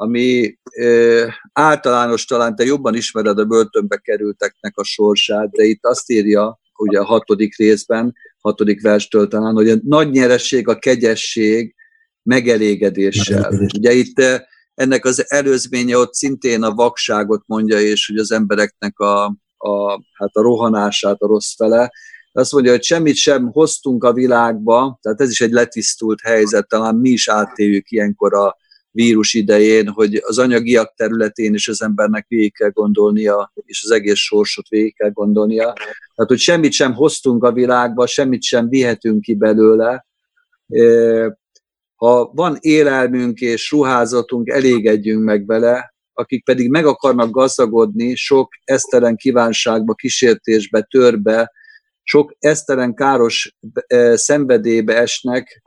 ami 0.00 0.58
ö, 0.76 1.26
általános, 1.52 2.24
talán 2.24 2.56
te 2.56 2.64
jobban 2.64 2.94
ismered 2.94 3.38
a 3.38 3.44
börtönbe 3.44 3.96
kerülteknek 3.96 4.76
a 4.76 4.84
sorsát, 4.84 5.50
de 5.50 5.64
itt 5.64 5.84
azt 5.84 6.10
írja, 6.10 6.58
ugye 6.76 6.98
a 6.98 7.04
hatodik 7.04 7.56
részben, 7.56 8.14
hatodik 8.40 8.82
verstől 8.82 9.28
talán, 9.28 9.54
hogy 9.54 9.68
a 9.68 9.76
nagy 9.84 10.10
nyereség 10.10 10.68
a 10.68 10.78
kegyesség 10.78 11.74
megelégedéssel. 12.22 13.40
Megelégedés. 13.40 13.72
Ugye 13.78 13.92
itt 13.92 14.46
ennek 14.74 15.04
az 15.04 15.30
előzménye 15.30 15.96
ott 15.96 16.14
szintén 16.14 16.62
a 16.62 16.74
vakságot 16.74 17.42
mondja, 17.46 17.80
és 17.80 18.06
hogy 18.06 18.18
az 18.18 18.32
embereknek 18.32 18.98
a, 18.98 19.24
a, 19.56 19.90
hát 20.12 20.30
a 20.32 20.42
rohanását 20.42 21.20
a 21.20 21.26
rossz 21.26 21.54
fele. 21.54 21.92
Azt 22.32 22.52
mondja, 22.52 22.70
hogy 22.70 22.82
semmit 22.82 23.16
sem 23.16 23.50
hoztunk 23.52 24.04
a 24.04 24.12
világba, 24.12 24.98
tehát 25.02 25.20
ez 25.20 25.30
is 25.30 25.40
egy 25.40 25.52
letisztult 25.52 26.20
helyzet, 26.20 26.68
talán 26.68 26.94
mi 26.94 27.10
is 27.10 27.28
átéljük 27.28 27.90
ilyenkor 27.90 28.34
a, 28.34 28.56
vírus 28.98 29.34
idején, 29.34 29.88
hogy 29.88 30.22
az 30.26 30.38
anyagiak 30.38 30.94
területén 30.96 31.54
is 31.54 31.68
az 31.68 31.82
embernek 31.82 32.24
végig 32.28 32.54
kell 32.54 32.70
gondolnia, 32.70 33.52
és 33.64 33.82
az 33.84 33.90
egész 33.90 34.18
sorsot 34.18 34.68
végig 34.68 34.96
kell 34.96 35.10
gondolnia. 35.10 35.72
Tehát, 36.14 36.30
hogy 36.30 36.38
semmit 36.38 36.72
sem 36.72 36.94
hoztunk 36.94 37.44
a 37.44 37.52
világba, 37.52 38.06
semmit 38.06 38.42
sem 38.42 38.68
vihetünk 38.68 39.20
ki 39.20 39.34
belőle. 39.34 40.06
Ha 41.94 42.30
van 42.34 42.56
élelmünk 42.60 43.40
és 43.40 43.70
ruházatunk, 43.70 44.48
elégedjünk 44.48 45.24
meg 45.24 45.46
vele, 45.46 45.94
akik 46.12 46.44
pedig 46.44 46.70
meg 46.70 46.86
akarnak 46.86 47.30
gazdagodni, 47.30 48.14
sok 48.14 48.48
esztelen 48.64 49.16
kívánságba, 49.16 49.94
kísértésbe, 49.94 50.82
törbe, 50.82 51.52
sok 52.02 52.36
esztelen 52.38 52.94
káros 52.94 53.56
szenvedélybe 54.14 54.96
esnek, 54.96 55.62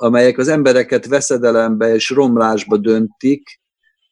amelyek 0.00 0.38
az 0.38 0.48
embereket 0.48 1.06
veszedelembe 1.06 1.94
és 1.94 2.10
romlásba 2.10 2.76
döntik, 2.76 3.60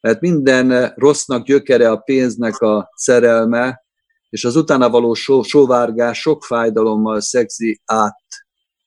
mert 0.01 0.21
minden 0.21 0.93
rossznak 0.95 1.45
gyökere 1.45 1.89
a 1.89 1.97
pénznek 1.97 2.59
a 2.59 2.89
szerelme, 2.95 3.85
és 4.29 4.45
az 4.45 4.55
utána 4.55 4.89
való 4.89 5.13
só, 5.13 5.43
sóvárgás 5.43 6.19
sok 6.19 6.43
fájdalommal 6.43 7.21
szegzi 7.21 7.81
át 7.85 8.25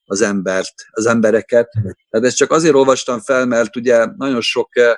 az 0.05 0.21
embert, 0.21 0.75
az 0.91 1.07
embereket. 1.07 1.69
Tehát 2.11 2.27
ezt 2.27 2.37
csak 2.37 2.51
azért 2.51 2.75
olvastam 2.75 3.21
fel, 3.21 3.47
mert 3.47 3.77
ugye 3.77 4.07
nagyon 4.17 4.41
sok 4.41 4.77
eh, 4.77 4.95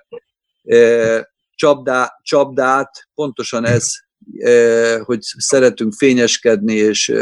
eh 0.62 1.22
csapdá, 1.54 2.18
csapdát 2.22 2.90
pontosan 3.14 3.64
ez 3.64 3.90
hogy 5.02 5.18
szeretünk 5.20 5.92
fényeskedni, 5.92 6.74
és 6.74 7.12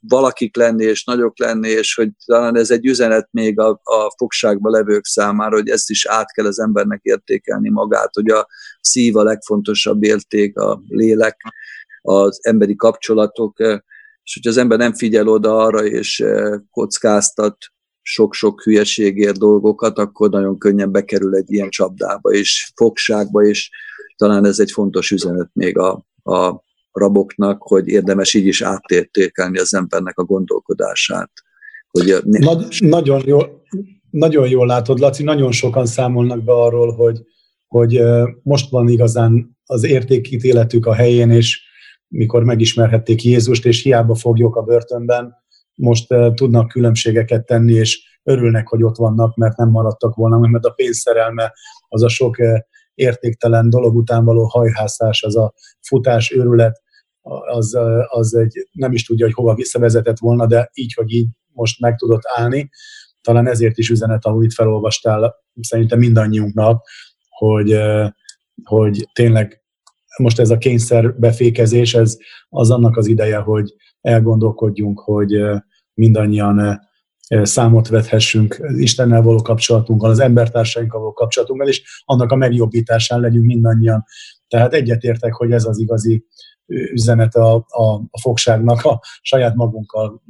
valakik 0.00 0.56
lenni, 0.56 0.84
és 0.84 1.04
nagyok 1.04 1.38
lenni, 1.38 1.68
és 1.68 1.94
hogy 1.94 2.08
talán 2.26 2.56
ez 2.56 2.70
egy 2.70 2.86
üzenet 2.86 3.28
még 3.30 3.60
a, 3.60 3.68
a 3.82 4.14
fogságba 4.16 4.70
levők 4.70 5.04
számára, 5.04 5.56
hogy 5.56 5.68
ezt 5.68 5.90
is 5.90 6.06
át 6.06 6.32
kell 6.32 6.46
az 6.46 6.60
embernek 6.60 7.00
értékelni 7.02 7.70
magát, 7.70 8.14
hogy 8.14 8.30
a 8.30 8.48
szív 8.80 9.16
a 9.16 9.22
legfontosabb 9.22 10.02
érték, 10.02 10.56
a 10.58 10.82
lélek, 10.88 11.36
az 12.02 12.38
emberi 12.42 12.76
kapcsolatok, 12.76 13.58
és 14.22 14.34
hogyha 14.34 14.50
az 14.50 14.56
ember 14.56 14.78
nem 14.78 14.94
figyel 14.94 15.28
oda 15.28 15.56
arra, 15.56 15.84
és 15.84 16.24
kockáztat 16.70 17.56
sok-sok 18.02 18.62
hülyeségért 18.62 19.38
dolgokat, 19.38 19.98
akkor 19.98 20.30
nagyon 20.30 20.58
könnyen 20.58 20.92
bekerül 20.92 21.34
egy 21.34 21.52
ilyen 21.52 21.70
csapdába 21.70 22.30
és 22.30 22.72
fogságba, 22.74 23.42
és 23.42 23.70
talán 24.22 24.44
ez 24.44 24.58
egy 24.58 24.70
fontos 24.70 25.10
üzenet 25.10 25.50
még 25.52 25.78
a, 25.78 26.06
a 26.22 26.62
raboknak, 26.92 27.62
hogy 27.62 27.88
érdemes 27.88 28.34
így 28.34 28.46
is 28.46 28.62
átértékelni 28.62 29.58
az 29.58 29.74
embernek 29.74 30.18
a 30.18 30.24
gondolkodását. 30.24 31.30
Hogy 31.90 32.16
Nagy, 32.22 32.76
nagyon, 32.78 33.22
jól, 33.26 33.62
nagyon 34.10 34.48
jól 34.48 34.66
látod, 34.66 34.98
Laci, 34.98 35.22
nagyon 35.22 35.52
sokan 35.52 35.86
számolnak 35.86 36.44
be 36.44 36.52
arról, 36.52 36.92
hogy, 36.92 37.20
hogy 37.66 38.00
most 38.42 38.70
van 38.70 38.88
igazán 38.88 39.58
az 39.66 39.84
értékítéletük 39.84 40.86
a 40.86 40.94
helyén, 40.94 41.30
és 41.30 41.60
mikor 42.08 42.44
megismerhették 42.44 43.24
Jézust, 43.24 43.66
és 43.66 43.82
hiába 43.82 44.14
fogjuk 44.14 44.56
a 44.56 44.62
börtönben, 44.62 45.34
most 45.74 46.06
tudnak 46.34 46.68
különbségeket 46.68 47.46
tenni, 47.46 47.72
és 47.72 48.18
örülnek, 48.22 48.68
hogy 48.68 48.82
ott 48.82 48.96
vannak, 48.96 49.36
mert 49.36 49.56
nem 49.56 49.68
maradtak 49.68 50.14
volna, 50.14 50.38
mert 50.38 50.64
a 50.64 50.70
pénzszerelme, 50.70 51.52
az 51.88 52.02
a 52.02 52.08
sok 52.08 52.36
értéktelen 52.94 53.70
dolog 53.70 53.96
után 53.96 54.24
való 54.24 54.44
hajhászás, 54.44 55.22
az 55.22 55.36
a 55.36 55.52
futás, 55.80 56.30
őrület, 56.30 56.82
az, 57.46 57.78
az 58.08 58.34
egy, 58.34 58.68
nem 58.72 58.92
is 58.92 59.04
tudja, 59.04 59.24
hogy 59.24 59.34
hova 59.34 59.54
visszavezetett 59.54 60.18
volna, 60.18 60.46
de 60.46 60.70
így, 60.74 60.92
hogy 60.94 61.12
így 61.12 61.28
most 61.52 61.80
meg 61.80 61.96
tudott 61.96 62.22
állni. 62.36 62.70
Talán 63.20 63.46
ezért 63.46 63.78
is 63.78 63.88
üzenet, 63.88 64.24
ahogy 64.24 64.44
itt 64.44 64.52
felolvastál, 64.52 65.34
szerintem 65.60 65.98
mindannyiunknak, 65.98 66.86
hogy, 67.28 67.78
hogy 68.64 69.08
tényleg 69.12 69.62
most 70.18 70.38
ez 70.38 70.50
a 70.50 70.58
kényszer 70.58 71.14
befékezés, 71.18 71.94
ez 71.94 72.16
az 72.48 72.70
annak 72.70 72.96
az 72.96 73.06
ideje, 73.06 73.36
hogy 73.36 73.74
elgondolkodjunk, 74.00 75.00
hogy 75.00 75.42
mindannyian 75.94 76.80
számot 77.42 77.88
vethessünk 77.88 78.60
Istennel 78.76 79.22
való 79.22 79.42
kapcsolatunkkal, 79.42 80.10
az 80.10 80.18
embertársainkkal 80.18 81.00
való 81.00 81.12
kapcsolatunkmal, 81.12 81.68
és 81.68 82.02
annak 82.04 82.30
a 82.30 82.36
megjobbításán 82.36 83.20
legyünk 83.20 83.44
mindannyian. 83.44 84.04
Tehát 84.48 84.74
egyetértek, 84.74 85.32
hogy 85.32 85.52
ez 85.52 85.64
az 85.64 85.78
igazi 85.78 86.24
üzenet 86.66 87.34
a, 87.34 87.54
a, 87.54 87.92
a 88.10 88.20
fogságnak, 88.20 88.84
a 88.84 89.00
saját 89.22 89.54
magunkkal 89.54 90.22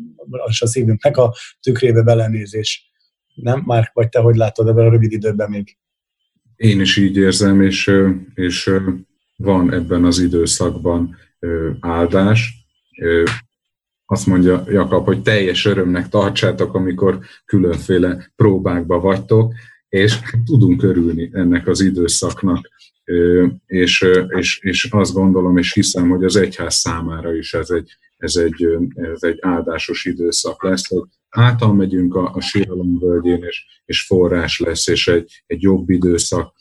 és 0.48 0.62
a 0.62 0.66
szívünknek 0.66 1.16
a 1.16 1.34
tükrébe 1.60 2.02
belenézés. 2.02 2.90
Nem, 3.34 3.62
már 3.66 3.90
vagy 3.94 4.08
te 4.08 4.18
hogy 4.18 4.36
látod 4.36 4.68
ebben 4.68 4.86
a 4.86 4.90
rövid 4.90 5.12
időben 5.12 5.50
még? 5.50 5.76
Én 6.56 6.80
is 6.80 6.96
így 6.96 7.16
érzem, 7.16 7.60
és, 7.62 7.90
és 8.34 8.70
van 9.36 9.72
ebben 9.72 10.04
az 10.04 10.18
időszakban 10.18 11.16
áldás. 11.80 12.66
Azt 14.12 14.26
mondja 14.26 14.64
Jakab, 14.68 15.04
hogy 15.04 15.22
teljes 15.22 15.64
örömnek 15.64 16.08
tartsátok, 16.08 16.74
amikor 16.74 17.18
különféle 17.44 18.32
próbákba 18.36 19.00
vagytok, 19.00 19.52
és 19.88 20.18
tudunk 20.44 20.82
örülni 20.82 21.30
ennek 21.32 21.66
az 21.66 21.80
időszaknak. 21.80 22.68
És, 23.66 24.06
és, 24.28 24.58
és 24.62 24.88
azt 24.90 25.12
gondolom, 25.12 25.58
és 25.58 25.72
hiszem, 25.72 26.08
hogy 26.08 26.24
az 26.24 26.36
egyház 26.36 26.74
számára 26.74 27.34
is 27.34 27.54
ez 27.54 27.70
egy, 27.70 27.96
ez 28.16 28.36
egy, 28.36 28.66
ez 28.94 29.22
egy 29.22 29.38
áldásos 29.40 30.04
időszak 30.04 30.62
lesz, 30.62 30.88
hogy 30.88 31.08
által 31.28 31.74
megyünk 31.74 32.14
a, 32.14 32.30
a 32.34 32.40
síralom 32.40 32.98
völgyén, 32.98 33.42
és, 33.42 33.64
és 33.84 34.06
forrás 34.06 34.60
lesz, 34.60 34.86
és 34.86 35.08
egy, 35.08 35.42
egy 35.46 35.62
jobb 35.62 35.90
időszak 35.90 36.54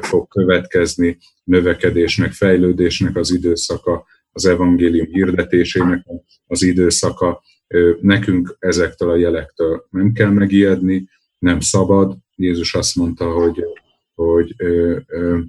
fog 0.00 0.28
következni, 0.28 1.18
növekedésnek, 1.44 2.32
fejlődésnek 2.32 3.16
az 3.16 3.32
időszaka, 3.32 4.04
az 4.34 4.46
evangélium 4.46 5.06
hirdetésének 5.06 6.06
az 6.46 6.62
időszaka. 6.62 7.42
Nekünk 8.00 8.56
ezektől 8.58 9.10
a 9.10 9.16
jelektől 9.16 9.86
nem 9.90 10.12
kell 10.12 10.30
megijedni, 10.30 11.08
nem 11.38 11.60
szabad. 11.60 12.16
Jézus 12.36 12.74
azt 12.74 12.96
mondta, 12.96 13.30
hogy, 13.32 13.64
hogy 14.14 14.54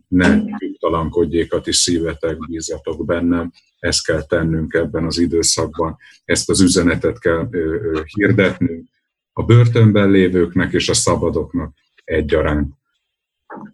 ne 0.07 0.36
nyugtalankodjék 0.36 1.53
a 1.53 1.61
ti 1.61 1.73
szívetek, 1.73 2.38
bízatok 2.38 3.05
bennem. 3.05 3.51
Ezt 3.79 4.05
kell 4.05 4.23
tennünk 4.23 4.73
ebben 4.73 5.05
az 5.05 5.17
időszakban. 5.17 5.97
Ezt 6.25 6.49
az 6.49 6.61
üzenetet 6.61 7.19
kell 7.19 7.49
hirdetnünk 8.13 8.89
a 9.33 9.43
börtönben 9.43 10.11
lévőknek 10.11 10.73
és 10.73 10.89
a 10.89 10.93
szabadoknak 10.93 11.73
egyaránt. 12.03 12.73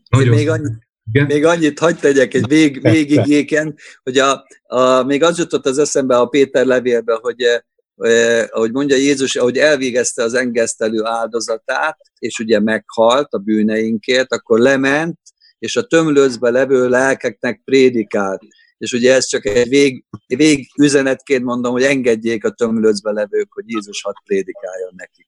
Nagyon... 0.10 0.36
Még, 0.36 0.50
annyi, 0.50 0.70
igen? 1.12 1.26
még 1.26 1.46
annyit 1.46 1.80
hagyd 1.80 2.00
tegyek 2.00 2.34
egy 2.34 2.48
vég, 2.48 2.82
végigéken, 2.82 3.76
hogy 4.04 4.18
a, 4.18 4.46
a, 4.64 5.04
még 5.04 5.24
az 5.24 5.38
jutott 5.38 5.66
az 5.66 5.78
eszembe 5.78 6.18
a 6.18 6.26
Péter 6.26 6.66
levélbe, 6.66 7.20
hogy 7.22 7.42
eh, 7.42 8.46
ahogy 8.50 8.72
mondja 8.72 8.96
Jézus, 8.96 9.36
ahogy 9.36 9.58
elvégezte 9.58 10.24
az 10.24 10.34
engesztelő 10.34 11.04
áldozatát, 11.04 11.98
és 12.20 12.40
ugye 12.40 12.60
meghalt 12.60 13.34
a 13.34 13.38
bűneinkért, 13.38 14.34
akkor 14.34 14.60
lement, 14.60 15.20
és 15.60 15.76
a 15.76 15.88
tömlőcbe 15.88 16.50
levő 16.50 16.90
lelkeknek 16.90 17.62
prédikált. 17.66 18.42
És 18.78 18.94
ugye 18.94 19.14
ez 19.14 19.26
csak 19.26 19.46
egy 19.46 19.70
vég, 19.70 20.06
vég 20.28 20.70
üzenetként 20.82 21.44
mondom, 21.44 21.72
hogy 21.72 21.84
engedjék 21.84 22.44
a 22.44 22.52
tömlőcbe 22.52 23.12
levők, 23.12 23.54
hogy 23.54 23.64
Jézus 23.68 24.02
hadd 24.02 24.14
prédikáljon 24.26 24.94
nekik. 24.96 25.28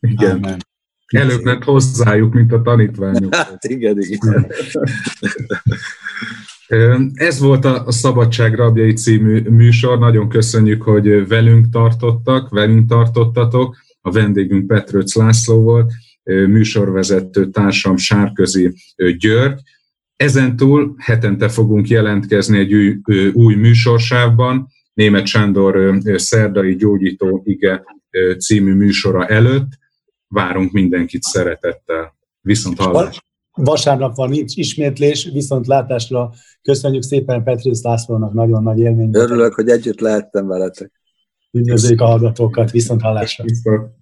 Igen. 0.00 0.30
Amen. 0.30 0.70
Előbb 1.12 1.42
ment 1.42 1.64
hozzájuk, 1.64 2.34
mint 2.34 2.52
a 2.52 2.62
tanítványok. 2.62 3.34
Hát 3.52 3.64
igen, 3.64 3.96
igen. 3.98 4.46
Ez 7.14 7.40
volt 7.40 7.64
a 7.64 7.92
Szabadság 7.92 8.54
Rabjai 8.54 8.92
című 8.92 9.40
műsor. 9.40 9.98
Nagyon 9.98 10.28
köszönjük, 10.28 10.82
hogy 10.82 11.28
velünk 11.28 11.68
tartottak, 11.68 12.48
velünk 12.48 12.88
tartottatok. 12.88 13.76
A 14.00 14.10
vendégünk 14.10 14.66
Petrőc 14.66 15.14
László 15.14 15.62
volt, 15.62 15.92
műsorvezető 16.24 17.50
társam 17.50 17.96
Sárközi 17.96 18.74
György. 19.18 19.60
Ezentúl 20.16 20.94
hetente 20.98 21.48
fogunk 21.48 21.88
jelentkezni 21.88 22.58
egy 22.58 22.74
új, 22.74 23.00
új 23.32 23.54
műsorsávban, 23.54 24.68
Német 24.94 25.26
Sándor 25.26 25.98
Szerdai 26.14 26.76
Gyógyító 26.76 27.42
Ige 27.44 27.82
című 28.38 28.74
műsora 28.74 29.26
előtt 29.26 29.68
várunk 30.32 30.72
mindenkit 30.72 31.22
szeretettel. 31.22 32.16
Viszont 32.40 32.78
hallás. 32.78 33.20
Vasárnap 33.54 34.16
van 34.16 34.28
nincs 34.28 34.56
ismétlés, 34.56 35.30
viszont 35.32 35.66
látásra 35.66 36.32
köszönjük 36.62 37.02
szépen 37.02 37.42
Petrész 37.42 37.82
Lászlónak, 37.82 38.32
nagyon 38.32 38.62
nagy 38.62 38.78
élmény. 38.78 39.10
Örülök, 39.12 39.54
hogy 39.54 39.68
együtt 39.68 40.00
lehettem 40.00 40.46
veletek. 40.46 40.92
Üdvözlők 41.50 42.00
a 42.00 42.06
hallgatókat, 42.06 42.70
viszont 42.70 43.02
hallásra. 43.02 43.44
Viszont. 43.44 44.00